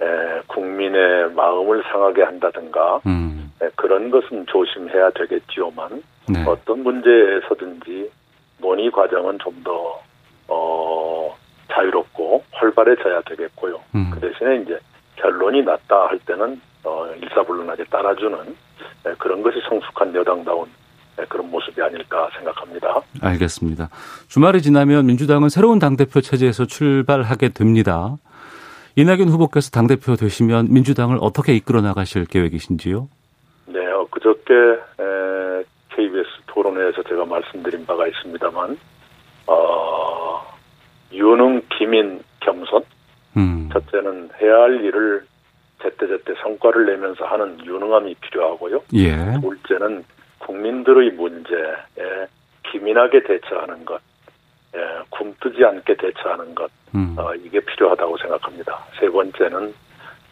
에, 0.00 0.40
국민의 0.46 1.32
마음을 1.34 1.82
상하게 1.92 2.22
한다든가 2.22 3.00
음. 3.06 3.52
에, 3.62 3.68
그런 3.76 4.10
것은 4.10 4.46
조심해야 4.46 5.10
되겠지요만 5.10 6.02
네. 6.28 6.44
어떤 6.46 6.82
문제에서든지 6.82 8.10
논의 8.58 8.90
과정은 8.90 9.38
좀더 9.38 10.00
어, 10.48 11.36
자유롭고 11.72 12.42
활발해져야 12.52 13.20
되겠고요. 13.22 13.80
음. 13.94 14.10
그 14.14 14.20
대신에 14.20 14.56
이제 14.62 14.78
결론이 15.16 15.62
났다 15.62 16.08
할 16.08 16.18
때는 16.20 16.60
어, 16.84 17.06
일사불란하게 17.20 17.84
따라주는 17.84 18.38
에, 19.06 19.14
그런 19.18 19.42
것이 19.42 19.58
성숙한 19.68 20.14
여당다운 20.14 20.68
에, 21.18 21.24
그런 21.28 21.50
모습이 21.50 21.80
아닐까 21.82 22.28
생각합니다. 22.36 23.00
알겠습니다. 23.22 23.88
주말이 24.28 24.62
지나면 24.62 25.06
민주당은 25.06 25.48
새로운 25.48 25.78
당대표 25.78 26.20
체제에서 26.20 26.66
출발하게 26.66 27.50
됩니다. 27.50 28.16
이낙연 28.96 29.28
후보께서 29.28 29.70
당대표 29.70 30.16
되시면 30.16 30.68
민주당을 30.70 31.18
어떻게 31.20 31.54
이끌어 31.54 31.82
나가실 31.82 32.26
계획이신지요? 32.26 33.08
네, 33.66 33.86
어, 33.92 34.06
그저께 34.10 34.54
에, 34.54 35.64
KBS 35.90 36.28
토론회에서 36.46 37.02
제가 37.02 37.24
말씀드린 37.24 37.84
바가 37.84 38.06
있습니다만 38.06 38.78
어, 39.46 40.42
유능, 41.12 41.62
기민, 41.76 42.22
겸손 42.40 42.82
음. 43.36 43.68
첫째는 43.72 44.30
해야 44.40 44.54
할 44.62 44.84
일을 44.84 45.26
제때제때 45.82 46.34
성과를 46.42 46.86
내면서 46.86 47.24
하는 47.26 47.64
유능함이 47.64 48.14
필요하고요. 48.20 48.82
예. 48.94 49.38
둘째는 49.40 50.04
국민들의 50.38 51.12
문제에 51.12 52.26
기민하게 52.70 53.22
대처하는 53.22 53.84
것, 53.84 54.00
예, 54.74 54.80
굼뜨지 55.10 55.64
않게 55.64 55.96
대처하는 55.96 56.54
것, 56.54 56.70
음. 56.94 57.14
어, 57.18 57.34
이게 57.34 57.60
필요하다고 57.60 58.16
생각합니다. 58.18 58.84
세 58.98 59.08
번째는 59.08 59.74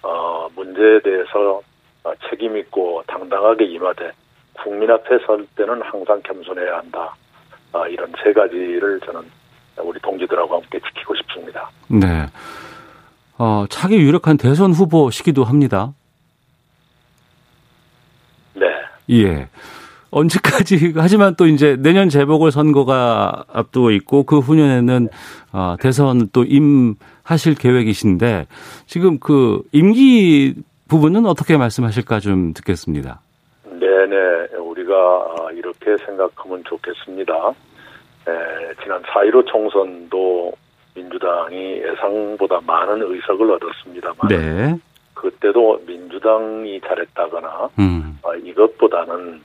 어, 0.03 0.49
문제에 0.55 1.01
대해서 1.01 1.61
어, 2.05 2.13
책임 2.29 2.57
있고 2.57 3.03
당당하게 3.07 3.65
임하되 3.67 4.13
국민 4.55 4.91
앞에 4.91 5.19
설 5.27 5.47
때는 5.57 5.83
항상 5.83 6.21
겸손해야 6.23 6.79
한다. 6.79 7.15
어, 7.73 7.87
이런 7.89 8.13
세 8.23 8.33
가지를 8.33 9.01
저는 9.01 9.23
우리 9.83 9.99
동지들하고 10.01 10.55
함께 10.55 10.79
지키고 10.81 11.15
싶습니다. 11.17 11.69
네. 11.89 12.27
어, 13.39 13.65
차기 13.69 13.97
유력한 13.97 14.37
대선 14.37 14.73
후보시기도 14.73 15.45
합니다. 15.45 15.93
네. 18.55 18.67
예. 19.11 19.49
언제까지 20.11 20.93
하지만 20.97 21.35
또 21.35 21.47
이제 21.47 21.77
내년 21.77 22.09
재보궐 22.09 22.53
선거가 22.53 23.45
앞두고 23.53 23.91
있고 23.91 24.23
그 24.23 24.39
후년에는 24.39 25.09
어, 25.53 25.77
대선 25.81 26.29
또 26.33 26.45
임하실 26.45 27.57
계획이신데 27.59 28.47
지금 28.87 29.19
그 29.19 29.63
임기 29.73 30.55
부분은 30.89 31.27
어떻게 31.27 31.57
말씀하실까 31.57 32.21
좀 32.21 32.53
듣겠습니다. 32.55 33.21
네네, 33.65 34.57
우리가 34.59 35.51
이렇게 35.55 35.97
생각하면 36.05 36.63
좋겠습니다. 36.65 37.35
에, 38.29 38.75
지난 38.83 39.03
4.15 39.03 39.47
총선도 39.47 40.53
민주당이 40.95 41.83
예상보다 41.83 42.61
많은 42.67 43.03
의석을 43.03 43.51
얻었습니다만 43.53 44.29
네. 44.29 44.79
그때도 45.15 45.83
민주당이 45.87 46.81
잘했다거나 46.81 47.71
음. 47.79 48.19
어, 48.23 48.35
이것보다는 48.35 49.43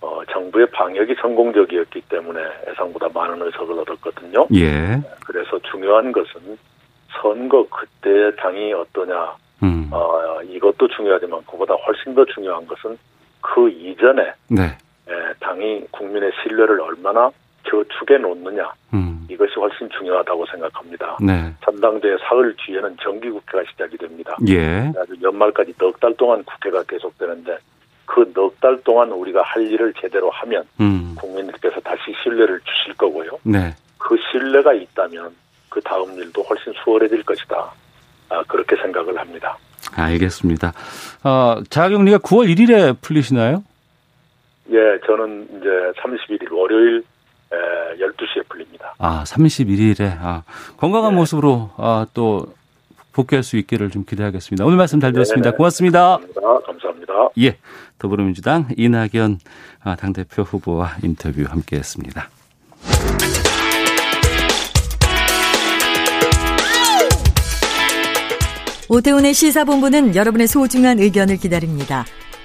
어, 0.00 0.20
정부의 0.30 0.70
방역이 0.70 1.14
성공적이었기 1.20 2.02
때문에 2.02 2.40
예상보다 2.68 3.08
많은 3.12 3.42
의석을 3.42 3.78
얻었거든요. 3.80 4.46
예. 4.54 5.00
그래서 5.26 5.58
중요한 5.70 6.12
것은 6.12 6.56
선거 7.20 7.66
그때 7.68 8.34
당이 8.36 8.72
어떠냐 8.72 9.36
음. 9.64 9.88
어, 9.90 10.40
이것도 10.42 10.88
중요하지만 10.88 11.42
그보다 11.50 11.74
훨씬 11.74 12.14
더 12.14 12.24
중요한 12.26 12.66
것은 12.66 12.96
그 13.40 13.68
이전에 13.68 14.32
네. 14.48 14.62
에, 15.08 15.34
당이 15.40 15.86
국민의 15.90 16.30
신뢰를 16.42 16.80
얼마나 16.80 17.30
저축해 17.70 18.18
놓느냐 18.18 18.70
음. 18.94 19.26
이것이 19.30 19.54
훨씬 19.56 19.88
중요하다고 19.90 20.46
생각합니다. 20.46 21.18
네. 21.20 21.52
전당대회 21.64 22.16
사흘 22.26 22.54
뒤에는 22.56 22.96
정기 23.02 23.30
국회가 23.30 23.62
시작이 23.70 23.96
됩니다. 23.98 24.36
예. 24.48 24.90
아주 24.98 25.14
연말까지 25.22 25.74
넉 25.78 25.98
달 26.00 26.14
동안 26.16 26.42
국회가 26.44 26.82
계속되는데 26.84 27.58
그 28.06 28.24
넉 28.34 28.58
달 28.60 28.80
동안 28.84 29.10
우리가 29.12 29.42
할 29.42 29.62
일을 29.70 29.92
제대로 30.00 30.30
하면 30.30 30.64
음. 30.80 31.14
국민들께서 31.18 31.78
다시 31.80 32.14
신뢰를 32.22 32.60
주실 32.64 32.94
거고요. 32.94 33.32
네. 33.42 33.74
그 33.98 34.16
신뢰가 34.30 34.72
있다면 34.72 35.30
그 35.68 35.80
다음 35.82 36.16
일도 36.18 36.42
훨씬 36.42 36.72
수월해질 36.82 37.22
것이다. 37.24 37.70
아, 38.30 38.42
그렇게 38.48 38.76
생각을 38.76 39.18
합니다. 39.18 39.56
알겠습니다. 39.94 40.72
어, 41.24 41.62
자가격리가 41.68 42.18
9월 42.18 42.48
1일에 42.54 42.96
풀리시나요? 43.02 43.62
예, 44.70 44.98
저는 45.06 45.48
이제 45.58 45.68
31일 46.00 46.52
월요일 46.52 46.98
에, 46.98 47.02
12시에 47.50 48.48
풀립니다. 48.48 48.94
아, 48.98 49.24
31일에 49.24 50.16
아, 50.20 50.42
건강한 50.76 51.14
모습으로 51.14 51.70
아, 51.76 52.06
또 52.14 52.46
복귀할 53.12 53.42
수 53.42 53.56
있기를 53.56 53.90
좀 53.90 54.04
기대하겠습니다. 54.04 54.64
오늘 54.64 54.76
말씀 54.76 55.00
잘 55.00 55.12
들었습니다. 55.12 55.50
네네. 55.50 55.56
고맙습니다. 55.56 56.18
감사합니다. 56.18 56.66
감사합니다. 56.66 57.28
예, 57.40 57.56
더불어민주당 57.98 58.68
이낙연 58.76 59.38
아, 59.82 59.96
당대표 59.96 60.42
후보와 60.42 60.96
인터뷰 61.02 61.44
함께했습니다. 61.48 62.28
오태훈의 68.90 69.34
시사본부는 69.34 70.14
여러분의 70.16 70.46
소중한 70.46 70.98
의견을 70.98 71.36
기다립니다. 71.36 72.04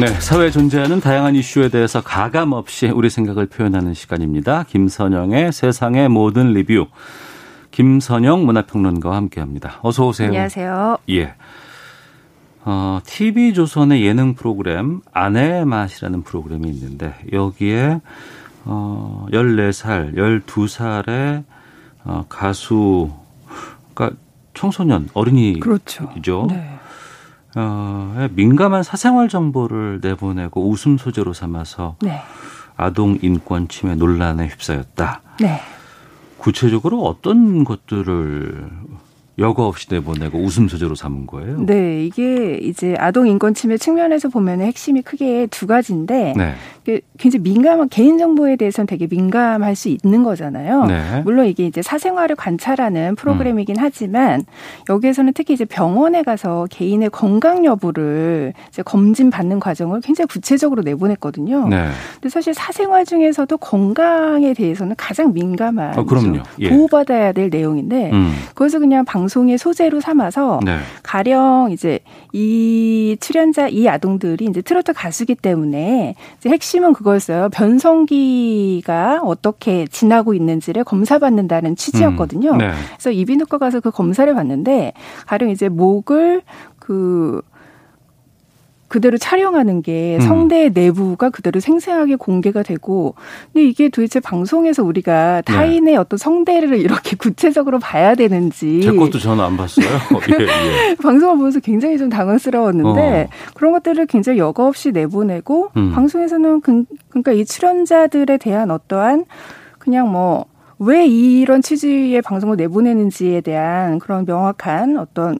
네, 0.00 0.06
사회에 0.20 0.52
존재하는 0.52 1.00
다양한 1.00 1.34
이슈에 1.34 1.70
대해서 1.70 2.00
가감 2.00 2.52
없이 2.52 2.86
우리 2.86 3.10
생각을 3.10 3.46
표현하는 3.46 3.94
시간입니다. 3.94 4.62
김선영의 4.62 5.50
세상의 5.50 6.08
모든 6.08 6.52
리뷰. 6.52 6.86
김선영 7.72 8.46
문화평론가와 8.46 9.16
함께합니다. 9.16 9.80
어서 9.82 10.06
오세요. 10.06 10.28
안녕하세요. 10.28 10.98
예. 11.10 11.34
어, 12.64 13.00
TV조선의 13.06 14.04
예능 14.04 14.34
프로그램 14.34 15.00
아내의 15.12 15.64
맛이라는 15.64 16.22
프로그램이 16.22 16.68
있는데 16.68 17.14
여기에 17.32 18.00
어, 18.66 19.26
14살, 19.32 20.14
12살의 20.14 21.42
어, 22.04 22.24
가수, 22.28 23.10
그러니까 23.94 24.16
청소년, 24.54 25.08
어린이죠. 25.12 25.58
그렇죠. 25.58 26.46
네. 26.50 26.77
어, 27.56 28.28
민감한 28.32 28.82
사생활 28.82 29.28
정보를 29.28 30.00
내보내고 30.02 30.68
웃음 30.68 30.98
소재로 30.98 31.32
삼아서 31.32 31.96
네. 32.02 32.20
아동 32.76 33.18
인권 33.22 33.68
침해 33.68 33.94
논란에 33.94 34.48
휩싸였다. 34.48 35.22
네. 35.40 35.60
구체적으로 36.36 37.02
어떤 37.04 37.64
것들을 37.64 38.70
여과 39.38 39.66
없이 39.66 39.86
내보내고 39.90 40.38
웃음 40.38 40.68
소재로 40.68 40.94
삼은 40.94 41.26
거예요. 41.26 41.64
네, 41.64 42.04
이게 42.04 42.58
이제 42.60 42.96
아동 42.98 43.28
인권 43.28 43.54
침해 43.54 43.76
측면에서 43.76 44.28
보면 44.28 44.60
핵심이 44.60 45.02
크게 45.02 45.46
두 45.50 45.66
가지인데 45.66 46.34
네. 46.36 46.54
굉장히 47.18 47.42
민감한 47.42 47.88
개인 47.88 48.16
정보에 48.16 48.56
대해서는 48.56 48.86
되게 48.86 49.06
민감할 49.06 49.76
수 49.76 49.88
있는 49.88 50.22
거잖아요. 50.22 50.86
네. 50.86 51.22
물론 51.22 51.46
이게 51.46 51.66
이제 51.66 51.82
사생활을 51.82 52.34
관찰하는 52.34 53.14
프로그램이긴 53.14 53.76
음. 53.76 53.82
하지만 53.82 54.44
여기에서는 54.88 55.34
특히 55.34 55.54
이제 55.54 55.64
병원에 55.66 56.22
가서 56.22 56.66
개인의 56.70 57.10
건강 57.10 57.64
여부를 57.64 58.54
이제 58.68 58.82
검진 58.82 59.28
받는 59.30 59.60
과정을 59.60 60.00
굉장히 60.00 60.26
구체적으로 60.28 60.82
내보냈거든요. 60.82 61.68
네. 61.68 61.88
근데 62.14 62.28
사실 62.30 62.54
사생활 62.54 63.04
중에서도 63.04 63.54
건강에 63.58 64.54
대해서는 64.54 64.96
가장 64.96 65.32
민감한 65.34 65.98
어, 65.98 66.04
그럼요. 66.04 66.40
예. 66.60 66.70
보호받아야 66.70 67.32
될 67.32 67.50
내용인데 67.50 68.10
음. 68.12 68.32
그것을 68.54 68.80
그냥 68.80 69.04
방 69.04 69.27
송의 69.28 69.58
소재로 69.58 70.00
삼아서 70.00 70.60
네. 70.64 70.78
가령 71.02 71.70
이제 71.72 72.00
이 72.32 73.16
출연자 73.20 73.68
이 73.68 73.88
아동들이 73.88 74.46
이제 74.46 74.62
트로트 74.62 74.92
가수기 74.92 75.34
때문에 75.36 76.14
이제 76.38 76.48
핵심은 76.48 76.92
그거였어요. 76.92 77.48
변성기가 77.50 79.22
어떻게 79.24 79.86
지나고 79.86 80.34
있는지를 80.34 80.84
검사받는다는 80.84 81.76
취지였거든요. 81.76 82.52
음. 82.52 82.58
네. 82.58 82.70
그래서 82.96 83.10
이비인후과 83.10 83.58
가서 83.58 83.80
그 83.80 83.90
검사를 83.90 84.32
받는데 84.32 84.92
가령 85.26 85.50
이제 85.50 85.68
목을 85.68 86.42
그 86.78 87.42
그대로 88.88 89.18
촬영하는 89.18 89.82
게 89.82 90.16
음. 90.16 90.20
성대 90.20 90.70
내부가 90.70 91.28
그대로 91.30 91.60
생생하게 91.60 92.16
공개가 92.16 92.62
되고 92.62 93.14
근데 93.52 93.66
이게 93.66 93.88
도대체 93.90 94.18
방송에서 94.18 94.82
우리가 94.82 95.42
네. 95.46 95.52
타인의 95.52 95.96
어떤 95.96 96.16
성대를 96.16 96.78
이렇게 96.78 97.14
구체적으로 97.16 97.78
봐야 97.78 98.14
되는지 98.14 98.80
제 98.82 98.92
것도 98.92 99.18
저는 99.18 99.44
안 99.44 99.56
봤어요. 99.56 99.86
예, 100.40 100.44
예. 100.90 100.94
방송을 100.96 101.36
보면서 101.36 101.60
굉장히 101.60 101.98
좀 101.98 102.08
당황스러웠는데 102.08 103.28
어. 103.30 103.52
그런 103.54 103.72
것들을 103.72 104.06
굉장히 104.06 104.38
여과 104.38 104.66
없이 104.66 104.90
내보내고 104.90 105.70
음. 105.76 105.92
방송에서는 105.92 106.62
그, 106.62 106.84
그러니까 107.10 107.32
이 107.32 107.44
출연자들에 107.44 108.38
대한 108.38 108.70
어떠한 108.70 109.26
그냥 109.78 110.10
뭐왜 110.10 111.06
이런 111.06 111.60
취지의 111.60 112.22
방송을 112.22 112.56
내보내는지에 112.56 113.42
대한 113.42 113.98
그런 113.98 114.24
명확한 114.24 114.96
어떤 114.96 115.38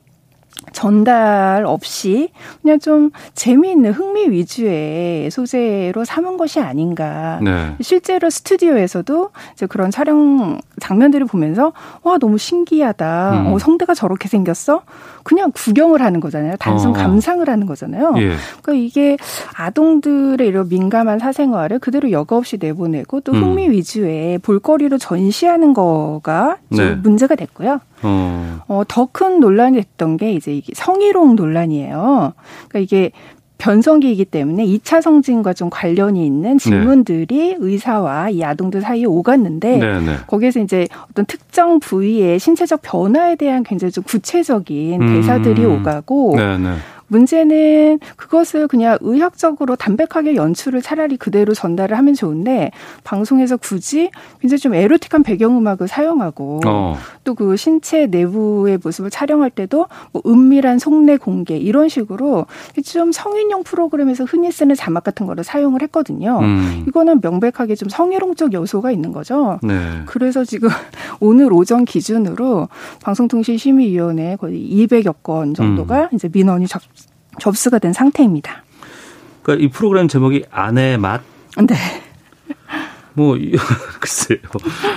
전달 0.73 1.65
없이 1.67 2.31
그냥 2.63 2.79
좀 2.79 3.11
재미있는 3.35 3.93
흥미 3.93 4.29
위주의 4.29 5.31
소재로 5.31 6.05
삼은 6.05 6.37
것이 6.37 6.61
아닌가. 6.61 7.39
네. 7.43 7.75
실제로 7.81 8.29
스튜디오에서도 8.29 9.31
이제 9.53 9.67
그런 9.67 9.91
촬영 9.91 10.61
장면들을 10.81 11.27
보면서 11.27 11.73
와 12.03 12.19
너무 12.19 12.39
신기하다. 12.39 13.31
음. 13.33 13.47
어, 13.53 13.59
성대가 13.59 13.95
저렇게 13.95 14.29
생겼어? 14.29 14.83
그냥 15.23 15.53
구경을 15.55 16.03
하는 16.03 16.21
거잖아요. 16.21 16.57
단순 16.59 16.91
어. 16.91 16.93
감상을 16.93 17.49
하는 17.49 17.67
거잖아요. 17.67 18.15
예. 18.19 18.35
그러니까 18.63 18.73
이게 18.73 19.17
아동들의 19.55 20.47
이런 20.47 20.69
민감한 20.69 21.19
사생활을 21.19 21.79
그대로 21.79 22.11
여과 22.11 22.37
없이 22.37 22.57
내보내고 22.61 23.21
또 23.21 23.33
음. 23.33 23.43
흥미 23.43 23.71
위주의 23.71 24.39
볼거리로 24.39 24.99
전시하는 24.99 25.75
거가 25.75 26.57
좀 26.75 26.79
네. 26.79 26.95
문제가 26.95 27.35
됐고요. 27.35 27.81
어. 28.03 28.61
어, 28.69 28.83
더 28.87 29.09
큰 29.11 29.41
논란이 29.41 29.77
됐던 29.79 30.17
게 30.17 30.33
이제 30.33 30.53
이게 30.55 30.73
성희롱 30.75 31.35
논란이에요. 31.37 32.33
그러니까 32.69 32.79
이게 32.79 33.11
변성기이기 33.59 34.27
때문에 34.27 34.65
2차 34.65 35.03
성징과 35.03 35.53
좀 35.53 35.69
관련이 35.69 36.25
있는 36.25 36.59
질문들이 36.59 37.57
의사와 37.59 38.31
이 38.31 38.45
아동들 38.45 38.81
사이에 38.81 39.05
오갔는데 39.05 39.79
네, 39.79 40.01
네. 40.01 40.17
거기에서 40.29 40.61
이제 40.61 40.87
어떤 41.11 41.27
특정 41.27 41.81
부위의 41.81 42.39
신체적 42.39 42.83
변화에 42.83 43.35
대한 43.35 43.65
굉장히 43.65 43.91
좀 43.91 44.05
구체적인 44.05 45.03
음. 45.03 45.15
대사들이 45.15 45.65
오가고 45.65 46.35
네, 46.37 46.57
네. 46.59 46.75
문제는 47.09 47.99
그것을 48.17 48.69
그냥 48.69 48.97
의학적으로 49.01 49.77
담백하게 49.77 50.37
연출을 50.37 50.83
차라리 50.83 51.17
그대로 51.17 51.55
전달을 51.55 51.97
하면 51.99 52.15
좋은데 52.15 52.71
방송에서 53.05 53.57
굳이 53.57 54.11
굉장히 54.41 54.61
좀 54.61 54.75
에로틱한 54.75 55.23
배경음악을 55.23 55.89
사용하고 55.89 56.61
어. 56.67 56.97
또그 57.25 57.57
신체 57.57 58.07
내부의 58.07 58.79
모습을 58.83 59.11
촬영할 59.11 59.51
때도 59.51 59.87
뭐 60.13 60.23
은밀한 60.27 60.79
속내 60.79 61.17
공개 61.17 61.57
이런 61.57 61.89
식으로 61.89 62.47
좀 62.85 63.13
성인용 63.13 63.65
프로그램에서 63.65 64.25
흔히 64.25 64.51
쓰는 64.53 64.75
자막 64.75 65.05
같은 65.05 65.27
거를 65.27 65.45
사용을 65.45 65.83
했거든요. 65.83 66.39
음. 66.41 66.85
이거는 66.89 67.21
명백하게 67.23 67.75
좀 67.75 67.89
성희롱적 67.89 68.53
요소가 68.53 68.91
있는 68.91 69.13
거죠. 69.13 69.59
네. 69.63 70.03
그래서 70.07 70.45
지금 70.45 70.69
오늘 71.21 71.53
오전 71.53 71.85
기준으로 71.85 72.69
방송통신심의위원회 73.03 74.37
거의 74.37 74.69
200여 74.71 75.15
건 75.23 75.55
정도가 75.55 76.03
음. 76.05 76.09
이제 76.13 76.29
민원이 76.33 76.67
접, 76.67 76.83
접수가 77.39 77.79
된 77.79 77.93
상태입니다. 77.93 78.63
그러니까 79.43 79.65
이 79.65 79.69
프로그램 79.71 80.09
제목이 80.09 80.45
아내의 80.51 80.99
맛. 80.99 81.23
네. 81.57 81.75
뭐 83.19 83.37
이- 83.37 83.53
글쎄요 84.01 84.39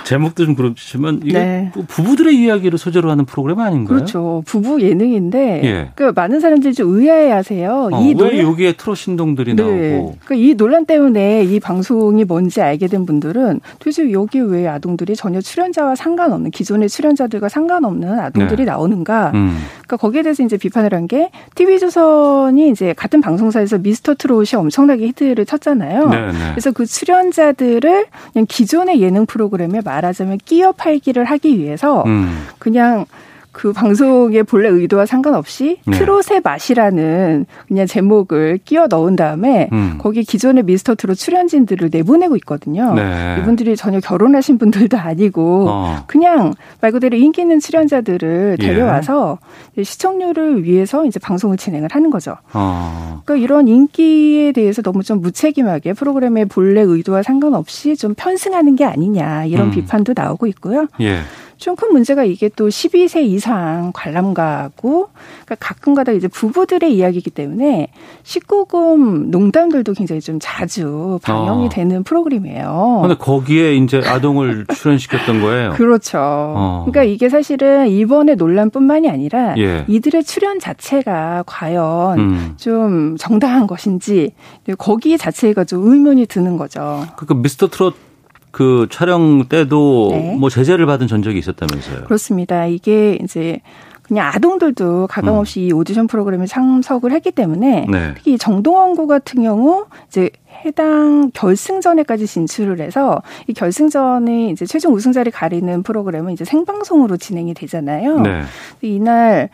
제목도 0.04 0.46
좀 0.46 0.56
그렇지만 0.56 1.20
이게 1.24 1.34
네. 1.40 1.72
뭐 1.74 1.84
부부들의 1.88 2.36
이야기를 2.36 2.78
소재로 2.78 3.10
하는 3.10 3.26
프로그램 3.26 3.60
아닌가요? 3.60 3.96
그렇죠. 3.98 4.44
부부 4.46 4.82
예능인데 4.82 5.62
예. 5.64 5.92
그 5.96 6.12
많은 6.16 6.40
사람들이 6.40 6.74
좀 6.74 6.96
의아해하세요. 6.96 7.90
어, 7.92 8.02
이왜 8.04 8.14
논란 8.14 8.38
여기에 8.40 8.74
트롯 8.74 8.98
신동들이 8.98 9.56
네. 9.56 9.64
나오고 9.64 10.18
그러니까 10.24 10.36
이 10.36 10.54
논란 10.56 10.86
때문에 10.86 11.44
이 11.44 11.60
방송이 11.60 12.24
뭔지 12.26 12.62
알게 12.62 12.88
된 12.88 13.06
분들은 13.06 13.60
도대체 13.80 14.12
여기 14.12 14.40
왜 14.40 14.68
아동들이 14.68 15.16
전혀 15.16 15.42
출연자와 15.42 15.96
상관없는 15.96 16.52
기존의 16.52 16.90
출연자들과 16.90 17.50
상관없는 17.50 18.20
아동들이 18.20 18.66
네. 18.66 18.72
나오는가? 18.72 19.32
음. 19.34 19.58
그러니까 19.88 19.98
거기에 19.98 20.22
대해서 20.22 20.44
이제 20.44 20.58
비판을 20.58 20.94
한 20.94 21.02
게 21.08 21.30
TV조선이 21.56 22.70
이제 22.70 22.94
같은 22.96 23.22
방송사에서 23.22 23.80
미스터 23.80 24.14
트롯이 24.14 24.50
엄청나게 24.56 25.08
히트를 25.08 25.46
쳤잖아요. 25.48 26.08
네, 26.10 26.28
네. 26.28 26.38
그래서 26.52 26.72
그 26.72 26.86
출연자들을 26.86 28.06
그냥 28.34 28.46
기존의 28.48 29.02
예능 29.02 29.26
프로그램에 29.26 29.82
말하자면 29.84 30.40
끼어 30.46 30.72
팔기를 30.72 31.26
하기 31.26 31.58
위해서 31.60 32.04
음. 32.06 32.48
그냥 32.60 33.06
그 33.52 33.74
방송의 33.74 34.44
본래 34.44 34.70
의도와 34.70 35.06
상관없이 35.06 35.80
네. 35.86 35.98
트롯의 35.98 36.42
맛이라는 36.44 37.46
그냥 37.68 37.86
제목을 37.86 38.60
끼워 38.64 38.88
넣은 38.88 39.16
다음에 39.16 39.70
음. 39.74 39.96
거기 39.98 40.24
기존의 40.24 40.64
미스터 40.64 40.96
트롯 40.96 41.18
출연진들을 41.18 41.90
내보내고 41.92 42.38
있거든요. 42.38 42.94
네. 42.94 43.38
이분들이 43.40 43.76
전혀 43.76 44.00
결혼하신 44.00 44.58
분들도 44.58 44.98
아니고 44.98 45.66
어. 45.70 46.04
그냥 46.08 46.54
말 46.80 46.92
그대로 46.92 47.18
인기 47.18 47.42
있는 47.42 47.60
출연자들을 47.60 48.58
예. 48.62 48.66
데려와서 48.66 49.40
시청률을 49.82 50.64
위해서 50.64 51.06
이제 51.06 51.20
방송을 51.20 51.58
진행을 51.58 51.90
하는 51.92 52.10
거죠. 52.10 52.36
어. 52.54 53.22
그러니까 53.26 53.44
이런 53.44 53.68
인기에 53.68 54.54
대해서 54.54 54.82
너무 54.82 55.04
좀 55.04 55.22
무책임하게 55.22 55.94
프로그램의 55.94 56.46
본래 56.46 56.82
의도와 56.82 57.22
상관없이 57.22 57.98
좀 57.98 58.14
편승하는 58.16 58.76
게 58.78 58.86
아니냐 58.86 59.46
이런 59.46 59.68
음. 59.68 59.72
비판도 59.72 60.14
나오고 60.16 60.48
있고요. 60.48 60.88
예. 61.02 61.20
좀 61.62 61.76
큰 61.82 61.94
문제가 61.94 62.24
이게 62.24 62.48
또 62.50 62.68
12세 62.68 63.24
이상 63.24 63.92
관람가고 63.96 65.10
그러니까 65.46 65.56
가끔가다 65.60 66.12
이제 66.12 66.28
부부들의 66.28 66.96
이야기이기 66.96 67.32
때문에 67.32 67.88
19금 68.24 69.30
농담들도 69.30 69.94
굉장히 69.94 70.22
좀 70.22 70.38
자주 70.40 71.20
방영이 71.24 71.66
어. 71.66 71.70
되는 71.70 72.04
프로그램이에요. 72.04 73.00
근데 73.02 73.16
거기에 73.16 73.76
이제 73.78 74.00
아동을 74.06 74.68
출연시켰던 74.76 75.42
거예요. 75.42 75.72
그렇죠. 75.72 76.20
어. 76.20 76.86
그러니까 76.86 77.12
이게 77.12 77.30
사실은 77.30 77.88
이번의 77.88 78.36
논란뿐만이 78.36 79.10
아니라 79.10 79.56
예. 79.58 79.86
이들의 79.88 80.24
출연 80.24 80.60
자체가 80.60 81.46
과연 81.48 82.20
음. 82.20 82.54
좀 82.58 83.18
정당한 83.18 83.66
것인지 83.66 84.34
거기 84.78 85.18
자체가 85.18 85.64
좀 85.64 85.92
의문이 85.92 86.28
드는 86.28 86.58
거죠. 86.58 87.06
그러니까 87.16 87.36
미스터 87.42 87.70
트롯 87.70 88.11
그 88.52 88.88
촬영 88.92 89.46
때도 89.46 90.10
네. 90.12 90.36
뭐 90.38 90.50
제재를 90.50 90.86
받은 90.86 91.08
전적이 91.08 91.40
있었다면서요. 91.40 92.04
그렇습니다. 92.06 92.66
이게 92.66 93.18
이제 93.24 93.62
그냥 94.04 94.30
아동들도 94.34 95.08
가감없이 95.08 95.62
이 95.62 95.72
오디션 95.72 96.08
프로그램에 96.08 96.46
참석을 96.46 97.14
했기 97.14 97.32
때문에 97.32 97.86
음. 97.86 97.92
네. 97.92 98.14
특히 98.16 98.38
정동원 98.38 98.96
구 98.96 99.08
같은 99.08 99.42
경우 99.44 99.86
이제 100.10 100.30
해당 100.66 101.32
결승전에까지 101.34 102.28
진출을 102.28 102.82
해서 102.82 103.22
이 103.48 103.54
결승전이 103.54 104.52
이제 104.52 104.66
최종 104.66 104.94
우승자를 104.94 105.32
가리는 105.32 105.82
프로그램은 105.82 106.34
이제 106.34 106.44
생방송으로 106.44 107.16
진행이 107.16 107.54
되잖아요. 107.54 108.20
네. 108.20 108.42
이날 108.82 109.50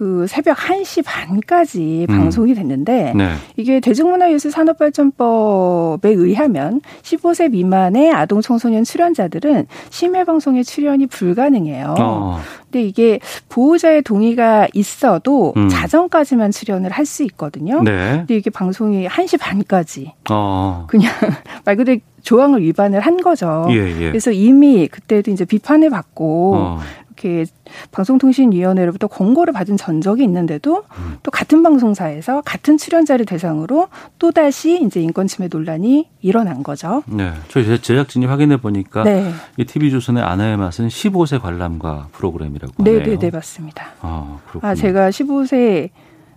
그 0.00 0.24
새벽 0.26 0.56
1시 0.56 1.04
반까지 1.04 2.06
음. 2.08 2.16
방송이 2.16 2.54
됐는데 2.54 3.12
네. 3.14 3.34
이게 3.58 3.80
대중문화예술 3.80 4.50
산업발전법에 4.50 6.08
의하면 6.08 6.80
15세 7.02 7.50
미만의 7.50 8.10
아동 8.10 8.40
청소년 8.40 8.82
출연자들은 8.82 9.66
심야 9.90 10.24
방송에 10.24 10.62
출연이 10.62 11.06
불가능해요. 11.06 11.96
어. 11.98 12.40
근데 12.62 12.82
이게 12.82 13.20
보호자의 13.50 14.00
동의가 14.00 14.68
있어도 14.72 15.52
음. 15.58 15.68
자정까지만 15.68 16.50
출연을 16.50 16.90
할 16.90 17.10
수 17.10 17.24
있거든요. 17.24 17.82
네. 17.82 18.18
근데 18.18 18.36
이게 18.36 18.50
방송이 18.50 19.06
1시 19.08 19.40
반까지 19.40 20.12
어. 20.30 20.84
그냥 20.86 21.12
말 21.66 21.76
그대로 21.76 21.98
조항을 22.22 22.62
위반을 22.62 23.00
한 23.00 23.16
거죠. 23.16 23.66
예, 23.70 23.74
예. 23.74 24.06
그래서 24.10 24.30
이미 24.30 24.86
그때도 24.86 25.30
이제 25.32 25.44
비판을 25.44 25.90
받고 25.90 26.54
어. 26.54 26.78
이렇게 27.20 27.44
방송통신위원회로부터 27.92 29.06
권고를 29.06 29.52
받은 29.52 29.76
전적이 29.76 30.24
있는데도 30.24 30.84
음. 30.98 31.18
또 31.22 31.30
같은 31.30 31.62
방송사에서 31.62 32.40
같은 32.42 32.78
출연자를 32.78 33.26
대상으로 33.26 33.88
또 34.18 34.32
다시 34.32 34.82
이제 34.82 35.00
인권 35.00 35.26
침해 35.26 35.48
논란이 35.52 36.08
일어난 36.22 36.62
거죠. 36.62 37.02
네, 37.06 37.32
저희 37.48 37.64
제작진이 37.80 38.26
확인해 38.26 38.56
보니까 38.56 39.04
네. 39.04 39.32
이 39.56 39.64
TV 39.64 39.90
조선의 39.90 40.22
아내의 40.22 40.56
맛은 40.56 40.88
15세 40.88 41.40
관람가 41.40 42.08
프로그램이라고 42.12 42.82
네, 42.82 42.98
하네요. 42.98 43.10
네, 43.10 43.18
네, 43.18 43.30
맞습니다. 43.30 43.86
아, 44.00 44.38
아 44.62 44.74
제가 44.74 45.10
15세 45.10 45.90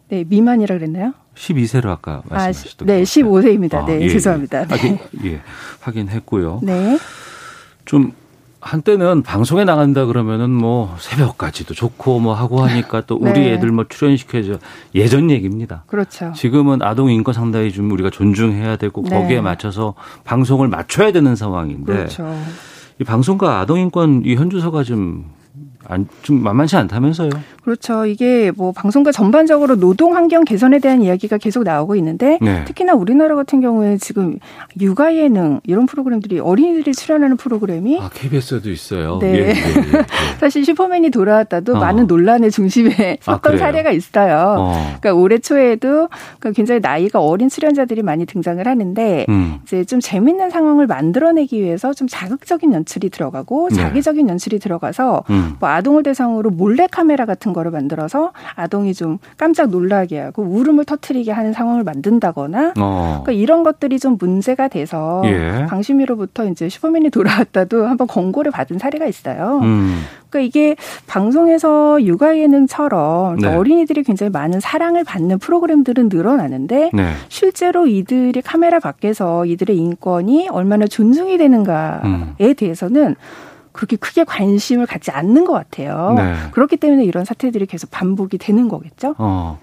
네, 0.10 0.26
미만이라 0.28 0.76
그랬나요? 0.78 1.14
12세로 1.36 1.88
아까 1.88 2.22
말씀하셨던 2.30 2.90
아, 2.90 2.94
네, 2.94 3.04
15세입니다. 3.04 3.76
아, 3.76 3.86
네, 3.86 4.02
예, 4.02 4.10
죄송합니다. 4.10 4.64
예. 4.64 4.66
네. 4.68 5.00
아, 5.02 5.26
예, 5.26 5.42
확인했고요. 5.80 6.60
네. 6.62 7.00
좀 7.86 8.14
한때는 8.64 9.24
방송에 9.24 9.66
나간다 9.66 10.05
그러면은 10.05 10.49
뭐 10.49 10.95
새벽까지도 10.97 11.74
좋고 11.74 12.20
뭐 12.20 12.34
하고 12.34 12.64
하니까 12.64 13.01
또 13.01 13.16
우리 13.16 13.34
네. 13.34 13.53
애들 13.53 13.72
뭐 13.72 13.86
출연시켜줘 13.88 14.57
예전 14.95 15.30
얘기입니다. 15.30 15.84
그렇죠. 15.88 16.32
지금은 16.34 16.82
아동 16.82 17.11
인권 17.11 17.34
상당히 17.34 17.72
좀 17.74 17.91
우리가 17.91 18.09
존중해야 18.09 18.78
되고 18.78 19.03
네. 19.03 19.09
거기에 19.09 19.41
맞춰서 19.41 19.95
방송을 20.24 20.70
맞춰야 20.70 21.11
되는 21.11 21.36
상황인데 21.36 21.93
그렇죠. 21.93 22.26
이 22.99 23.03
방송과 23.03 23.59
아동 23.59 23.80
인권 23.80 24.24
이 24.26 24.36
현주소가 24.36 24.84
좀 24.84 25.26
안, 25.88 26.08
좀 26.22 26.42
만만치 26.42 26.76
않다면서요? 26.76 27.30
그렇죠. 27.64 28.06
이게 28.06 28.52
뭐 28.56 28.72
방송과 28.72 29.12
전반적으로 29.12 29.76
노동 29.78 30.16
환경 30.16 30.44
개선에 30.44 30.80
대한 30.80 31.02
이야기가 31.02 31.38
계속 31.38 31.64
나오고 31.64 31.96
있는데 31.96 32.38
네. 32.42 32.66
특히나 32.66 32.94
우리나라 32.94 33.36
같은 33.36 33.62
경우에 33.62 33.98
지금 33.98 34.38
육아 34.80 35.16
예능 35.16 35.62
이런 35.64 35.86
프로그램들이 35.86 36.40
어린이들이 36.40 36.94
출연하는 36.94 37.38
프로그램이 37.38 38.00
아 38.02 38.10
KBS에도 38.14 38.70
있어요. 38.70 39.20
네. 39.20 39.34
예, 39.34 39.40
예, 39.40 39.48
예, 39.48 39.50
예. 39.50 39.54
사실 40.40 40.66
슈퍼맨이 40.66 41.10
돌아왔다도 41.10 41.78
어. 41.78 41.80
많은 41.80 42.08
논란의 42.08 42.52
중심에 42.52 43.18
아, 43.26 43.34
섰던 43.36 43.56
아, 43.56 43.58
사례가 43.58 43.92
있어요. 43.92 44.56
어. 44.60 44.74
그러니까 45.00 45.14
올해 45.14 45.40
초에도 45.40 46.10
그러니까 46.40 46.52
굉장히 46.52 46.82
나이가 46.82 47.22
어린 47.22 47.48
출연자들이 47.48 48.02
많이 48.02 48.26
등장을 48.26 48.66
하는데 48.66 49.26
음. 49.30 49.60
이제 49.64 49.86
좀 49.86 50.02
재밌는 50.02 50.50
상황을 50.50 50.88
만들어내기 50.88 51.62
위해서 51.62 51.94
좀 51.94 52.08
자극적인 52.10 52.74
연출이 52.74 53.10
들어가고 53.10 53.70
네. 53.70 53.76
자기적인 53.76 54.28
연출이 54.28 54.60
들어가서 54.60 55.24
음. 55.30 55.56
뭐 55.60 55.70
아동을 55.74 56.04
대상으로 56.04 56.52
몰래 56.52 56.88
카메라 56.90 57.26
같은 57.26 57.54
거를 57.54 57.72
만들어서 57.72 58.32
아동이 58.56 58.94
좀 58.94 59.18
깜짝 59.38 59.70
놀라게 59.70 60.20
하고 60.20 60.44
울음을 60.44 60.86
터트리게 60.86 61.32
하는 61.32 61.54
상황을 61.54 61.84
만든다거나 61.84 62.74
어. 62.80 63.22
그러니까 63.24 63.32
이런 63.32 63.64
것들이 63.64 64.00
좀 64.00 64.18
문제가 64.20 64.68
돼서 64.68 65.22
예. 65.26 65.66
방심위로부터 65.68 66.46
이제 66.46 66.70
슈퍼맨이 66.70 67.10
돌아왔다도 67.10 67.86
한번 67.88 68.08
권고를 68.08 68.52
받은 68.52 68.78
사례가 68.78 69.06
있어요. 69.08 69.60
음. 69.64 70.04
그러니까 70.30 70.48
이게 70.48 70.76
방송에서 71.06 72.04
육아 72.04 72.38
예능처럼 72.38 73.38
네. 73.38 73.48
어린이들이 73.56 74.04
굉장히 74.04 74.32
많은 74.32 74.60
사랑을 74.60 75.04
받는 75.04 75.38
프로그램들은 75.38 76.10
늘어나는데 76.10 76.90
네. 76.92 77.12
실제로 77.30 77.86
이들이 77.86 78.42
카메라 78.42 78.80
밖에서 78.80 79.46
이들의 79.46 79.78
인권이 79.78 80.50
얼마나 80.50 80.88
존중이 80.88 81.38
되는가에 81.38 82.02
음. 82.04 82.36
대해서는 82.58 83.16
그렇게 83.74 83.96
크게 83.98 84.24
관심을 84.24 84.86
갖지 84.86 85.12
않는 85.12 85.44
것 85.46 85.54
같아요. 85.54 86.14
네. 86.16 86.36
그렇기 86.52 86.78
때문에 86.78 87.04
이런 87.04 87.26
사태들이 87.26 87.66
계속 87.66 87.92
반복이 87.92 88.38
되는 88.38 88.68
거겠죠. 88.70 89.16
어. 89.18 89.60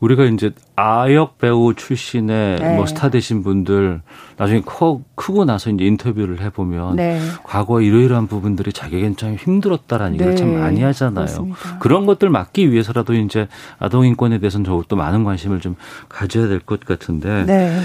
우리가 0.00 0.24
이제 0.24 0.50
아역 0.76 1.38
배우 1.38 1.72
출신의 1.72 2.58
네. 2.58 2.76
뭐 2.76 2.84
스타 2.84 3.08
되신 3.10 3.42
분들 3.42 4.02
나중에 4.36 4.60
커, 4.66 5.00
크고 5.14 5.44
나서 5.46 5.70
이제 5.70 5.84
인터뷰를 5.84 6.42
해보면 6.42 6.96
네. 6.96 7.20
과거 7.44 7.80
이러이러한 7.80 8.26
부분들이 8.26 8.72
자기에겐 8.72 9.16
참 9.16 9.36
힘들었다라는 9.36 10.14
얘기를 10.14 10.32
네. 10.32 10.36
참 10.36 10.58
많이 10.58 10.82
하잖아요. 10.82 11.24
그렇습니다. 11.24 11.78
그런 11.78 12.04
것들 12.06 12.28
막기 12.28 12.70
위해서라도 12.72 13.14
이제 13.14 13.48
아동 13.78 14.04
인권에 14.04 14.40
대해서는 14.40 14.64
더욱더 14.66 14.96
많은 14.96 15.24
관심을 15.24 15.60
좀 15.60 15.76
가져야 16.08 16.48
될 16.48 16.58
것 16.60 16.80
같은데 16.80 17.44
네. 17.46 17.80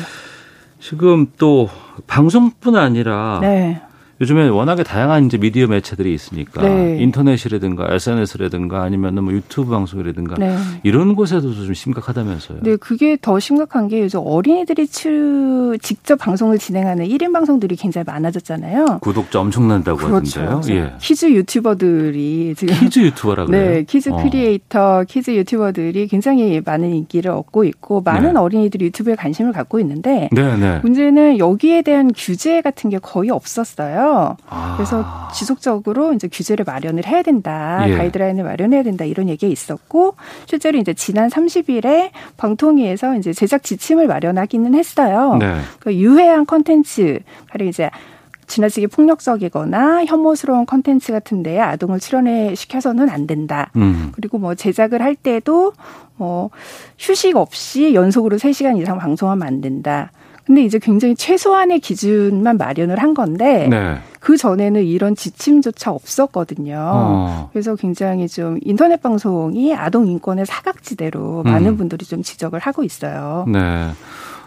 지금 0.82 1.28
또 1.38 1.70
방송뿐 2.08 2.76
아니라 2.76 3.38
네. 3.42 3.82
요즘에 4.22 4.50
워낙에 4.50 4.84
다양한 4.84 5.26
이제 5.26 5.38
미디어 5.38 5.68
매체들이 5.68 6.14
있으니까 6.14 6.62
네. 6.62 6.98
인터넷이라든가 7.00 7.88
SNS라든가 7.94 8.84
아니면은 8.84 9.24
뭐 9.24 9.34
유튜브 9.34 9.72
방송이라든가 9.72 10.36
네. 10.38 10.58
이런 10.84 11.16
곳에도 11.16 11.54
좀 11.54 11.74
심각하다면서요. 11.74 12.60
네, 12.64 12.76
그게 12.76 13.18
더 13.22 13.40
심각한 13.40 13.88
게 13.88 14.02
요즘 14.02 14.20
어린이들이 14.24 14.88
추, 14.88 15.78
직접 15.82 16.18
방송을 16.18 16.58
진행하는 16.58 17.08
1인 17.08 17.32
방송들이 17.32 17.78
굉장히 17.78 18.04
많아졌잖아요. 18.06 19.00
구독자 19.02 19.40
엄청난다고 19.40 19.98
그렇죠. 19.98 20.42
하던데요. 20.42 20.76
예. 20.76 20.94
kids 21.00 21.28
유튜버들이 21.28 22.56
지금 22.58 22.76
kids 22.76 23.00
유튜버라 23.00 23.46
그래요. 23.48 23.70
네, 23.72 23.84
kids 23.84 24.12
creator, 24.12 25.00
어. 25.00 25.04
kids 25.08 25.32
유튜버들이 25.32 26.08
굉장히 26.08 26.62
많은 26.64 26.94
인기를 26.94 27.32
얻고 27.32 27.64
있고 27.64 28.02
많은 28.02 28.34
네. 28.34 28.40
어린이들이 28.40 28.86
유튜브에 28.86 29.16
관심을 29.16 29.54
갖고 29.54 29.80
있는데 29.80 30.30
네, 30.34 30.58
네. 30.58 30.80
문제는 30.82 31.38
여기에 31.38 31.84
대한 31.84 32.12
규제 32.14 32.62
같은 32.62 32.90
게 32.90 32.98
거의 33.00 33.30
없었어요. 33.30 34.09
아. 34.50 34.74
그래서 34.76 35.06
지속적으로 35.34 36.14
이제 36.14 36.28
규제를 36.28 36.66
마련을 36.66 37.06
해야 37.08 37.22
된다. 37.22 37.84
예. 37.88 37.96
가이드라인을 37.96 38.44
마련해야 38.44 38.84
된다. 38.84 39.06
이런 39.06 39.30
얘기가 39.30 39.52
있었고 39.52 40.16
실제로 40.46 40.78
이제 40.78 40.94
지난 40.94 41.30
30일에 41.30 42.12
방통위에서 42.38 43.16
이제 43.16 43.34
제작 43.34 43.64
지침을 43.64 44.08
마련하기는 44.08 44.76
했어요. 44.76 45.38
네. 45.40 45.60
그 45.80 45.94
유해한 45.96 46.46
컨텐츠, 46.46 47.20
가령 47.52 47.68
이제 47.68 47.90
지나치게 48.50 48.88
폭력적이거나 48.88 50.06
혐오스러운 50.06 50.66
컨텐츠 50.66 51.12
같은 51.14 51.44
데에 51.44 51.60
아동을 51.60 52.00
출연해 52.00 52.56
시켜서는 52.56 53.10
안 53.10 53.28
된다. 53.28 53.72
음. 53.76 54.12
그리고 54.14 54.40
뭐 54.40 54.56
제작을 54.56 55.02
할 55.02 55.16
때도 55.16 55.74
뭐 56.18 56.50
휴식 56.98 57.38
없이 57.38 57.94
연속으로 57.94 58.38
3시간 58.38 58.82
이상 58.82 58.98
방송하면 58.98 59.48
안 59.48 59.62
된다. 59.62 60.12
근데 60.50 60.64
이제 60.64 60.80
굉장히 60.80 61.14
최소한의 61.14 61.80
기준만 61.80 62.58
마련을 62.58 62.98
한 62.98 63.14
건데 63.14 63.68
네. 63.70 64.00
그 64.20 64.36
전에는 64.36 64.84
이런 64.84 65.16
지침조차 65.16 65.92
없었거든요. 65.92 66.76
어. 66.76 67.50
그래서 67.54 67.76
굉장히 67.76 68.28
좀 68.28 68.58
인터넷 68.64 69.00
방송이 69.00 69.76
아동 69.76 70.08
인권의 70.08 70.48
사각지대로 70.48 71.44
음. 71.46 71.52
많은 71.52 71.78
분들이 71.78 72.04
좀 72.04 72.24
지적을 72.24 72.58
하고 72.58 72.84
있어요. 72.84 73.46
네. 73.48 73.92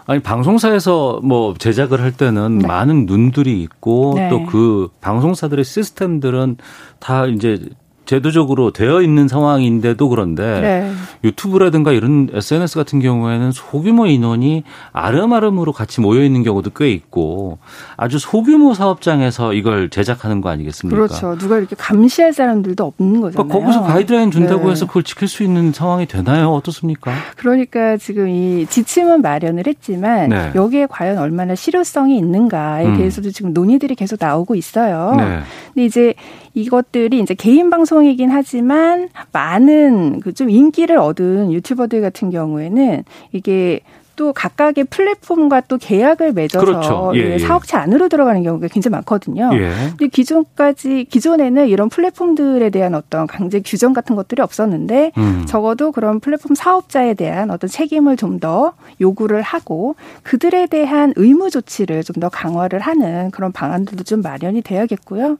아니 0.05 0.19
방송사에서 0.19 1.21
뭐 1.23 1.53
제작을 1.57 2.01
할 2.01 2.11
때는 2.11 2.57
네. 2.57 2.67
많은 2.67 3.05
눈들이 3.05 3.61
있고 3.61 4.15
네. 4.17 4.27
또그 4.27 4.89
방송사들의 4.99 5.63
시스템들은 5.63 6.57
다 6.99 7.27
이제 7.27 7.65
제도적으로 8.05 8.71
되어 8.71 9.01
있는 9.01 9.27
상황인데도 9.27 10.09
그런데 10.09 10.61
네. 10.61 10.91
유튜브라든가 11.23 11.91
이런 11.91 12.29
SNS 12.33 12.75
같은 12.75 12.99
경우에는 12.99 13.51
소규모 13.51 14.07
인원이 14.07 14.63
아름아름으로 14.91 15.71
같이 15.71 16.01
모여 16.01 16.23
있는 16.23 16.43
경우도 16.43 16.71
꽤 16.71 16.91
있고 16.91 17.59
아주 17.95 18.19
소규모 18.19 18.73
사업장에서 18.73 19.53
이걸 19.53 19.89
제작하는 19.89 20.41
거 20.41 20.49
아니겠습니까? 20.49 20.95
그렇죠. 20.95 21.37
누가 21.37 21.57
이렇게 21.57 21.75
감시할 21.77 22.33
사람들도 22.33 22.83
없는 22.83 23.21
거잖아요. 23.21 23.47
그러니까 23.47 23.59
거기서 23.59 23.83
가이드라인 23.83 24.31
준다고 24.31 24.65
네. 24.65 24.71
해서 24.71 24.85
그걸 24.85 25.03
지킬 25.03 25.27
수 25.27 25.43
있는 25.43 25.71
상황이 25.71 26.05
되나요? 26.05 26.51
어떻습니까? 26.51 27.13
그러니까 27.37 27.97
지금 27.97 28.27
이 28.27 28.65
지침은 28.69 29.21
마련을 29.21 29.65
했지만 29.67 30.29
네. 30.29 30.51
여기에 30.55 30.87
과연 30.89 31.17
얼마나 31.17 31.55
실효성이 31.55 32.17
있는가에 32.17 32.85
음. 32.85 32.97
대해서도 32.97 33.31
지금 33.31 33.53
논의들이 33.53 33.95
계속 33.95 34.17
나오고 34.19 34.55
있어요. 34.55 35.15
네. 35.17 35.39
근데 35.73 35.85
이제 35.85 36.13
이것들이 36.53 37.19
이제 37.19 37.33
개인 37.33 37.69
방송이긴 37.69 38.29
하지만 38.29 39.09
많은 39.31 40.19
그 40.19 40.33
좀 40.33 40.49
인기를 40.49 40.97
얻은 40.97 41.51
유튜버들 41.53 42.01
같은 42.01 42.29
경우에는 42.31 43.03
이게 43.33 43.81
또 44.15 44.31
각각의 44.31 44.83
플랫폼과 44.85 45.61
또 45.61 45.77
계약을 45.79 46.33
맺어서 46.33 46.63
그렇죠. 46.63 47.11
예, 47.15 47.33
예. 47.33 47.39
사업체 47.39 47.77
안으로 47.77 48.09
들어가는 48.09 48.43
경우가 48.43 48.67
굉장히 48.67 48.91
많거든요. 48.91 49.49
예. 49.53 49.71
근데 49.89 50.07
기존까지 50.07 51.05
기존에는 51.09 51.67
이런 51.67 51.89
플랫폼들에 51.89 52.69
대한 52.69 52.93
어떤 52.93 53.25
강제 53.25 53.59
규정 53.65 53.91
같은 53.93 54.15
것들이 54.15 54.41
없었는데 54.43 55.13
음. 55.17 55.45
적어도 55.47 55.91
그런 55.91 56.19
플랫폼 56.19 56.53
사업자에 56.55 57.15
대한 57.15 57.49
어떤 57.49 57.67
책임을 57.69 58.17
좀 58.17 58.39
더 58.39 58.73
요구를 59.01 59.41
하고 59.41 59.95
그들에 60.23 60.67
대한 60.67 61.13
의무 61.15 61.49
조치를 61.49 62.03
좀 62.03 62.19
더 62.19 62.29
강화를 62.29 62.79
하는 62.79 63.31
그런 63.31 63.51
방안들도 63.51 64.03
좀 64.03 64.21
마련이 64.21 64.61
돼야겠고요. 64.61 65.37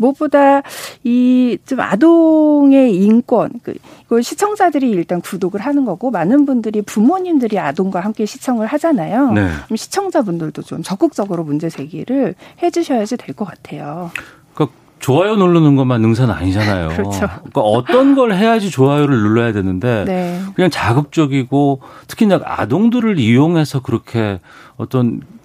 무엇보다 0.00 0.62
이 1.04 1.58
좀 1.66 1.80
아동의 1.80 2.96
인권, 2.96 3.50
그 3.62 3.74
이걸 4.06 4.22
시청자들이 4.22 4.90
일단 4.90 5.20
구독을 5.20 5.60
하는 5.60 5.84
거고 5.84 6.10
많은 6.10 6.46
분들이 6.46 6.80
부모님들이 6.82 7.58
아동과 7.58 8.00
함께 8.00 8.24
시청을 8.26 8.66
하잖아요. 8.66 9.32
네. 9.32 9.48
그럼 9.66 9.76
시청자분들도 9.76 10.62
좀 10.62 10.82
적극적으로 10.82 11.44
문제 11.44 11.68
제기를 11.68 12.34
해주셔야지 12.62 13.16
될 13.16 13.34
것 13.34 13.44
같아요. 13.46 14.10
그러니까 14.54 14.76
좋아요 14.98 15.36
누르는 15.36 15.76
것만 15.76 16.00
능사는 16.02 16.32
아니잖아요. 16.34 16.88
그렇죠. 16.96 17.18
그러니까 17.20 17.60
어떤 17.60 18.14
걸 18.14 18.32
해야지 18.32 18.70
좋아요를 18.70 19.16
눌러야 19.16 19.52
되는데 19.52 20.04
네. 20.06 20.40
그냥 20.54 20.70
자극적이고 20.70 21.80
특히나 22.08 22.40
아동들을 22.44 23.18
이용해서 23.18 23.80
그렇게 23.80 24.40
어떤 24.76 25.20
어, 25.22 25.39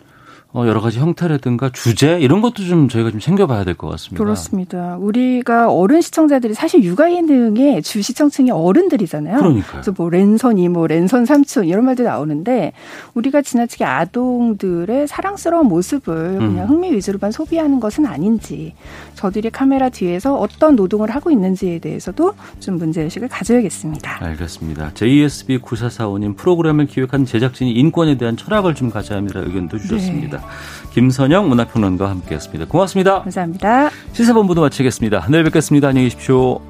여러 0.68 0.80
가지 0.80 1.00
형태라든가 1.00 1.70
주제 1.74 2.20
이런 2.20 2.42
것도 2.42 2.64
좀 2.64 2.88
저희가 2.88 3.12
좀 3.12 3.20
챙겨봐야 3.20 3.64
될 3.64 3.76
것 3.76 3.88
같습니다. 3.90 4.24
그렇습니다. 4.24 4.96
우리가 4.98 5.72
어른 5.72 6.02
시청자들이 6.02 6.54
사실 6.54 6.84
육아 6.84 7.12
예능의 7.12 7.82
주 7.84 8.02
시청층이 8.02 8.52
어른들이잖아요. 8.52 9.38
그러니까요. 9.38 9.72
그래서 9.72 9.94
뭐 9.98 10.10
랜선 10.10 10.58
이모, 10.58 10.88
랜선 10.88 11.26
삼촌 11.26 11.66
이런 11.66 11.84
말들 11.86 12.06
나오는데 12.06 12.72
우리가 13.16 13.42
지나치게 13.42 13.84
아동들의 13.84 15.08
사랑스러운 15.08 15.68
모습을 15.68 16.38
그냥 16.38 16.66
음. 16.66 16.70
흥미 16.70 16.92
위주로만 16.94 17.32
소비하는 17.32 17.80
것은 17.80 18.06
아닌지 18.06 18.74
저들이 19.16 19.50
카메라 19.50 19.90
뒤에서 19.90 20.36
어떤 20.36 20.76
노동을 20.76 21.10
하고 21.12 21.32
있는지에 21.32 21.80
대해서도 21.80 22.34
좀 22.60 22.78
문제 22.78 23.02
의식을 23.02 23.28
가져야겠습니다. 23.28 24.24
알겠습니다. 24.24 24.92
JSB 24.94 25.60
9445님 25.60 26.38
프로그램을 26.38 26.86
기획한 26.88 27.26
제작진이 27.26 27.72
인권에 27.74 28.18
대한 28.18 28.38
철학을 28.38 28.76
좀 28.76 28.90
가져야 28.90 29.18
합니다. 29.18 29.40
의견도 29.40 29.78
주셨습니다. 29.80 30.38
네. 30.38 30.45
김선영 30.92 31.50
문화평론가와 31.50 32.10
함께했습니다. 32.12 32.66
고맙습니다. 32.66 33.22
감사합니다. 33.22 33.90
시사본부도 34.14 34.62
마치겠습니다. 34.62 35.28
내일 35.30 35.44
뵙겠습니다. 35.44 35.90
안녕히 35.90 36.08
계십시오. 36.08 36.62